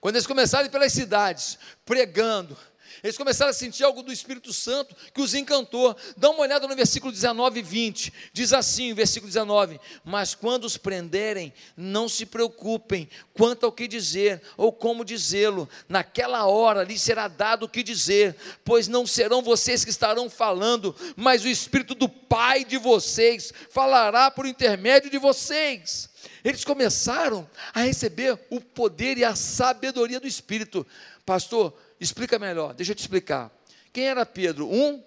Quando 0.00 0.14
eles 0.14 0.28
começaram 0.28 0.70
pelas 0.70 0.92
cidades, 0.92 1.58
pregando, 1.84 2.56
eles 3.06 3.16
começaram 3.16 3.50
a 3.50 3.54
sentir 3.54 3.84
algo 3.84 4.02
do 4.02 4.12
Espírito 4.12 4.52
Santo 4.52 4.96
que 5.14 5.20
os 5.20 5.32
encantou. 5.32 5.96
Dá 6.16 6.28
uma 6.28 6.40
olhada 6.40 6.66
no 6.66 6.74
versículo 6.74 7.12
19 7.12 7.60
e 7.60 7.62
20. 7.62 8.12
Diz 8.32 8.52
assim, 8.52 8.92
versículo 8.94 9.28
19: 9.28 9.80
Mas 10.04 10.34
quando 10.34 10.64
os 10.64 10.76
prenderem, 10.76 11.54
não 11.76 12.08
se 12.08 12.26
preocupem 12.26 13.08
quanto 13.32 13.64
ao 13.64 13.70
que 13.70 13.86
dizer 13.86 14.42
ou 14.56 14.72
como 14.72 15.04
dizê-lo. 15.04 15.68
Naquela 15.88 16.46
hora 16.46 16.82
lhe 16.82 16.98
será 16.98 17.28
dado 17.28 17.66
o 17.66 17.68
que 17.68 17.84
dizer, 17.84 18.34
pois 18.64 18.88
não 18.88 19.06
serão 19.06 19.40
vocês 19.40 19.84
que 19.84 19.90
estarão 19.90 20.28
falando, 20.28 20.92
mas 21.14 21.44
o 21.44 21.48
Espírito 21.48 21.94
do 21.94 22.08
Pai 22.08 22.64
de 22.64 22.76
vocês 22.76 23.54
falará 23.70 24.32
por 24.32 24.46
intermédio 24.46 25.08
de 25.08 25.18
vocês. 25.18 26.10
Eles 26.42 26.64
começaram 26.64 27.48
a 27.72 27.82
receber 27.82 28.36
o 28.50 28.60
poder 28.60 29.16
e 29.16 29.24
a 29.24 29.36
sabedoria 29.36 30.18
do 30.18 30.26
Espírito. 30.26 30.84
Pastor, 31.24 31.72
Explica 31.98 32.38
melhor, 32.38 32.74
deixa 32.74 32.92
eu 32.92 32.96
te 32.96 33.00
explicar. 33.00 33.50
Quem 33.92 34.04
era 34.04 34.26
Pedro? 34.26 34.68
Um 34.68 35.02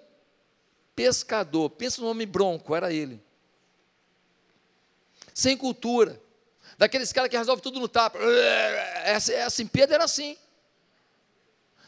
pescador. 0.95 1.69
Pensa 1.69 2.02
no 2.02 2.10
homem 2.10 2.28
bronco, 2.28 2.75
era 2.75 2.91
ele. 2.91 3.21
Sem 5.34 5.56
cultura. 5.56 6.19
Daqueles 6.78 7.13
caras 7.13 7.30
que 7.30 7.38
resolvem 7.38 7.62
tudo 7.62 7.80
no 7.80 7.88
tapa. 7.88 8.17
É, 8.19 9.12
é 9.12 9.43
assim, 9.43 9.67
Pedro 9.67 9.95
era 9.95 10.04
assim. 10.04 10.36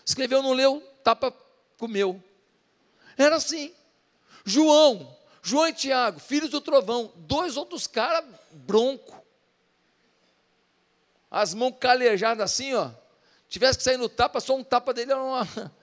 Escreveu, 0.06 0.44
não 0.44 0.54
leu, 0.54 0.82
tapa, 1.04 1.34
comeu. 1.78 2.22
Era 3.18 3.38
assim. 3.38 3.74
João, 4.46 5.18
João 5.42 5.68
e 5.68 5.74
Tiago, 5.74 6.20
filhos 6.20 6.50
do 6.50 6.62
trovão, 6.62 7.12
dois 7.16 7.58
outros 7.58 7.88
caras 7.88 8.24
bronco. 8.52 9.20
As 11.30 11.54
mãos 11.54 11.76
calejadas 11.80 12.44
assim, 12.44 12.74
ó 12.74 12.92
tivesse 13.52 13.78
que 13.78 13.84
sair 13.84 13.98
no 13.98 14.08
tapa, 14.08 14.40
só 14.40 14.56
um 14.56 14.64
tapa 14.64 14.94
dele 14.94 15.12
era 15.12 15.22
uma. 15.22 15.48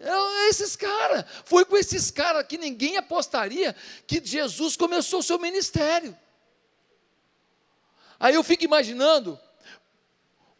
É 0.00 0.48
esses 0.48 0.76
caras, 0.76 1.24
foi 1.44 1.64
com 1.64 1.76
esses 1.76 2.08
caras 2.08 2.46
que 2.46 2.56
ninguém 2.56 2.96
apostaria 2.96 3.74
que 4.06 4.24
Jesus 4.24 4.76
começou 4.76 5.18
o 5.18 5.22
seu 5.24 5.40
ministério. 5.40 6.16
Aí 8.20 8.36
eu 8.36 8.44
fico 8.44 8.62
imaginando 8.62 9.36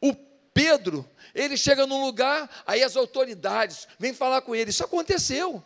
o 0.00 0.12
Pedro, 0.52 1.09
ele 1.33 1.57
chega 1.57 1.87
num 1.87 2.04
lugar, 2.04 2.50
aí 2.66 2.83
as 2.83 2.96
autoridades 2.96 3.87
vêm 3.96 4.12
falar 4.12 4.40
com 4.40 4.57
ele. 4.57 4.70
Isso 4.70 4.83
aconteceu. 4.83 5.64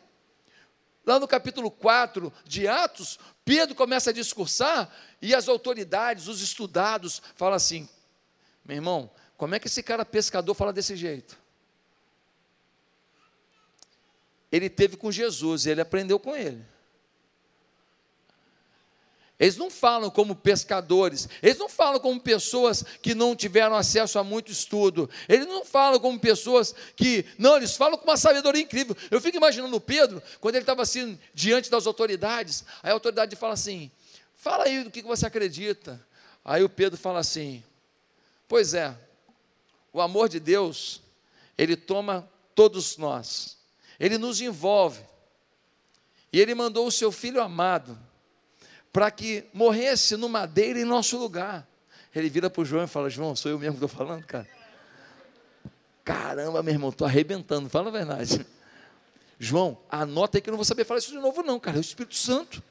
Lá 1.06 1.18
no 1.18 1.26
capítulo 1.26 1.70
4 1.70 2.30
de 2.44 2.68
Atos, 2.68 3.18
Pedro 3.42 3.74
começa 3.74 4.10
a 4.10 4.12
discursar 4.12 4.94
e 5.22 5.34
as 5.34 5.48
autoridades, 5.48 6.28
os 6.28 6.42
estudados, 6.42 7.22
falam 7.36 7.54
assim: 7.54 7.88
meu 8.66 8.76
irmão, 8.76 9.10
como 9.42 9.56
é 9.56 9.58
que 9.58 9.66
esse 9.66 9.82
cara 9.82 10.04
pescador 10.04 10.54
fala 10.54 10.72
desse 10.72 10.94
jeito? 10.94 11.36
Ele 14.52 14.70
teve 14.70 14.96
com 14.96 15.10
Jesus, 15.10 15.66
ele 15.66 15.80
aprendeu 15.80 16.16
com 16.20 16.36
ele. 16.36 16.64
Eles 19.40 19.56
não 19.56 19.68
falam 19.68 20.10
como 20.10 20.36
pescadores, 20.36 21.28
eles 21.42 21.58
não 21.58 21.68
falam 21.68 21.98
como 21.98 22.20
pessoas 22.20 22.84
que 23.02 23.16
não 23.16 23.34
tiveram 23.34 23.74
acesso 23.74 24.16
a 24.16 24.22
muito 24.22 24.52
estudo, 24.52 25.10
eles 25.28 25.44
não 25.44 25.64
falam 25.64 25.98
como 25.98 26.20
pessoas 26.20 26.72
que. 26.94 27.26
Não, 27.36 27.56
eles 27.56 27.74
falam 27.74 27.98
com 27.98 28.04
uma 28.04 28.16
sabedoria 28.16 28.62
incrível. 28.62 28.96
Eu 29.10 29.20
fico 29.20 29.38
imaginando 29.38 29.74
o 29.76 29.80
Pedro, 29.80 30.22
quando 30.40 30.54
ele 30.54 30.62
estava 30.62 30.82
assim, 30.82 31.18
diante 31.34 31.68
das 31.68 31.84
autoridades, 31.84 32.64
aí 32.80 32.92
a 32.92 32.94
autoridade 32.94 33.34
fala 33.34 33.54
assim: 33.54 33.90
fala 34.36 34.66
aí 34.66 34.84
do 34.84 34.90
que 34.92 35.02
você 35.02 35.26
acredita. 35.26 36.00
Aí 36.44 36.62
o 36.62 36.68
Pedro 36.68 36.96
fala 36.96 37.18
assim: 37.18 37.64
pois 38.46 38.72
é, 38.72 38.96
o 39.92 40.00
amor 40.00 40.28
de 40.28 40.40
Deus, 40.40 41.02
ele 41.56 41.76
toma 41.76 42.28
todos 42.54 42.96
nós, 42.96 43.58
ele 43.98 44.18
nos 44.18 44.40
envolve, 44.40 45.04
e 46.32 46.40
ele 46.40 46.54
mandou 46.54 46.86
o 46.86 46.92
seu 46.92 47.12
filho 47.12 47.42
amado 47.42 47.98
para 48.92 49.10
que 49.10 49.44
morresse 49.52 50.16
no 50.16 50.28
madeira 50.28 50.78
em 50.78 50.84
nosso 50.84 51.18
lugar. 51.18 51.66
Ele 52.14 52.28
vira 52.28 52.50
para 52.50 52.60
o 52.60 52.64
João 52.64 52.84
e 52.84 52.86
fala: 52.86 53.08
João, 53.08 53.34
sou 53.34 53.50
eu 53.50 53.58
mesmo 53.58 53.78
que 53.78 53.84
estou 53.84 53.98
falando, 53.98 54.24
cara. 54.24 54.48
Caramba, 56.04 56.62
meu 56.62 56.74
irmão, 56.74 56.90
estou 56.90 57.06
arrebentando, 57.06 57.68
fala 57.68 57.88
a 57.88 57.92
verdade. 57.92 58.46
João, 59.38 59.78
anota 59.90 60.38
aí 60.38 60.42
que 60.42 60.48
eu 60.48 60.52
não 60.52 60.58
vou 60.58 60.64
saber 60.64 60.84
falar 60.84 60.98
isso 60.98 61.10
de 61.10 61.18
novo, 61.18 61.42
não, 61.42 61.58
cara, 61.58 61.76
é 61.76 61.80
o 61.80 61.80
Espírito 61.80 62.14
Santo. 62.14 62.62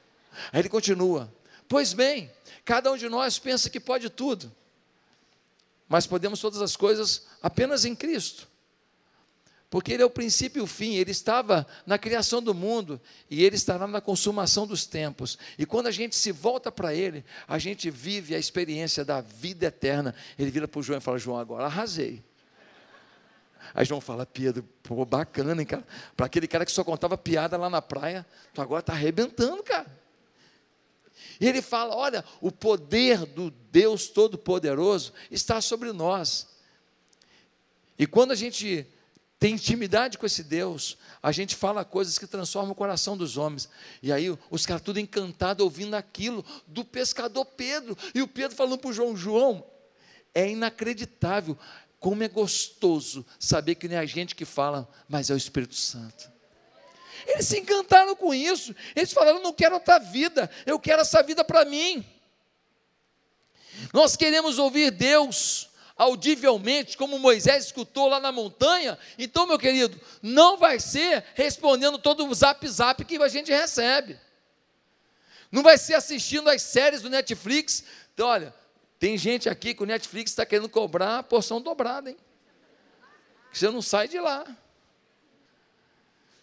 Aí 0.52 0.60
ele 0.60 0.68
continua: 0.68 1.32
Pois 1.68 1.92
bem, 1.92 2.30
cada 2.64 2.90
um 2.92 2.96
de 2.96 3.08
nós 3.08 3.38
pensa 3.38 3.68
que 3.68 3.80
pode 3.80 4.08
tudo, 4.10 4.52
mas 5.92 6.06
podemos 6.06 6.40
todas 6.40 6.62
as 6.62 6.74
coisas 6.74 7.26
apenas 7.42 7.84
em 7.84 7.94
Cristo 7.94 8.48
porque 9.72 9.90
Ele 9.90 10.02
é 10.02 10.06
o 10.06 10.10
princípio 10.10 10.60
e 10.60 10.62
o 10.62 10.66
fim, 10.66 10.96
Ele 10.96 11.12
estava 11.12 11.66
na 11.86 11.96
criação 11.96 12.42
do 12.42 12.52
mundo 12.52 13.00
e 13.30 13.42
Ele 13.42 13.56
estará 13.56 13.86
na 13.86 14.02
consumação 14.02 14.66
dos 14.66 14.84
tempos. 14.84 15.38
E 15.58 15.64
quando 15.64 15.86
a 15.86 15.90
gente 15.90 16.14
se 16.14 16.30
volta 16.30 16.70
para 16.70 16.94
Ele, 16.94 17.24
a 17.48 17.58
gente 17.58 17.90
vive 17.90 18.34
a 18.34 18.38
experiência 18.38 19.02
da 19.02 19.22
vida 19.22 19.64
eterna. 19.64 20.14
Ele 20.38 20.50
vira 20.50 20.68
para 20.68 20.78
o 20.78 20.82
João 20.82 20.98
e 20.98 21.00
fala: 21.00 21.16
João, 21.16 21.38
agora 21.38 21.64
arrasei. 21.64 22.22
Aí 23.72 23.86
João 23.86 23.98
fala: 23.98 24.26
Pedro, 24.26 24.62
pô, 24.82 25.06
bacana, 25.06 25.62
hein, 25.62 25.66
cara? 25.66 25.86
Para 26.14 26.26
aquele 26.26 26.46
cara 26.46 26.66
que 26.66 26.72
só 26.72 26.84
contava 26.84 27.16
piada 27.16 27.56
lá 27.56 27.70
na 27.70 27.80
praia, 27.80 28.26
tu 28.52 28.60
agora 28.60 28.80
está 28.80 28.92
arrebentando, 28.92 29.62
cara. 29.62 30.01
E 31.42 31.46
ele 31.48 31.60
fala: 31.60 31.96
olha, 31.96 32.24
o 32.40 32.52
poder 32.52 33.26
do 33.26 33.50
Deus 33.50 34.06
Todo-Poderoso 34.06 35.12
está 35.28 35.60
sobre 35.60 35.92
nós. 35.92 36.46
E 37.98 38.06
quando 38.06 38.30
a 38.30 38.36
gente 38.36 38.86
tem 39.40 39.54
intimidade 39.54 40.18
com 40.18 40.24
esse 40.24 40.44
Deus, 40.44 40.96
a 41.20 41.32
gente 41.32 41.56
fala 41.56 41.84
coisas 41.84 42.16
que 42.16 42.28
transformam 42.28 42.70
o 42.70 42.76
coração 42.76 43.16
dos 43.16 43.36
homens. 43.36 43.68
E 44.00 44.12
aí 44.12 44.28
os 44.52 44.64
caras 44.64 44.82
tudo 44.82 45.00
encantados 45.00 45.64
ouvindo 45.64 45.94
aquilo 45.94 46.44
do 46.64 46.84
pescador 46.84 47.44
Pedro. 47.44 47.98
E 48.14 48.22
o 48.22 48.28
Pedro 48.28 48.56
falando 48.56 48.78
para 48.78 48.90
o 48.90 48.92
João: 48.92 49.16
João, 49.16 49.66
é 50.32 50.48
inacreditável 50.48 51.58
como 51.98 52.22
é 52.22 52.28
gostoso 52.28 53.26
saber 53.36 53.74
que 53.74 53.88
não 53.88 53.96
é 53.96 53.98
a 53.98 54.06
gente 54.06 54.36
que 54.36 54.44
fala, 54.44 54.88
mas 55.08 55.28
é 55.28 55.34
o 55.34 55.36
Espírito 55.36 55.74
Santo. 55.74 56.31
Eles 57.26 57.46
se 57.46 57.58
encantaram 57.58 58.14
com 58.16 58.32
isso. 58.34 58.74
Eles 58.94 59.12
falaram: 59.12 59.40
não 59.40 59.52
quero 59.52 59.74
outra 59.74 59.98
vida, 59.98 60.50
eu 60.66 60.78
quero 60.78 61.02
essa 61.02 61.22
vida 61.22 61.44
para 61.44 61.64
mim. 61.64 62.04
Nós 63.92 64.16
queremos 64.16 64.58
ouvir 64.58 64.90
Deus 64.90 65.68
audivelmente, 65.96 66.96
como 66.96 67.18
Moisés 67.18 67.66
escutou 67.66 68.08
lá 68.08 68.18
na 68.18 68.32
montanha, 68.32 68.98
então, 69.18 69.46
meu 69.46 69.58
querido, 69.58 70.00
não 70.20 70.56
vai 70.56 70.80
ser 70.80 71.24
respondendo 71.34 71.98
todo 71.98 72.26
o 72.26 72.34
zap 72.34 72.66
zap 72.66 73.04
que 73.04 73.16
a 73.22 73.28
gente 73.28 73.52
recebe. 73.52 74.18
Não 75.50 75.62
vai 75.62 75.76
ser 75.76 75.94
assistindo 75.94 76.48
as 76.48 76.62
séries 76.62 77.02
do 77.02 77.10
Netflix. 77.10 77.84
Então, 78.14 78.26
olha, 78.26 78.54
tem 78.98 79.18
gente 79.18 79.48
aqui 79.48 79.74
que 79.74 79.82
o 79.82 79.86
Netflix 79.86 80.30
está 80.32 80.46
querendo 80.46 80.68
cobrar 80.68 81.18
a 81.18 81.22
porção 81.22 81.60
dobrada, 81.60 82.10
hein? 82.10 82.16
Que 83.52 83.58
você 83.58 83.70
não 83.70 83.82
sai 83.82 84.08
de 84.08 84.18
lá. 84.18 84.46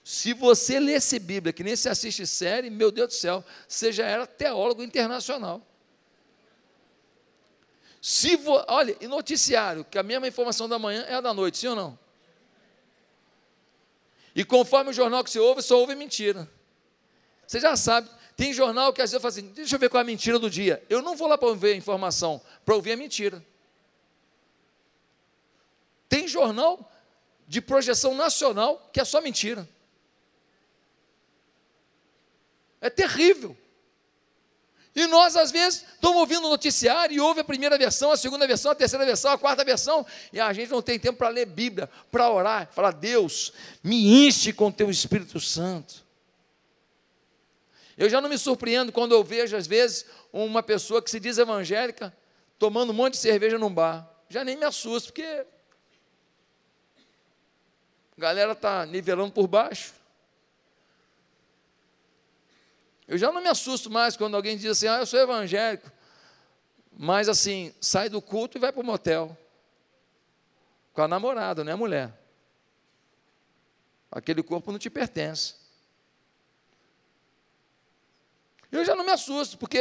Se 0.09 0.33
você 0.33 0.79
lesse 0.79 1.19
Bíblia, 1.19 1.53
que 1.53 1.63
nem 1.63 1.75
se 1.75 1.87
assiste 1.87 2.25
série, 2.25 2.71
meu 2.71 2.89
Deus 2.89 3.09
do 3.09 3.13
céu, 3.13 3.45
você 3.67 3.91
já 3.91 4.07
era 4.07 4.25
teólogo 4.25 4.81
internacional. 4.81 5.61
Se 8.01 8.35
vo, 8.35 8.65
olha, 8.67 8.97
e 8.99 9.07
noticiário, 9.07 9.85
que 9.85 9.99
a 9.99 10.01
mesma 10.01 10.27
informação 10.27 10.67
da 10.67 10.79
manhã 10.79 11.03
é 11.03 11.13
a 11.13 11.21
da 11.21 11.31
noite, 11.31 11.59
sim 11.59 11.67
ou 11.67 11.75
não? 11.75 11.99
E 14.33 14.43
conforme 14.43 14.89
o 14.89 14.93
jornal 14.93 15.23
que 15.23 15.29
você 15.29 15.37
ouve, 15.37 15.61
só 15.61 15.79
ouve 15.79 15.93
mentira. 15.93 16.49
Você 17.45 17.59
já 17.59 17.75
sabe, 17.75 18.09
tem 18.35 18.51
jornal 18.51 18.91
que 18.91 19.03
às 19.03 19.11
vezes 19.11 19.21
fala 19.21 19.31
assim, 19.31 19.53
deixa 19.53 19.75
eu 19.75 19.79
ver 19.79 19.89
qual 19.89 19.99
é 19.99 20.01
a 20.01 20.05
mentira 20.07 20.39
do 20.39 20.49
dia. 20.49 20.83
Eu 20.89 21.03
não 21.03 21.15
vou 21.15 21.27
lá 21.27 21.37
para 21.37 21.49
ouvir 21.49 21.73
a 21.73 21.75
informação, 21.75 22.41
para 22.65 22.73
ouvir 22.73 22.93
a 22.93 22.97
mentira. 22.97 23.45
Tem 26.09 26.27
jornal 26.27 26.91
de 27.47 27.61
projeção 27.61 28.15
nacional 28.15 28.89
que 28.91 28.99
é 28.99 29.05
só 29.05 29.21
mentira. 29.21 29.69
É 32.81 32.89
terrível. 32.89 33.55
E 34.95 35.05
nós, 35.07 35.35
às 35.35 35.51
vezes, 35.51 35.85
estamos 35.93 36.17
ouvindo 36.17 36.45
o 36.45 36.49
noticiário 36.49 37.15
e 37.15 37.19
ouve 37.19 37.41
a 37.41 37.43
primeira 37.43 37.77
versão, 37.77 38.11
a 38.11 38.17
segunda 38.17 38.45
versão, 38.47 38.71
a 38.71 38.75
terceira 38.75 39.05
versão, 39.05 39.31
a 39.31 39.37
quarta 39.37 39.63
versão, 39.63 40.05
e 40.33 40.39
a 40.39 40.51
gente 40.51 40.71
não 40.71 40.81
tem 40.81 40.99
tempo 40.99 41.19
para 41.19 41.29
ler 41.29 41.45
Bíblia, 41.45 41.89
para 42.11 42.29
orar, 42.29 42.69
falar, 42.71 42.91
Deus, 42.91 43.53
me 43.83 44.25
enche 44.25 44.51
com 44.51 44.71
teu 44.71 44.89
Espírito 44.89 45.39
Santo. 45.39 46.03
Eu 47.97 48.09
já 48.09 48.19
não 48.19 48.29
me 48.29 48.37
surpreendo 48.37 48.91
quando 48.91 49.13
eu 49.13 49.23
vejo, 49.23 49.55
às 49.55 49.67
vezes, 49.67 50.05
uma 50.33 50.63
pessoa 50.63 51.01
que 51.01 51.11
se 51.11 51.19
diz 51.19 51.37
evangélica 51.37 52.15
tomando 52.57 52.91
um 52.91 52.93
monte 52.93 53.13
de 53.13 53.19
cerveja 53.19 53.57
num 53.57 53.73
bar. 53.73 54.09
Já 54.29 54.43
nem 54.43 54.57
me 54.57 54.65
assusto, 54.65 55.13
porque 55.13 55.45
a 58.17 58.21
galera 58.21 58.51
está 58.51 58.85
nivelando 58.85 59.31
por 59.31 59.47
baixo. 59.47 59.93
Eu 63.09 63.17
já 63.17 63.31
não 63.31 63.41
me 63.41 63.49
assusto 63.49 63.89
mais 63.89 64.15
quando 64.15 64.35
alguém 64.35 64.55
diz 64.55 64.69
assim: 64.69 64.87
ah, 64.87 64.99
eu 64.99 65.05
sou 65.07 65.19
evangélico. 65.19 65.91
Mas 66.95 67.27
assim, 67.27 67.73
sai 67.81 68.07
do 68.07 68.21
culto 68.21 68.55
e 68.55 68.61
vai 68.61 68.71
para 68.71 68.81
o 68.81 68.85
motel. 68.85 69.35
Com 70.93 71.01
a 71.01 71.07
namorada, 71.07 71.63
não 71.63 71.71
é 71.71 71.73
a 71.73 71.77
mulher. 71.77 72.13
Aquele 74.11 74.43
corpo 74.43 74.71
não 74.71 74.77
te 74.77 74.91
pertence. 74.91 75.55
Eu 78.71 78.85
já 78.85 78.95
não 78.95 79.03
me 79.03 79.11
assusto, 79.11 79.57
porque 79.57 79.79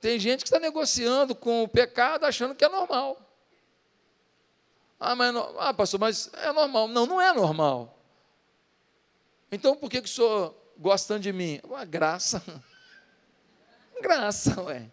tem 0.00 0.18
gente 0.18 0.42
que 0.42 0.48
está 0.48 0.58
negociando 0.58 1.34
com 1.34 1.62
o 1.62 1.68
pecado 1.68 2.24
achando 2.24 2.54
que 2.54 2.64
é 2.64 2.70
normal. 2.70 3.20
Ah, 4.98 5.14
mas, 5.14 5.36
ah, 5.58 5.74
pastor, 5.74 6.00
mas 6.00 6.30
é 6.32 6.50
normal. 6.52 6.88
Não, 6.88 7.04
não 7.04 7.20
é 7.20 7.34
normal. 7.34 7.98
Então 9.52 9.76
por 9.76 9.90
que, 9.90 10.00
que 10.00 10.08
o 10.08 10.10
senhor 10.10 10.65
gostando 10.78 11.20
de 11.20 11.32
mim? 11.32 11.60
Uma 11.64 11.84
graça. 11.84 12.42
Graça, 14.00 14.60
ué. 14.62 14.90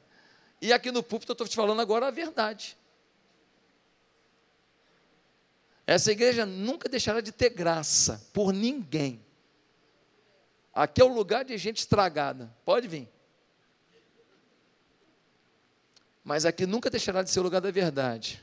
E 0.62 0.72
aqui 0.72 0.92
no 0.92 1.04
púlpito 1.04 1.32
eu 1.32 1.34
estou 1.34 1.48
te 1.48 1.56
falando 1.56 1.82
agora 1.82 2.08
a 2.08 2.12
verdade. 2.12 2.78
Essa 5.86 6.12
igreja 6.12 6.46
nunca 6.46 6.88
deixará 6.88 7.20
de 7.20 7.32
ter 7.32 7.50
graça 7.50 8.26
por 8.32 8.54
ninguém. 8.54 9.24
Aqui 10.74 11.02
é 11.02 11.04
o 11.04 11.14
lugar 11.14 11.44
de 11.44 11.58
gente 11.58 11.80
estragada. 11.80 12.52
Pode 12.64 12.88
vir. 12.88 13.10
Mas 16.24 16.46
aqui 16.46 16.66
nunca 16.66 16.90
deixará 16.90 17.22
de 17.22 17.30
ser 17.30 17.42
o 17.42 17.44
lugar 17.44 17.60
da 17.60 17.70
verdade. 17.70 18.42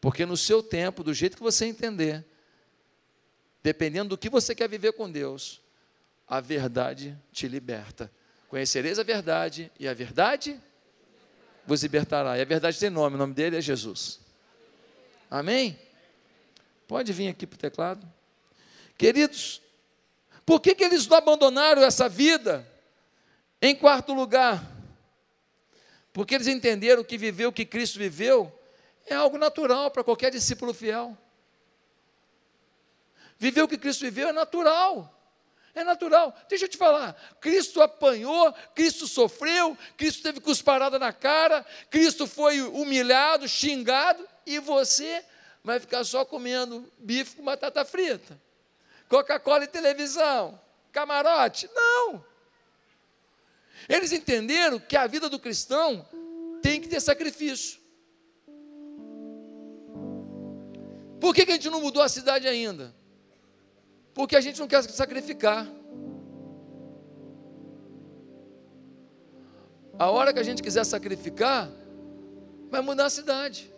Porque 0.00 0.26
no 0.26 0.36
seu 0.36 0.62
tempo, 0.62 1.04
do 1.04 1.14
jeito 1.14 1.36
que 1.36 1.42
você 1.42 1.66
entender, 1.66 2.26
dependendo 3.62 4.10
do 4.10 4.18
que 4.18 4.30
você 4.30 4.54
quer 4.54 4.68
viver 4.68 4.92
com 4.92 5.10
Deus, 5.10 5.60
a 6.26 6.40
verdade 6.40 7.16
te 7.32 7.48
liberta. 7.48 8.10
Conhecereis 8.48 8.98
a 8.98 9.02
verdade, 9.02 9.70
e 9.78 9.86
a 9.86 9.94
verdade 9.94 10.60
vos 11.66 11.82
libertará. 11.82 12.38
E 12.38 12.40
a 12.40 12.44
verdade 12.44 12.78
tem 12.78 12.90
nome, 12.90 13.16
o 13.16 13.18
nome 13.18 13.34
dele 13.34 13.56
é 13.56 13.60
Jesus. 13.60 14.20
Amém? 15.30 15.78
Pode 16.88 17.12
vir 17.12 17.28
aqui 17.28 17.46
para 17.46 17.56
o 17.56 17.58
teclado. 17.58 18.06
Queridos, 18.98 19.62
por 20.44 20.60
que, 20.60 20.74
que 20.74 20.84
eles 20.84 21.06
não 21.06 21.16
abandonaram 21.16 21.82
essa 21.82 22.08
vida? 22.08 22.66
Em 23.62 23.74
quarto 23.74 24.12
lugar, 24.12 24.64
porque 26.12 26.34
eles 26.34 26.46
entenderam 26.46 27.04
que 27.04 27.16
viver 27.18 27.46
o 27.46 27.52
que 27.52 27.64
Cristo 27.64 27.98
viveu 27.98 28.52
É 29.06 29.14
algo 29.14 29.38
natural 29.38 29.90
para 29.90 30.04
qualquer 30.04 30.30
discípulo 30.30 30.72
fiel. 30.72 31.16
Viver 33.40 33.62
o 33.62 33.68
que 33.68 33.78
Cristo 33.78 34.02
viveu 34.02 34.28
é 34.28 34.32
natural. 34.34 35.18
É 35.74 35.82
natural. 35.82 36.36
Deixa 36.46 36.66
eu 36.66 36.68
te 36.68 36.76
falar. 36.76 37.14
Cristo 37.40 37.80
apanhou, 37.80 38.52
Cristo 38.74 39.08
sofreu, 39.08 39.78
Cristo 39.96 40.22
teve 40.22 40.40
cusparada 40.40 40.98
na 40.98 41.10
cara, 41.10 41.64
Cristo 41.88 42.26
foi 42.26 42.60
humilhado, 42.60 43.48
xingado, 43.48 44.28
e 44.44 44.58
você 44.58 45.24
vai 45.64 45.80
ficar 45.80 46.04
só 46.04 46.22
comendo 46.22 46.86
bife 46.98 47.36
com 47.36 47.42
batata 47.42 47.82
frita, 47.82 48.38
Coca-Cola 49.08 49.64
e 49.64 49.68
televisão, 49.68 50.60
camarote. 50.92 51.66
Não. 51.74 52.22
Eles 53.88 54.12
entenderam 54.12 54.78
que 54.78 54.98
a 54.98 55.06
vida 55.06 55.30
do 55.30 55.38
cristão 55.38 56.06
tem 56.60 56.78
que 56.78 56.88
ter 56.88 57.00
sacrifício. 57.00 57.80
Por 61.18 61.34
que, 61.34 61.46
que 61.46 61.52
a 61.52 61.54
gente 61.54 61.70
não 61.70 61.80
mudou 61.80 62.02
a 62.02 62.08
cidade 62.08 62.46
ainda? 62.46 62.99
Porque 64.20 64.36
a 64.36 64.40
gente 64.42 64.60
não 64.60 64.68
quer 64.68 64.82
sacrificar. 64.82 65.66
A 69.98 70.10
hora 70.10 70.30
que 70.34 70.38
a 70.38 70.42
gente 70.42 70.62
quiser 70.62 70.84
sacrificar, 70.84 71.70
vai 72.70 72.82
mudar 72.82 73.06
a 73.06 73.10
cidade. 73.10 73.72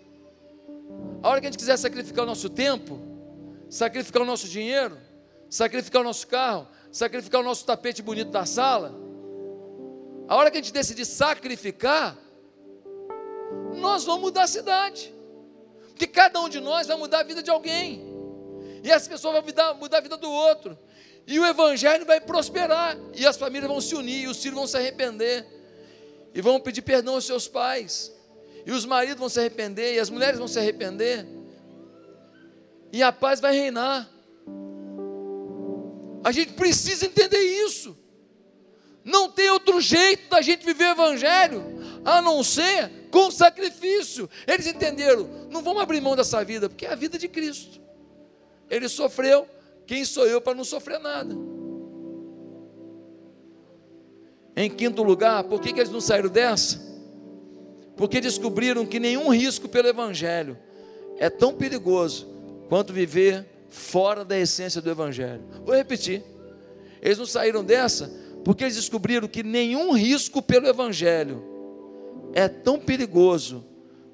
A 1.22 1.28
hora 1.28 1.40
que 1.40 1.46
a 1.46 1.50
gente 1.50 1.60
quiser 1.60 1.76
sacrificar 1.76 2.24
o 2.24 2.26
nosso 2.26 2.48
tempo, 2.50 2.98
sacrificar 3.70 4.22
o 4.22 4.24
nosso 4.24 4.48
dinheiro, 4.48 4.98
sacrificar 5.48 6.02
o 6.02 6.04
nosso 6.04 6.26
carro, 6.26 6.66
sacrificar 6.90 7.40
o 7.40 7.44
nosso 7.44 7.64
tapete 7.64 8.02
bonito 8.02 8.32
da 8.32 8.44
sala, 8.44 8.92
a 10.26 10.34
hora 10.34 10.50
que 10.50 10.58
a 10.58 10.60
gente 10.60 10.72
decidir 10.72 11.04
sacrificar, 11.04 12.18
nós 13.76 14.02
vamos 14.02 14.22
mudar 14.22 14.42
a 14.42 14.48
cidade. 14.48 15.14
Porque 15.90 16.08
cada 16.08 16.40
um 16.40 16.48
de 16.48 16.58
nós 16.58 16.88
vai 16.88 16.96
mudar 16.96 17.20
a 17.20 17.22
vida 17.22 17.44
de 17.44 17.50
alguém. 17.50 18.11
E 18.82 18.90
essa 18.90 19.08
pessoa 19.08 19.34
vai 19.34 19.42
mudar, 19.42 19.74
mudar 19.74 19.98
a 19.98 20.00
vida 20.00 20.16
do 20.16 20.30
outro. 20.30 20.78
E 21.26 21.38
o 21.38 21.46
evangelho 21.46 22.04
vai 22.04 22.20
prosperar. 22.20 22.96
E 23.14 23.24
as 23.26 23.36
famílias 23.36 23.70
vão 23.70 23.80
se 23.80 23.94
unir, 23.94 24.24
e 24.24 24.28
os 24.28 24.42
filhos 24.42 24.56
vão 24.56 24.66
se 24.66 24.76
arrepender. 24.76 25.46
E 26.34 26.40
vão 26.40 26.60
pedir 26.60 26.82
perdão 26.82 27.14
aos 27.14 27.24
seus 27.24 27.46
pais. 27.46 28.12
E 28.66 28.72
os 28.72 28.84
maridos 28.84 29.18
vão 29.18 29.28
se 29.28 29.38
arrepender, 29.38 29.94
e 29.94 29.98
as 29.98 30.10
mulheres 30.10 30.38
vão 30.38 30.48
se 30.48 30.58
arrepender. 30.58 31.26
E 32.92 33.02
a 33.02 33.12
paz 33.12 33.40
vai 33.40 33.54
reinar. 33.54 34.08
A 36.24 36.30
gente 36.30 36.52
precisa 36.52 37.06
entender 37.06 37.40
isso. 37.40 37.96
Não 39.04 39.28
tem 39.28 39.50
outro 39.50 39.80
jeito 39.80 40.28
da 40.28 40.40
gente 40.40 40.64
viver 40.64 40.84
o 40.84 40.92
Evangelho 40.92 41.64
a 42.04 42.22
não 42.22 42.42
ser 42.44 43.08
com 43.10 43.30
sacrifício. 43.30 44.30
Eles 44.46 44.66
entenderam, 44.66 45.28
não 45.50 45.62
vamos 45.62 45.82
abrir 45.82 46.00
mão 46.00 46.14
dessa 46.14 46.44
vida, 46.44 46.68
porque 46.68 46.86
é 46.86 46.92
a 46.92 46.94
vida 46.94 47.18
de 47.18 47.28
Cristo. 47.28 47.81
Ele 48.72 48.88
sofreu, 48.88 49.46
quem 49.86 50.02
sou 50.02 50.26
eu 50.26 50.40
para 50.40 50.54
não 50.54 50.64
sofrer 50.64 50.98
nada? 50.98 51.36
Em 54.56 54.70
quinto 54.70 55.02
lugar, 55.02 55.44
por 55.44 55.60
que, 55.60 55.74
que 55.74 55.80
eles 55.80 55.92
não 55.92 56.00
saíram 56.00 56.30
dessa? 56.30 56.80
Porque 57.94 58.18
descobriram 58.18 58.86
que 58.86 58.98
nenhum 58.98 59.28
risco 59.28 59.68
pelo 59.68 59.88
Evangelho 59.88 60.56
é 61.18 61.28
tão 61.28 61.52
perigoso 61.52 62.26
quanto 62.70 62.94
viver 62.94 63.46
fora 63.68 64.24
da 64.24 64.38
essência 64.38 64.80
do 64.80 64.90
Evangelho. 64.90 65.42
Vou 65.66 65.76
repetir. 65.76 66.24
Eles 67.02 67.18
não 67.18 67.26
saíram 67.26 67.62
dessa 67.62 68.10
porque 68.42 68.64
eles 68.64 68.76
descobriram 68.76 69.28
que 69.28 69.42
nenhum 69.42 69.92
risco 69.92 70.40
pelo 70.40 70.66
Evangelho 70.66 71.44
é 72.32 72.48
tão 72.48 72.78
perigoso 72.78 73.66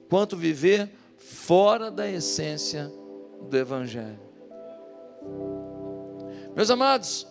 quanto 0.09 0.37
viver 0.37 0.91
fora 1.17 1.93
da 1.93 2.11
essência 2.11 2.93
do 3.49 3.57
Evangelho. 3.57 4.28
Meus 6.55 6.71
amados, 6.71 7.27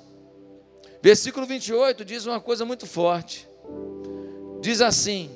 versículo 1.02 1.46
28 1.46 2.06
diz 2.06 2.26
uma 2.26 2.40
coisa 2.40 2.66
muito 2.66 2.86
forte. 2.86 3.48
Diz 4.62 4.82
assim: 4.82 5.30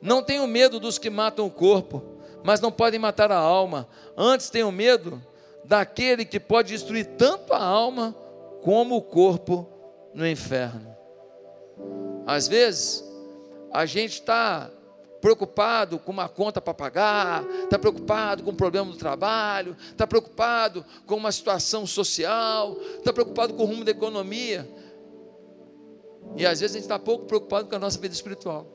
Não 0.00 0.22
tenham 0.22 0.46
medo 0.46 0.78
dos 0.78 0.98
que 0.98 1.10
matam 1.10 1.46
o 1.46 1.50
corpo, 1.50 2.02
mas 2.44 2.60
não 2.60 2.70
podem 2.70 2.98
matar 2.98 3.32
a 3.32 3.38
alma. 3.38 3.88
Antes 4.16 4.50
tenham 4.50 4.70
medo 4.70 5.22
daquele 5.64 6.24
que 6.24 6.40
pode 6.40 6.68
destruir 6.68 7.04
tanto 7.16 7.52
a 7.52 7.62
alma 7.62 8.14
como 8.62 8.96
o 8.96 9.02
corpo 9.02 9.68
no 10.14 10.26
inferno. 10.26 10.96
Às 12.26 12.48
vezes, 12.48 13.04
a 13.72 13.86
gente 13.86 14.14
está 14.14 14.70
preocupado 15.20 15.98
com 15.98 16.12
uma 16.12 16.28
conta 16.28 16.60
para 16.60 16.74
pagar, 16.74 17.44
está 17.64 17.78
preocupado 17.78 18.42
com 18.42 18.50
o 18.50 18.54
problema 18.54 18.90
do 18.90 18.96
trabalho, 18.96 19.76
está 19.90 20.06
preocupado 20.06 20.84
com 21.06 21.16
uma 21.16 21.32
situação 21.32 21.86
social, 21.86 22.76
está 22.98 23.12
preocupado 23.12 23.54
com 23.54 23.62
o 23.62 23.66
rumo 23.66 23.84
da 23.84 23.90
economia. 23.90 24.68
E 26.36 26.46
às 26.46 26.60
vezes 26.60 26.76
a 26.76 26.78
gente 26.78 26.84
está 26.84 26.98
pouco 26.98 27.26
preocupado 27.26 27.68
com 27.68 27.76
a 27.76 27.78
nossa 27.78 27.98
vida 27.98 28.14
espiritual. 28.14 28.66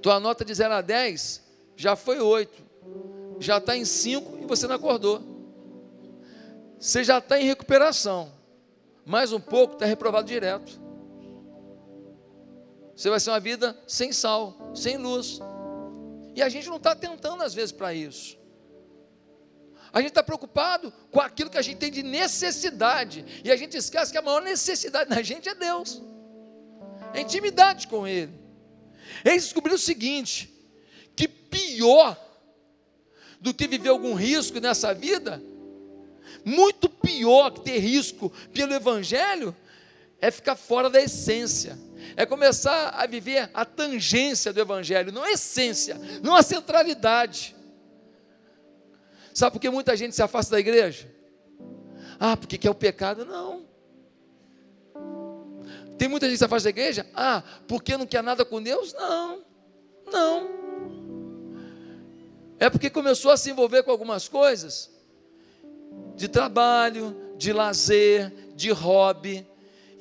Tua 0.00 0.18
nota 0.18 0.44
de 0.44 0.52
0 0.52 0.74
a 0.74 0.80
10 0.80 1.42
já 1.76 1.94
foi 1.96 2.20
8, 2.20 2.62
já 3.38 3.58
está 3.58 3.76
em 3.76 3.84
5 3.84 4.38
e 4.42 4.46
você 4.46 4.66
não 4.66 4.74
acordou. 4.74 5.22
Você 6.78 7.04
já 7.04 7.18
está 7.18 7.40
em 7.40 7.44
recuperação, 7.44 8.32
mais 9.06 9.32
um 9.32 9.40
pouco 9.40 9.74
está 9.74 9.86
reprovado 9.86 10.26
direto. 10.26 10.81
Você 13.02 13.10
vai 13.10 13.18
ser 13.18 13.30
uma 13.30 13.40
vida 13.40 13.76
sem 13.84 14.12
sal, 14.12 14.70
sem 14.76 14.96
luz. 14.96 15.40
E 16.36 16.40
a 16.40 16.48
gente 16.48 16.68
não 16.68 16.76
está 16.76 16.94
tentando 16.94 17.42
às 17.42 17.52
vezes 17.52 17.72
para 17.72 17.92
isso. 17.92 18.38
A 19.92 19.98
gente 19.98 20.10
está 20.10 20.22
preocupado 20.22 20.92
com 21.10 21.20
aquilo 21.20 21.50
que 21.50 21.58
a 21.58 21.62
gente 21.62 21.78
tem 21.78 21.90
de 21.90 22.04
necessidade. 22.04 23.42
E 23.42 23.50
a 23.50 23.56
gente 23.56 23.76
esquece 23.76 24.12
que 24.12 24.18
a 24.18 24.22
maior 24.22 24.40
necessidade 24.40 25.10
da 25.10 25.20
gente 25.20 25.48
é 25.48 25.54
Deus. 25.56 26.00
É 27.12 27.20
intimidade 27.20 27.88
com 27.88 28.06
Ele. 28.06 28.38
Eles 29.24 29.42
descobriram 29.46 29.74
o 29.74 29.80
seguinte: 29.80 30.54
que 31.16 31.26
pior 31.26 32.16
do 33.40 33.52
que 33.52 33.66
viver 33.66 33.88
algum 33.88 34.14
risco 34.14 34.60
nessa 34.60 34.94
vida, 34.94 35.42
muito 36.44 36.88
pior 36.88 37.50
que 37.50 37.62
ter 37.62 37.80
risco 37.80 38.30
pelo 38.54 38.72
Evangelho, 38.72 39.56
é 40.22 40.30
ficar 40.30 40.56
fora 40.56 40.88
da 40.88 41.02
essência 41.02 41.76
é 42.16 42.26
começar 42.26 42.90
a 42.90 43.06
viver 43.06 43.50
a 43.54 43.64
tangência 43.64 44.52
do 44.52 44.60
Evangelho, 44.60 45.12
não 45.12 45.22
a 45.22 45.30
essência, 45.30 45.98
não 46.22 46.34
a 46.34 46.42
centralidade. 46.42 47.56
Sabe 49.32 49.52
por 49.52 49.60
que 49.60 49.70
muita 49.70 49.96
gente 49.96 50.14
se 50.14 50.22
afasta 50.22 50.52
da 50.52 50.60
igreja? 50.60 51.10
Ah, 52.18 52.36
porque 52.36 52.58
quer 52.58 52.70
o 52.70 52.74
pecado? 52.74 53.24
Não. 53.24 53.66
Tem 55.96 56.08
muita 56.08 56.26
gente 56.26 56.34
que 56.34 56.38
se 56.38 56.44
afasta 56.44 56.64
da 56.64 56.70
igreja? 56.70 57.06
Ah, 57.14 57.42
porque 57.66 57.96
não 57.96 58.06
quer 58.06 58.22
nada 58.22 58.44
com 58.44 58.62
Deus? 58.62 58.92
Não. 58.92 59.44
Não. 60.06 60.50
É 62.58 62.68
porque 62.68 62.90
começou 62.90 63.30
a 63.30 63.36
se 63.36 63.50
envolver 63.50 63.82
com 63.82 63.90
algumas 63.90 64.28
coisas 64.28 64.90
de 66.14 66.28
trabalho, 66.28 67.16
de 67.36 67.52
lazer, 67.52 68.32
de 68.54 68.70
hobby. 68.70 69.46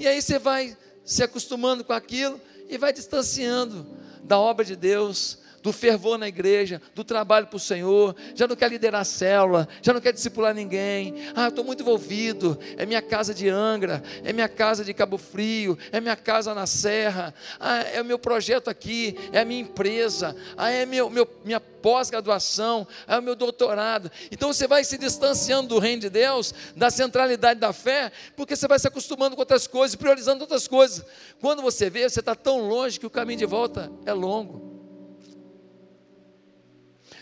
E 0.01 0.07
aí 0.07 0.19
você 0.19 0.39
vai 0.39 0.75
se 1.05 1.21
acostumando 1.21 1.83
com 1.83 1.93
aquilo 1.93 2.41
e 2.67 2.75
vai 2.75 2.91
distanciando 2.91 3.85
da 4.23 4.39
obra 4.39 4.65
de 4.65 4.75
Deus, 4.75 5.37
do 5.61 5.71
fervor 5.71 6.17
na 6.17 6.27
igreja, 6.27 6.81
do 6.95 7.03
trabalho 7.03 7.47
para 7.47 7.57
o 7.57 7.59
Senhor, 7.59 8.15
já 8.35 8.47
não 8.47 8.55
quer 8.55 8.69
liderar 8.69 9.01
a 9.01 9.05
célula, 9.05 9.67
já 9.81 9.93
não 9.93 10.01
quer 10.01 10.11
discipular 10.11 10.53
ninguém. 10.53 11.15
Ah, 11.35 11.47
estou 11.47 11.63
muito 11.63 11.81
envolvido. 11.81 12.57
É 12.77 12.85
minha 12.85 13.01
casa 13.01 13.33
de 13.33 13.47
Angra, 13.47 14.03
é 14.23 14.33
minha 14.33 14.49
casa 14.49 14.83
de 14.83 14.93
Cabo 14.93 15.17
Frio, 15.17 15.77
é 15.91 15.99
minha 15.99 16.15
casa 16.15 16.53
na 16.53 16.65
Serra, 16.65 17.33
ah, 17.59 17.79
é 17.83 18.01
o 18.01 18.05
meu 18.05 18.17
projeto 18.17 18.69
aqui, 18.69 19.17
é 19.31 19.39
a 19.39 19.45
minha 19.45 19.61
empresa, 19.61 20.35
ah, 20.57 20.69
é 20.69 20.85
meu, 20.85 21.09
meu, 21.09 21.27
minha 21.43 21.59
pós-graduação, 21.59 22.87
é 23.07 23.17
o 23.17 23.21
meu 23.21 23.35
doutorado. 23.35 24.11
Então 24.31 24.53
você 24.53 24.67
vai 24.67 24.83
se 24.83 24.97
distanciando 24.97 25.69
do 25.69 25.79
reino 25.79 26.01
de 26.01 26.09
Deus, 26.09 26.53
da 26.75 26.89
centralidade 26.89 27.59
da 27.59 27.73
fé, 27.73 28.11
porque 28.35 28.55
você 28.55 28.67
vai 28.67 28.79
se 28.79 28.87
acostumando 28.87 29.35
com 29.35 29.41
outras 29.41 29.67
coisas, 29.67 29.95
priorizando 29.95 30.41
outras 30.41 30.67
coisas. 30.67 31.03
Quando 31.39 31.61
você 31.61 31.89
vê, 31.89 32.07
você 32.07 32.19
está 32.19 32.35
tão 32.35 32.67
longe 32.67 32.99
que 32.99 33.05
o 33.05 33.09
caminho 33.09 33.39
de 33.39 33.45
volta 33.45 33.91
é 34.05 34.13
longo. 34.13 34.70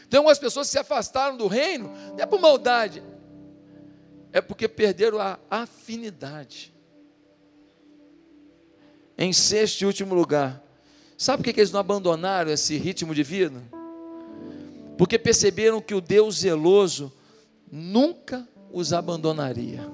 Tem 0.09 0.17
algumas 0.17 0.39
pessoas 0.39 0.67
se 0.67 0.79
afastaram 0.79 1.37
do 1.37 1.47
reino, 1.47 1.91
não 2.11 2.19
é 2.19 2.25
por 2.25 2.39
maldade, 2.39 3.03
é 4.31 4.41
porque 4.41 4.67
perderam 4.67 5.19
a 5.19 5.37
afinidade. 5.49 6.73
Em 9.17 9.31
sexto 9.33 9.81
e 9.81 9.85
último 9.85 10.15
lugar, 10.15 10.63
sabe 11.17 11.43
por 11.43 11.53
que 11.53 11.59
eles 11.59 11.71
não 11.71 11.79
abandonaram 11.79 12.51
esse 12.51 12.77
ritmo 12.77 13.13
de 13.13 13.21
vida? 13.21 13.61
Porque 14.97 15.19
perceberam 15.19 15.79
que 15.79 15.93
o 15.93 16.01
Deus 16.01 16.39
zeloso 16.39 17.13
nunca 17.71 18.47
os 18.71 18.93
abandonaria. 18.93 19.89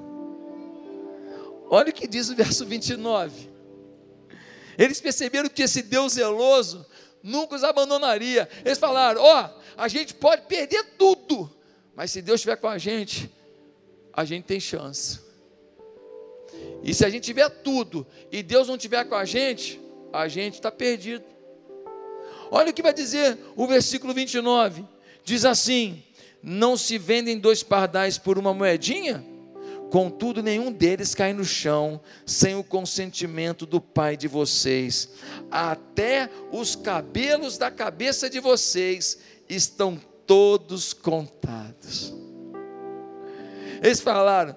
Olha 1.70 1.89
o 1.89 1.93
que 1.93 2.07
diz 2.07 2.30
o 2.30 2.36
verso 2.36 2.66
29. 2.66 3.49
Eles 4.78 5.01
perceberam 5.01 5.49
que 5.49 5.63
esse 5.63 5.82
Deus 5.82 6.13
zeloso 6.13 6.86
nunca 7.26 7.55
os 7.55 7.63
abandonaria. 7.63 8.47
Eles 8.63 8.78
falaram: 8.78 9.21
Ó, 9.21 9.43
oh, 9.43 9.49
a 9.76 9.88
gente 9.88 10.13
pode 10.13 10.43
perder 10.43 10.84
tudo, 10.97 11.49
mas 11.95 12.11
se 12.11 12.21
Deus 12.21 12.39
estiver 12.39 12.55
com 12.55 12.67
a 12.67 12.78
gente, 12.78 13.30
a 14.13 14.23
gente 14.23 14.45
tem 14.45 14.59
chance. 14.59 15.19
E 16.84 16.93
se 16.93 17.03
a 17.03 17.09
gente 17.09 17.23
tiver 17.23 17.49
tudo 17.49 18.05
e 18.32 18.43
Deus 18.43 18.67
não 18.67 18.76
estiver 18.76 19.03
com 19.05 19.15
a 19.15 19.26
gente, 19.26 19.82
a 20.13 20.28
gente 20.28 20.53
está 20.53 20.71
perdido. 20.71 21.26
Olha 22.51 22.69
o 22.69 22.73
que 22.73 22.84
vai 22.84 22.93
dizer 22.93 23.38
o 23.55 23.65
versículo 23.65 24.13
29. 24.13 24.86
Diz 25.23 25.43
assim: 25.43 26.03
Não 26.43 26.78
se 26.78 26.99
vendem 26.99 27.39
dois 27.39 27.63
pardais 27.63 28.19
por 28.19 28.38
uma 28.38 28.53
moedinha? 28.53 29.26
Contudo, 29.95 30.43
nenhum 30.43 30.73
deles 30.73 31.15
cai 31.15 31.31
no 31.31 31.45
chão 31.45 32.01
sem 32.25 32.53
o 32.53 32.61
consentimento 32.65 33.65
do 33.65 33.79
Pai 33.79 34.17
de 34.17 34.27
vocês. 34.27 35.09
Até 35.49 36.29
os 36.51 36.75
cabelos 36.75 37.57
da 37.57 37.71
cabeça 37.71 38.29
de 38.29 38.41
vocês 38.41 39.17
estão 39.47 39.97
todos 40.27 40.91
contados. 40.91 42.13
Eles 43.81 44.01
falaram: 44.01 44.53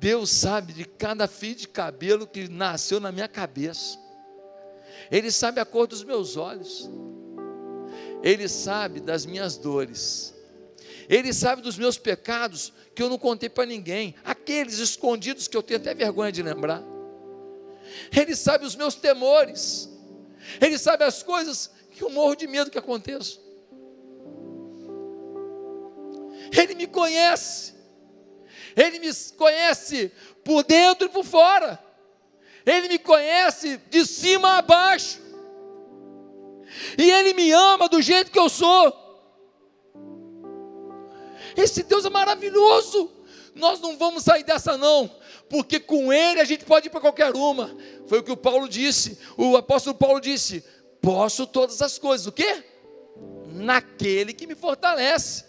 Deus 0.00 0.30
sabe 0.30 0.72
de 0.72 0.86
cada 0.86 1.28
fio 1.28 1.54
de 1.54 1.68
cabelo 1.68 2.26
que 2.26 2.48
nasceu 2.48 2.98
na 2.98 3.12
minha 3.12 3.28
cabeça. 3.28 3.98
Ele 5.10 5.30
sabe 5.30 5.60
a 5.60 5.66
cor 5.66 5.86
dos 5.86 6.02
meus 6.02 6.34
olhos. 6.34 6.88
Ele 8.22 8.48
sabe 8.48 9.00
das 9.00 9.26
minhas 9.26 9.58
dores. 9.58 10.34
Ele 11.10 11.30
sabe 11.32 11.60
dos 11.60 11.76
meus 11.76 11.98
pecados 11.98 12.72
que 12.94 13.02
eu 13.02 13.08
não 13.08 13.18
contei 13.18 13.48
para 13.48 13.64
ninguém, 13.64 14.14
aqueles 14.48 14.78
escondidos 14.78 15.46
que 15.46 15.54
eu 15.54 15.62
tenho 15.62 15.78
até 15.78 15.92
vergonha 15.92 16.32
de 16.32 16.42
lembrar. 16.42 16.82
Ele 18.16 18.34
sabe 18.34 18.64
os 18.64 18.74
meus 18.74 18.94
temores. 18.94 19.90
Ele 20.58 20.78
sabe 20.78 21.04
as 21.04 21.22
coisas 21.22 21.70
que 21.90 22.02
eu 22.02 22.08
morro 22.08 22.34
de 22.34 22.46
medo 22.46 22.70
que 22.70 22.78
aconteçam. 22.78 23.42
Ele 26.50 26.74
me 26.74 26.86
conhece. 26.86 27.74
Ele 28.74 28.98
me 28.98 29.12
conhece 29.36 30.10
por 30.42 30.64
dentro 30.64 31.08
e 31.08 31.10
por 31.10 31.24
fora. 31.24 31.78
Ele 32.64 32.88
me 32.88 32.98
conhece 32.98 33.76
de 33.90 34.06
cima 34.06 34.56
a 34.56 34.62
baixo. 34.62 35.20
E 36.96 37.10
Ele 37.10 37.34
me 37.34 37.50
ama 37.52 37.86
do 37.86 38.00
jeito 38.00 38.30
que 38.30 38.38
eu 38.38 38.48
sou. 38.48 38.94
Esse 41.54 41.82
Deus 41.82 42.06
é 42.06 42.10
maravilhoso. 42.10 43.17
Nós 43.58 43.80
não 43.80 43.96
vamos 43.98 44.22
sair 44.22 44.44
dessa, 44.44 44.78
não, 44.78 45.10
porque 45.48 45.80
com 45.80 46.12
Ele 46.12 46.40
a 46.40 46.44
gente 46.44 46.64
pode 46.64 46.86
ir 46.86 46.90
para 46.90 47.00
qualquer 47.00 47.34
uma. 47.34 47.76
Foi 48.06 48.20
o 48.20 48.22
que 48.22 48.32
o 48.32 48.36
Paulo 48.36 48.68
disse. 48.68 49.18
O 49.36 49.56
apóstolo 49.56 49.96
Paulo 49.96 50.20
disse: 50.20 50.64
Posso 51.00 51.46
todas 51.46 51.82
as 51.82 51.98
coisas. 51.98 52.26
O 52.26 52.32
quê? 52.32 52.64
Naquele 53.46 54.32
que 54.32 54.46
me 54.46 54.54
fortalece. 54.54 55.48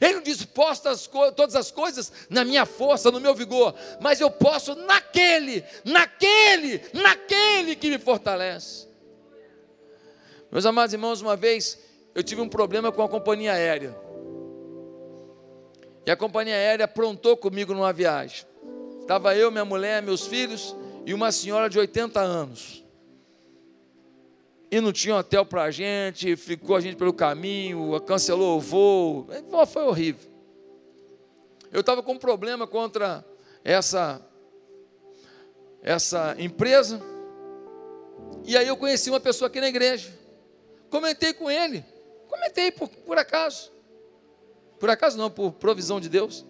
Ele 0.00 0.14
não 0.14 0.22
diz 0.22 0.44
posso 0.44 0.88
as 0.88 1.06
todas 1.34 1.56
as 1.56 1.70
coisas 1.70 2.12
na 2.28 2.44
minha 2.44 2.66
força, 2.66 3.10
no 3.10 3.18
meu 3.18 3.34
vigor, 3.34 3.74
mas 3.98 4.20
eu 4.20 4.30
posso 4.30 4.74
naquele, 4.74 5.64
naquele, 5.84 6.82
naquele 6.92 7.74
que 7.74 7.88
me 7.88 7.98
fortalece. 7.98 8.86
Meus 10.52 10.66
amados 10.66 10.92
irmãos, 10.92 11.22
uma 11.22 11.34
vez 11.34 11.78
eu 12.14 12.22
tive 12.22 12.42
um 12.42 12.48
problema 12.48 12.92
com 12.92 13.02
a 13.02 13.08
companhia 13.08 13.52
aérea. 13.54 13.96
E 16.06 16.10
a 16.10 16.16
companhia 16.16 16.54
aérea 16.54 16.84
aprontou 16.84 17.36
comigo 17.36 17.74
numa 17.74 17.92
viagem. 17.92 18.46
Estava 19.00 19.34
eu, 19.36 19.50
minha 19.50 19.64
mulher, 19.64 20.02
meus 20.02 20.26
filhos 20.26 20.74
e 21.04 21.12
uma 21.12 21.32
senhora 21.32 21.68
de 21.68 21.78
80 21.78 22.20
anos. 22.20 22.84
E 24.70 24.80
não 24.80 24.92
tinha 24.92 25.16
hotel 25.16 25.44
para 25.44 25.64
a 25.64 25.70
gente, 25.70 26.36
ficou 26.36 26.76
a 26.76 26.80
gente 26.80 26.96
pelo 26.96 27.12
caminho, 27.12 28.00
cancelou 28.02 28.56
o 28.56 28.60
voo. 28.60 29.26
Foi 29.66 29.82
horrível. 29.82 30.30
Eu 31.72 31.80
estava 31.80 32.02
com 32.02 32.12
um 32.12 32.18
problema 32.18 32.66
contra 32.66 33.24
essa, 33.64 34.24
essa 35.82 36.36
empresa. 36.38 37.00
E 38.44 38.56
aí 38.56 38.66
eu 38.66 38.76
conheci 38.76 39.10
uma 39.10 39.20
pessoa 39.20 39.48
aqui 39.48 39.60
na 39.60 39.68
igreja. 39.68 40.12
Comentei 40.88 41.32
com 41.32 41.50
ele. 41.50 41.84
Comentei 42.28 42.70
por, 42.70 42.88
por 42.88 43.18
acaso. 43.18 43.72
Por 44.80 44.88
acaso 44.88 45.18
não, 45.18 45.30
por 45.30 45.52
provisão 45.52 46.00
de 46.00 46.08
Deus. 46.08 46.44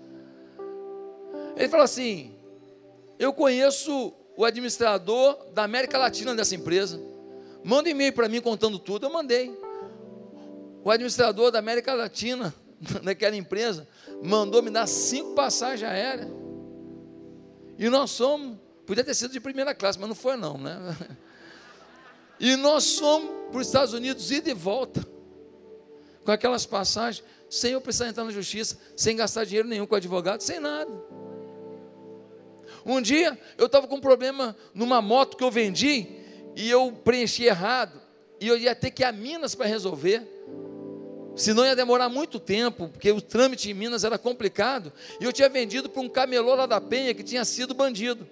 Ele 1.57 1.69
falou 1.69 1.85
assim: 1.85 2.33
Eu 3.19 3.33
conheço 3.33 4.15
o 4.37 4.45
administrador 4.45 5.37
da 5.53 5.65
América 5.65 5.99
Latina 5.99 6.35
dessa 6.35 6.55
empresa. 6.55 6.99
Manda 7.65 7.89
um 7.89 7.93
e-mail 7.93 8.13
para 8.13 8.29
mim 8.29 8.41
contando 8.41 8.79
tudo. 8.79 9.05
Eu 9.05 9.13
mandei. 9.13 9.55
O 10.83 10.91
administrador 10.91 11.51
da 11.51 11.59
América 11.59 11.93
Latina 11.93 12.55
daquela 13.03 13.37
empresa 13.37 13.87
mandou 14.23 14.63
me 14.63 14.71
dar 14.71 14.87
cinco 14.87 15.35
passagens 15.35 15.91
aéreas. 15.91 16.29
E 17.77 17.89
nós 17.89 18.13
somos, 18.13 18.59
podia 18.87 19.03
ter 19.03 19.15
sido 19.15 19.33
de 19.33 19.41
primeira 19.41 19.75
classe, 19.75 19.99
mas 19.99 20.09
não 20.09 20.15
foi 20.15 20.37
não, 20.37 20.57
né? 20.57 20.79
E 22.43 22.57
nós 22.57 22.85
somos 22.85 23.31
para 23.51 23.61
os 23.61 23.67
Estados 23.67 23.93
Unidos 23.93 24.31
ida 24.31 24.49
e 24.49 24.55
volta. 24.55 25.07
Com 26.25 26.33
aquelas 26.33 26.65
passagens 26.65 27.23
sem 27.51 27.73
eu 27.73 27.81
precisar 27.81 28.09
entrar 28.09 28.25
na 28.25 28.31
justiça, 28.31 28.79
sem 28.97 29.17
gastar 29.17 29.45
dinheiro 29.45 29.69
nenhum 29.69 29.85
com 29.85 29.97
advogado, 29.97 30.41
sem 30.41 30.61
nada. 30.61 30.91
Um 32.87 33.01
dia 33.03 33.37
eu 33.59 33.67
estava 33.67 33.89
com 33.89 33.97
um 33.97 34.01
problema 34.01 34.57
numa 34.73 35.03
moto 35.03 35.37
que 35.37 35.45
eu 35.45 35.51
vendi 35.51 36.07
e 36.57 36.71
eu 36.71 36.93
preenchi 36.93 37.45
errado 37.45 38.01
e 38.41 38.47
eu 38.49 38.57
ia 38.57 38.75
ter 38.75 38.91
que 38.91 39.03
ir 39.03 39.07
a 39.07 39.13
Minas 39.13 39.55
para 39.55 39.67
resolver. 39.67 40.23
Senão 41.37 41.65
ia 41.65 41.77
demorar 41.77 42.09
muito 42.09 42.39
tempo, 42.39 42.89
porque 42.89 43.11
o 43.11 43.21
trâmite 43.21 43.71
em 43.71 43.75
Minas 43.75 44.05
era 44.05 44.19
complicado. 44.19 44.93
E 45.21 45.25
eu 45.25 45.33
tinha 45.33 45.49
vendido 45.49 45.89
para 45.89 46.03
um 46.03 46.09
camelô 46.09 46.55
lá 46.55 46.67
da 46.67 46.81
Penha 46.81 47.15
que 47.15 47.23
tinha 47.23 47.45
sido 47.45 47.75
bandido. 47.75 48.27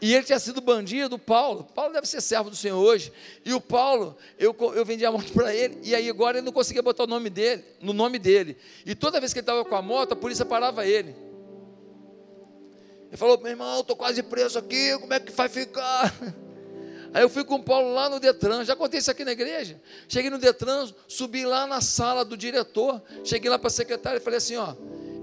E 0.00 0.14
ele 0.14 0.24
tinha 0.24 0.38
sido 0.38 0.60
bandido, 0.60 1.18
Paulo. 1.18 1.64
Paulo 1.74 1.92
deve 1.92 2.06
ser 2.06 2.20
servo 2.20 2.50
do 2.50 2.56
Senhor 2.56 2.78
hoje. 2.78 3.12
E 3.44 3.52
o 3.52 3.60
Paulo, 3.60 4.16
eu, 4.38 4.56
eu 4.74 4.84
vendi 4.84 5.04
a 5.04 5.10
moto 5.10 5.32
para 5.32 5.54
ele, 5.54 5.78
e 5.82 5.94
aí 5.94 6.08
agora 6.08 6.38
ele 6.38 6.44
não 6.44 6.52
conseguia 6.52 6.82
botar 6.82 7.04
o 7.04 7.06
nome 7.06 7.28
dele, 7.28 7.64
no 7.80 7.92
nome 7.92 8.18
dele. 8.18 8.56
E 8.86 8.94
toda 8.94 9.18
vez 9.18 9.32
que 9.32 9.40
ele 9.40 9.42
estava 9.42 9.64
com 9.64 9.74
a 9.74 9.82
moto, 9.82 10.12
a 10.12 10.16
polícia 10.16 10.44
parava 10.44 10.86
ele. 10.86 11.16
Ele 13.08 13.16
falou, 13.16 13.38
meu 13.38 13.50
irmão, 13.50 13.80
estou 13.80 13.96
quase 13.96 14.22
preso 14.22 14.58
aqui, 14.58 14.96
como 14.98 15.12
é 15.14 15.18
que 15.18 15.32
vai 15.32 15.48
ficar? 15.48 16.14
Aí 17.12 17.22
eu 17.22 17.28
fui 17.30 17.42
com 17.42 17.54
o 17.54 17.62
Paulo 17.62 17.92
lá 17.94 18.08
no 18.10 18.20
Detran, 18.20 18.64
já 18.64 18.76
contei 18.76 19.00
isso 19.00 19.10
aqui 19.10 19.24
na 19.24 19.32
igreja. 19.32 19.80
Cheguei 20.06 20.30
no 20.30 20.38
Detran, 20.38 20.86
subi 21.08 21.44
lá 21.44 21.66
na 21.66 21.80
sala 21.80 22.22
do 22.22 22.36
diretor, 22.36 23.02
cheguei 23.24 23.50
lá 23.50 23.58
para 23.58 23.68
a 23.68 23.70
secretária 23.70 24.18
e 24.18 24.20
falei 24.20 24.36
assim: 24.36 24.56
ó, 24.56 24.74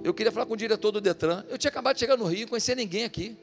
eu 0.03 0.11
queria 0.11 0.31
falar 0.31 0.47
com 0.47 0.53
o 0.53 0.57
diretor 0.57 0.91
do 0.91 0.99
Detran. 0.99 1.45
Eu 1.47 1.59
tinha 1.59 1.69
acabado 1.69 1.93
de 1.93 1.99
chegar 1.99 2.17
no 2.17 2.25
Rio, 2.25 2.41
não 2.41 2.47
conhecia 2.47 2.73
ninguém 2.73 3.03
aqui. 3.03 3.37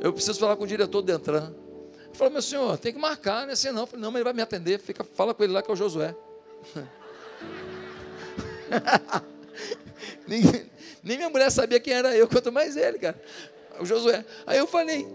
Eu 0.00 0.12
preciso 0.12 0.38
falar 0.38 0.56
com 0.56 0.64
o 0.64 0.66
diretor 0.66 1.02
do 1.02 1.06
Detran. 1.06 1.52
Ele 2.06 2.14
falou, 2.14 2.32
meu 2.32 2.42
senhor, 2.42 2.78
tem 2.78 2.92
que 2.92 2.98
marcar, 2.98 3.46
né? 3.46 3.52
Assim 3.52 3.70
não. 3.70 3.82
Eu 3.82 3.86
falei, 3.86 4.02
não, 4.02 4.10
mas 4.10 4.20
ele 4.20 4.24
vai 4.24 4.32
me 4.32 4.42
atender. 4.42 4.78
Fica, 4.78 5.04
fala 5.04 5.34
com 5.34 5.42
ele 5.42 5.52
lá 5.52 5.62
que 5.62 5.70
é 5.70 5.74
o 5.74 5.76
Josué. 5.76 6.14
nem, 10.26 10.42
nem 11.02 11.16
minha 11.16 11.30
mulher 11.30 11.50
sabia 11.50 11.80
quem 11.80 11.92
era 11.92 12.16
eu, 12.16 12.28
quanto 12.28 12.52
mais 12.52 12.76
ele, 12.76 12.98
cara. 12.98 13.20
O 13.80 13.84
Josué. 13.84 14.24
Aí 14.46 14.58
eu 14.58 14.66
falei. 14.66 15.06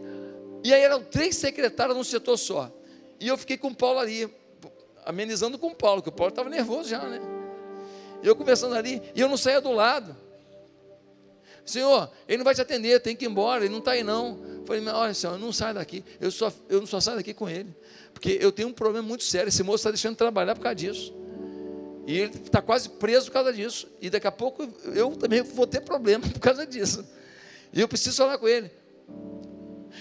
E 0.63 0.73
aí 0.73 0.81
eram 0.81 1.03
três 1.03 1.36
secretários 1.36 1.95
num 1.95 2.03
setor 2.03 2.38
só. 2.38 2.71
E 3.19 3.27
eu 3.27 3.38
fiquei 3.38 3.57
com 3.57 3.69
o 3.69 3.75
Paulo 3.75 3.99
ali, 3.99 4.31
amenizando 5.05 5.57
com 5.57 5.67
o 5.67 5.75
Paulo, 5.75 6.01
que 6.01 6.09
o 6.09 6.11
Paulo 6.11 6.29
estava 6.29 6.49
nervoso 6.49 6.89
já, 6.89 7.07
né? 7.07 7.21
E 8.21 8.27
eu 8.27 8.36
conversando 8.36 8.75
ali, 8.75 9.01
e 9.13 9.19
eu 9.19 9.27
não 9.27 9.38
saía 9.38 9.59
do 9.59 9.71
lado. 9.71 10.15
Senhor, 11.65 12.09
ele 12.27 12.38
não 12.38 12.43
vai 12.43 12.55
te 12.55 12.61
atender, 12.61 13.01
tem 13.01 13.15
que 13.15 13.25
ir 13.25 13.29
embora, 13.29 13.63
ele 13.63 13.71
não 13.71 13.79
está 13.79 13.91
aí 13.91 14.03
não. 14.03 14.39
Falei, 14.66 14.86
olha 14.88 15.14
senhor, 15.14 15.34
eu 15.34 15.39
não 15.39 15.51
saio 15.51 15.76
daqui, 15.76 16.03
eu 16.22 16.32
só, 16.32 16.51
eu 16.70 16.80
não 16.80 16.88
só 16.88 16.99
saio 16.99 17.18
daqui 17.18 17.34
com 17.34 17.49
ele, 17.49 17.76
porque 18.14 18.38
eu 18.39 18.51
tenho 18.51 18.70
um 18.70 18.74
problema 18.74 19.07
muito 19.07 19.24
sério, 19.24 19.49
esse 19.49 19.61
moço 19.64 19.78
está 19.78 19.91
deixando 19.91 20.14
de 20.14 20.18
trabalhar 20.18 20.55
por 20.55 20.61
causa 20.61 20.76
disso. 20.76 21.14
E 22.05 22.18
ele 22.18 22.36
está 22.36 22.61
quase 22.61 22.89
preso 22.89 23.28
por 23.28 23.34
causa 23.34 23.53
disso. 23.53 23.88
E 24.01 24.09
daqui 24.09 24.28
a 24.28 24.32
pouco 24.32 24.68
eu 24.93 25.16
também 25.16 25.41
vou 25.41 25.66
ter 25.66 25.82
problema 25.82 26.28
por 26.30 26.39
causa 26.39 26.66
disso. 26.66 27.05
E 27.72 27.80
eu 27.80 27.88
preciso 27.88 28.18
falar 28.18 28.38
com 28.38 28.47
ele. 28.47 28.70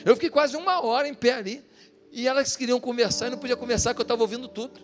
Eu 0.04 0.14
fiquei 0.14 0.30
quase 0.30 0.56
uma 0.56 0.84
hora 0.84 1.06
em 1.06 1.14
pé 1.14 1.34
ali. 1.34 1.64
E 2.10 2.28
elas 2.28 2.56
queriam 2.56 2.78
conversar 2.78 3.28
e 3.28 3.30
não 3.30 3.38
podia 3.38 3.56
conversar, 3.56 3.90
porque 3.90 4.02
eu 4.02 4.04
estava 4.04 4.20
ouvindo 4.20 4.46
tudo. 4.46 4.80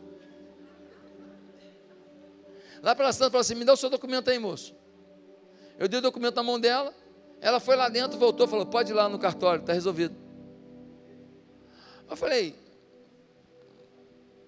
Lá 2.83 2.95
para 2.95 3.09
a 3.09 3.12
Santa 3.12 3.31
falou 3.31 3.41
assim: 3.41 3.55
me 3.55 3.64
dá 3.64 3.72
o 3.72 3.76
seu 3.76 3.91
documento 3.91 4.31
aí, 4.31 4.39
moço. 4.39 4.74
Eu 5.79 5.89
dei 5.89 5.99
o 5.99 6.03
documento 6.03 6.37
na 6.37 6.43
mão 6.43 6.59
dela, 6.59 6.95
ela 7.41 7.61
foi 7.61 7.76
lá 7.76 7.89
dentro, 7.89 8.18
voltou, 8.18 8.49
falou: 8.49 8.66
pode 8.66 8.93
ir 8.93 8.95
lá 8.95 9.09
no 9.09 9.18
cartório, 9.18 9.61
está 9.61 9.72
resolvido. 9.72 10.14
Eu 12.09 12.16
falei, 12.16 12.55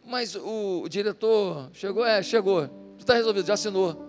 mas 0.05 0.35
o, 0.35 0.83
o 0.83 0.89
diretor 0.89 1.71
chegou? 1.73 2.05
É, 2.05 2.23
chegou. 2.23 2.69
Está 2.99 3.15
resolvido, 3.15 3.47
já 3.47 3.55
assinou. 3.55 4.09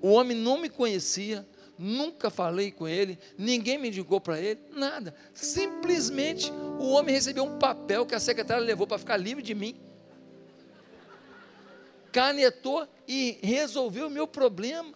O 0.00 0.08
homem 0.08 0.36
não 0.36 0.58
me 0.58 0.68
conhecia, 0.68 1.46
nunca 1.78 2.28
falei 2.28 2.72
com 2.72 2.88
ele, 2.88 3.18
ninguém 3.38 3.78
me 3.78 3.88
indicou 3.88 4.20
para 4.20 4.40
ele, 4.40 4.60
nada. 4.72 5.14
Simplesmente 5.32 6.50
o 6.78 6.88
homem 6.90 7.14
recebeu 7.14 7.44
um 7.44 7.58
papel 7.58 8.04
que 8.04 8.14
a 8.14 8.20
secretária 8.20 8.62
levou 8.62 8.86
para 8.86 8.98
ficar 8.98 9.16
livre 9.16 9.42
de 9.42 9.54
mim. 9.54 9.80
Canetou 12.10 12.86
e 13.06 13.38
resolveu 13.42 14.08
o 14.08 14.10
meu 14.10 14.26
problema. 14.26 14.92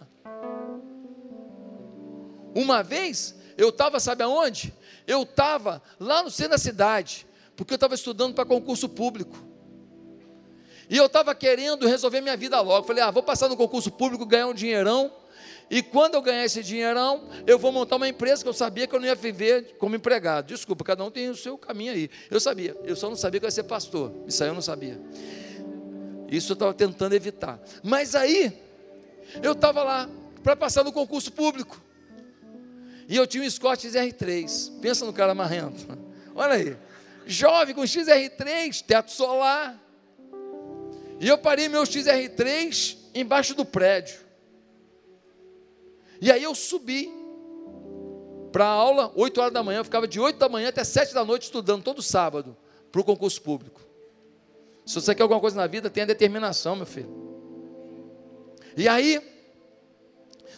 Uma 2.56 2.82
vez, 2.82 3.34
eu 3.58 3.68
estava, 3.68 4.00
sabe 4.00 4.22
aonde? 4.22 4.72
Eu 5.06 5.24
estava 5.24 5.82
lá 6.00 6.22
no 6.22 6.30
centro 6.30 6.52
da 6.52 6.58
cidade, 6.58 7.26
porque 7.54 7.74
eu 7.74 7.76
estava 7.76 7.94
estudando 7.94 8.32
para 8.32 8.46
concurso 8.46 8.88
público. 8.88 9.36
E 10.88 10.96
eu 10.96 11.04
estava 11.04 11.34
querendo 11.34 11.86
resolver 11.86 12.22
minha 12.22 12.34
vida 12.34 12.58
logo. 12.62 12.86
Falei, 12.86 13.02
ah, 13.02 13.10
vou 13.10 13.22
passar 13.22 13.50
no 13.50 13.58
concurso 13.58 13.90
público, 13.90 14.24
ganhar 14.24 14.46
um 14.46 14.54
dinheirão. 14.54 15.12
E 15.68 15.82
quando 15.82 16.14
eu 16.14 16.22
ganhar 16.22 16.46
esse 16.46 16.62
dinheirão, 16.62 17.28
eu 17.46 17.58
vou 17.58 17.70
montar 17.70 17.96
uma 17.96 18.08
empresa 18.08 18.42
que 18.42 18.48
eu 18.48 18.54
sabia 18.54 18.86
que 18.86 18.94
eu 18.94 19.00
não 19.00 19.06
ia 19.06 19.14
viver 19.14 19.76
como 19.76 19.94
empregado. 19.94 20.46
Desculpa, 20.46 20.82
cada 20.82 21.04
um 21.04 21.10
tem 21.10 21.28
o 21.28 21.36
seu 21.36 21.58
caminho 21.58 21.92
aí. 21.92 22.08
Eu 22.30 22.40
sabia, 22.40 22.74
eu 22.84 22.96
só 22.96 23.10
não 23.10 23.16
sabia 23.16 23.38
que 23.38 23.44
eu 23.44 23.48
ia 23.48 23.52
ser 23.52 23.64
pastor. 23.64 24.14
Isso 24.26 24.42
aí 24.42 24.48
eu 24.48 24.54
não 24.54 24.62
sabia. 24.62 24.98
Isso 26.30 26.52
eu 26.52 26.54
estava 26.54 26.72
tentando 26.72 27.14
evitar. 27.14 27.60
Mas 27.82 28.14
aí, 28.14 28.58
eu 29.42 29.52
estava 29.52 29.82
lá 29.82 30.08
para 30.42 30.56
passar 30.56 30.84
no 30.84 30.92
concurso 30.92 31.30
público. 31.30 31.84
E 33.08 33.16
eu 33.16 33.26
tinha 33.26 33.44
um 33.44 33.50
Scott 33.50 33.86
XR3. 33.86 34.80
Pensa 34.80 35.04
no 35.04 35.12
cara 35.12 35.34
marrento. 35.34 35.86
Olha 36.34 36.54
aí. 36.54 36.76
Jovem 37.26 37.74
com 37.74 37.82
XR3, 37.82 38.84
teto 38.84 39.10
solar. 39.10 39.80
E 41.20 41.28
eu 41.28 41.38
parei 41.38 41.68
meu 41.68 41.82
XR3 41.82 42.96
embaixo 43.14 43.54
do 43.54 43.64
prédio. 43.64 44.18
E 46.20 46.30
aí 46.30 46.42
eu 46.42 46.54
subi 46.54 47.10
para 48.52 48.64
a 48.64 48.70
aula, 48.70 49.12
8 49.14 49.40
horas 49.40 49.52
da 49.52 49.62
manhã, 49.62 49.80
eu 49.80 49.84
ficava 49.84 50.08
de 50.08 50.18
8 50.18 50.38
da 50.38 50.48
manhã 50.48 50.68
até 50.68 50.82
7 50.82 51.12
da 51.12 51.24
noite 51.24 51.42
estudando 51.42 51.82
todo 51.82 52.00
sábado 52.00 52.56
para 52.90 53.00
o 53.00 53.04
concurso 53.04 53.40
público. 53.42 53.80
Se 54.84 54.94
você 54.94 55.14
quer 55.14 55.22
alguma 55.22 55.40
coisa 55.40 55.56
na 55.56 55.66
vida, 55.66 55.90
tenha 55.90 56.06
determinação, 56.06 56.76
meu 56.76 56.86
filho. 56.86 57.10
E 58.76 58.88
aí, 58.88 59.20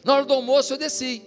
na 0.04 0.14
hora 0.14 0.24
do 0.24 0.34
almoço 0.34 0.74
eu 0.74 0.78
desci. 0.78 1.22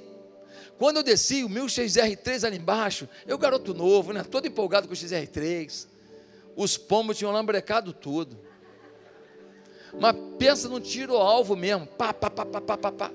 Quando 0.78 0.98
eu 0.98 1.04
desci, 1.04 1.44
o 1.44 1.50
meu 1.50 1.66
XR3 1.66 2.46
ali 2.46 2.58
embaixo, 2.58 3.08
eu 3.28 3.38
garoto 3.38 3.74
novo, 3.74 4.14
né, 4.14 4.24
todo 4.24 4.48
empolgado 4.48 4.88
com 4.88 4.94
o 4.94 4.98
XR3. 4.98 5.88
Os 6.56 6.78
pombos 6.78 7.18
tinham 7.18 7.32
lambrecado 7.32 7.94
tudo. 7.94 8.38
Mas 10.00 10.16
pensa 10.38 10.70
num 10.70 10.80
tiro 10.80 11.18
alvo 11.18 11.56
mesmo. 11.56 11.86
Pá, 11.86 12.14
pá, 12.14 12.30
pá, 12.30 12.46
pá, 12.46 12.62
pá, 12.62 12.78
pá, 12.78 12.92
pá. 12.92 13.12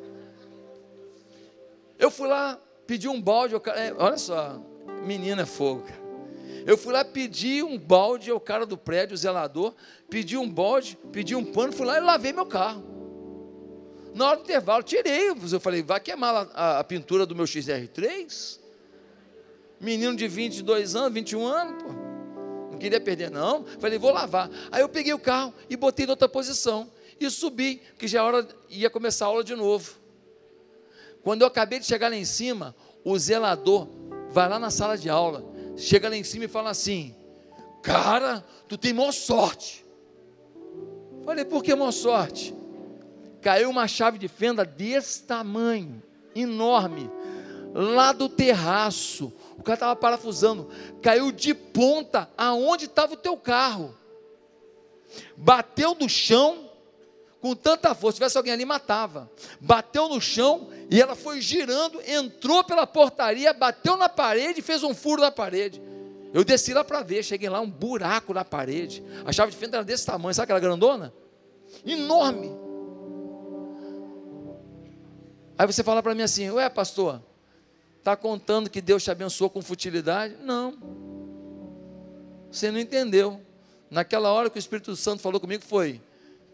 Eu 1.99 2.11
fui 2.11 2.29
lá, 2.29 2.61
pedi 2.87 3.09
um 3.09 3.21
balde. 3.21 3.55
É, 3.55 3.93
olha 3.97 4.19
só, 4.19 4.61
menina 5.05 5.43
é 5.43 5.47
fogo, 5.47 5.83
cara. 5.83 6.07
Eu 6.67 6.77
fui 6.77 6.93
lá 6.93 7.05
pedir 7.05 7.63
um 7.63 7.79
balde 7.79 8.31
ao 8.31 8.41
cara 8.41 8.67
do 8.67 8.77
prédio, 8.77 9.15
o 9.15 9.17
zelador, 9.17 9.75
pedi 10.11 10.37
um 10.37 10.51
balde, 10.51 10.99
pedi 11.13 11.35
um 11.35 11.45
pano, 11.45 11.73
fui 11.73 11.87
lá 11.87 11.97
e 11.97 12.01
lavei 12.01 12.33
meu 12.33 12.45
carro. 12.45 12.96
Na 14.17 14.31
hora 14.31 14.37
do 14.39 14.45
intervalo, 14.45 14.83
tirei. 14.83 15.29
Eu 15.29 15.61
falei, 15.61 15.83
vai 15.83 16.01
queimar 16.01 16.49
a, 16.55 16.79
a, 16.79 16.85
pintura 16.85 17.27
do 17.27 17.37
meu 17.37 17.45
XR3? 17.45 18.59
Menino 19.79 20.17
de 20.17 20.27
22 20.27 20.97
anos, 20.97 21.13
21 21.13 21.47
anos, 21.47 21.83
pô. 21.83 21.89
Não 22.73 22.79
queria 22.79 22.99
perder, 22.99 23.31
não. 23.31 23.67
Falei, 23.79 23.99
vou 23.99 24.11
lavar. 24.11 24.51
Aí 24.73 24.81
eu 24.81 24.89
peguei 24.89 25.13
o 25.13 25.19
carro 25.19 25.53
e 25.69 25.77
botei 25.77 26.07
em 26.07 26.09
outra 26.09 26.27
posição. 26.27 26.91
E 27.21 27.29
subi, 27.29 27.83
que 27.99 28.09
já 28.09 28.21
é 28.21 28.23
hora, 28.23 28.49
ia 28.71 28.89
começar 28.89 29.27
a 29.27 29.29
aula 29.29 29.45
de 29.45 29.55
novo. 29.55 29.97
Quando 31.23 31.43
eu 31.43 31.49
acabei 31.49 31.79
de 31.79 31.85
chegar 31.85 32.09
lá 32.09 32.17
em 32.17 32.25
cima, 32.25 32.75
o 33.05 33.19
zelador 33.19 33.87
vai 34.31 34.49
lá 34.49 34.59
na 34.59 34.71
sala 34.71 34.97
de 34.97 35.11
aula, 35.11 35.45
chega 35.77 36.09
lá 36.09 36.17
em 36.17 36.25
cima 36.25 36.47
e 36.47 36.49
fala 36.49 36.71
assim: 36.71 37.15
Cara, 37.83 38.43
tu 38.67 38.79
tem 38.79 38.95
maior 38.95 39.13
sorte. 39.13 39.85
Falei, 41.23 41.45
por 41.45 41.63
que 41.63 41.75
maior 41.75 41.93
sorte? 41.93 42.55
Caiu 43.47 43.71
uma 43.71 43.87
chave 43.87 44.19
de 44.19 44.27
fenda 44.27 44.65
desse 44.65 45.23
tamanho, 45.23 46.03
enorme, 46.35 47.09
lá 47.73 48.11
do 48.11 48.29
terraço 48.29 49.33
o 49.57 49.63
cara 49.63 49.77
estava 49.77 49.95
parafusando, 49.95 50.69
caiu 51.01 51.31
de 51.31 51.55
ponta 51.55 52.29
aonde 52.37 52.87
estava 52.87 53.15
o 53.15 53.17
teu 53.17 53.37
carro. 53.37 53.97
Bateu 55.37 55.95
no 55.95 56.09
chão 56.09 56.69
com 57.41 57.55
tanta 57.55 57.95
força, 57.95 58.15
se 58.15 58.19
tivesse 58.19 58.37
alguém 58.37 58.53
ali, 58.53 58.65
matava. 58.65 59.31
Bateu 59.61 60.09
no 60.09 60.21
chão 60.21 60.69
e 60.91 61.01
ela 61.01 61.15
foi 61.15 61.41
girando, 61.41 62.03
entrou 62.05 62.65
pela 62.65 62.85
portaria, 62.85 63.53
bateu 63.53 63.97
na 63.97 64.09
parede 64.09 64.61
fez 64.61 64.83
um 64.83 64.93
furo 64.93 65.23
na 65.23 65.31
parede. 65.31 65.81
Eu 66.35 66.43
desci 66.43 66.75
lá 66.75 66.83
para 66.83 67.01
ver, 67.01 67.23
cheguei 67.23 67.49
lá, 67.49 67.61
um 67.61 67.71
buraco 67.71 68.35
na 68.35 68.45
parede. 68.45 69.05
A 69.25 69.31
chave 69.33 69.53
de 69.53 69.57
fenda 69.57 69.77
era 69.77 69.85
desse 69.85 70.05
tamanho, 70.05 70.35
sabe 70.35 70.47
aquela 70.47 70.59
grandona? 70.59 71.15
Enorme. 71.85 72.66
Aí 75.59 75.67
você 75.67 75.83
fala 75.83 76.03
para 76.03 76.15
mim 76.15 76.23
assim: 76.23 76.51
Ué, 76.51 76.69
pastor, 76.69 77.23
Está 78.07 78.17
contando 78.17 78.71
que 78.71 78.81
Deus 78.81 79.03
te 79.03 79.11
abençoou 79.11 79.51
com 79.51 79.61
futilidade? 79.61 80.37
Não. 80.41 80.79
Você 82.49 82.71
não 82.71 82.79
entendeu. 82.79 83.41
Naquela 83.91 84.31
hora 84.31 84.49
que 84.49 84.57
o 84.57 84.61
Espírito 84.61 84.95
Santo 84.95 85.21
falou 85.21 85.41
comigo 85.41 85.65
foi: 85.65 86.01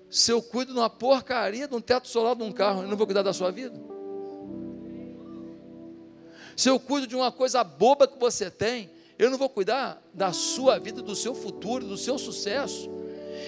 se 0.08 0.30
eu 0.30 0.40
cuido 0.40 0.72
de 0.72 0.78
uma 0.78 0.88
porcaria 0.88 1.68
de 1.68 1.74
um 1.74 1.80
teto 1.80 2.08
solar 2.08 2.34
de 2.34 2.42
um 2.42 2.50
carro, 2.50 2.84
eu 2.84 2.88
não 2.88 2.96
vou 2.96 3.06
cuidar 3.06 3.20
da 3.20 3.34
sua 3.34 3.50
vida? 3.50 3.78
Se 6.56 6.70
eu 6.70 6.80
cuido 6.80 7.06
de 7.06 7.14
uma 7.14 7.30
coisa 7.30 7.62
boba 7.62 8.08
que 8.08 8.18
você 8.18 8.50
tem, 8.50 8.90
eu 9.18 9.30
não 9.30 9.36
vou 9.36 9.50
cuidar 9.50 10.02
da 10.14 10.32
sua 10.32 10.78
vida, 10.78 11.02
do 11.02 11.14
seu 11.14 11.34
futuro, 11.34 11.84
do 11.84 11.98
seu 11.98 12.16
sucesso 12.16 12.88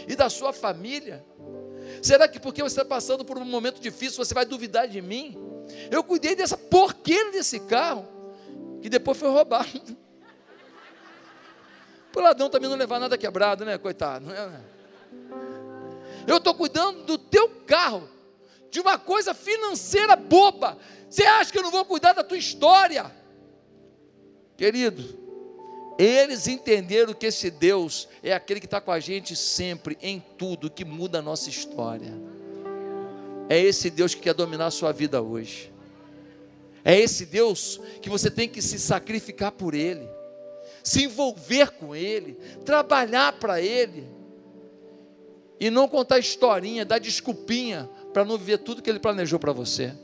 e 0.07 0.14
da 0.14 0.28
sua 0.28 0.52
família? 0.52 1.24
Será 2.03 2.28
que 2.28 2.38
porque 2.38 2.62
você 2.62 2.80
está 2.80 2.84
passando 2.84 3.24
por 3.24 3.38
um 3.38 3.45
momento 3.45 3.80
difícil, 3.80 4.24
você 4.24 4.34
vai 4.34 4.45
duvidar 4.45 4.88
de 4.88 5.01
mim? 5.01 5.36
Eu 5.90 6.05
cuidei 6.05 6.34
dessa 6.34 6.57
porqueira 6.57 7.30
desse 7.30 7.61
carro, 7.61 8.07
que 8.82 8.88
depois 8.88 9.18
foi 9.18 9.28
roubado. 9.28 9.97
O 12.16 12.20
ladrão 12.20 12.49
também 12.49 12.70
não 12.70 12.76
levar 12.76 13.01
nada 13.01 13.18
quebrado, 13.18 13.64
né, 13.64 13.76
coitado? 13.76 14.26
Né? 14.26 14.61
Eu 16.28 16.36
estou 16.36 16.55
cuidando 16.55 17.03
do 17.03 17.18
teu 17.18 17.49
carro, 17.66 18.09
de 18.70 18.78
uma 18.78 18.97
coisa 18.97 19.34
financeira 19.34 20.14
boba. 20.14 20.78
Você 21.11 21.24
acha 21.24 21.51
que 21.51 21.59
eu 21.59 21.62
não 21.64 21.72
vou 21.72 21.84
cuidar 21.84 22.12
da 22.12 22.22
tua 22.22 22.38
história? 22.38 23.12
Querido, 24.57 25.24
eles 25.99 26.49
entenderam 26.49 27.14
que 27.14 27.26
esse 27.26 27.51
Deus 27.51 28.09
é 28.22 28.32
aquele 28.32 28.61
que 28.61 28.66
está 28.66 28.80
com 28.80 28.90
a 28.90 28.99
gente 28.99 29.36
sempre, 29.36 29.97
em 30.03 30.22
tudo, 30.36 30.70
que 30.70 30.84
muda 30.84 31.20
a 31.20 31.22
nossa 31.22 31.49
história. 31.49 32.12
É 33.49 33.61
esse 33.61 33.90
Deus 33.90 34.14
que 34.14 34.22
quer 34.22 34.34
dominar 34.34 34.66
a 34.66 34.70
sua 34.70 34.92
vida 34.92 35.22
hoje. 35.22 35.72
É 36.84 36.99
esse 36.99 37.24
Deus 37.24 37.80
que 38.03 38.11
você 38.11 38.30
tem 38.30 38.49
que 38.49 38.61
se 38.61 38.78
sacrificar 38.78 39.53
por 39.53 39.74
Ele, 39.74 40.07
se 40.82 41.05
envolver 41.05 41.70
com 41.70 41.95
Ele, 41.95 42.34
trabalhar 42.64 43.32
para 43.34 43.61
Ele, 43.61 44.07
e 45.59 45.70
não 45.70 45.88
contar 45.88 46.18
historinha, 46.18 46.84
dar 46.84 46.99
desculpinha 46.99 47.88
para 48.12 48.24
não 48.24 48.36
viver 48.36 48.59
tudo 48.59 48.82
que 48.82 48.90
Ele 48.90 48.99
planejou 48.99 49.38
para 49.38 49.53
você. 49.53 49.95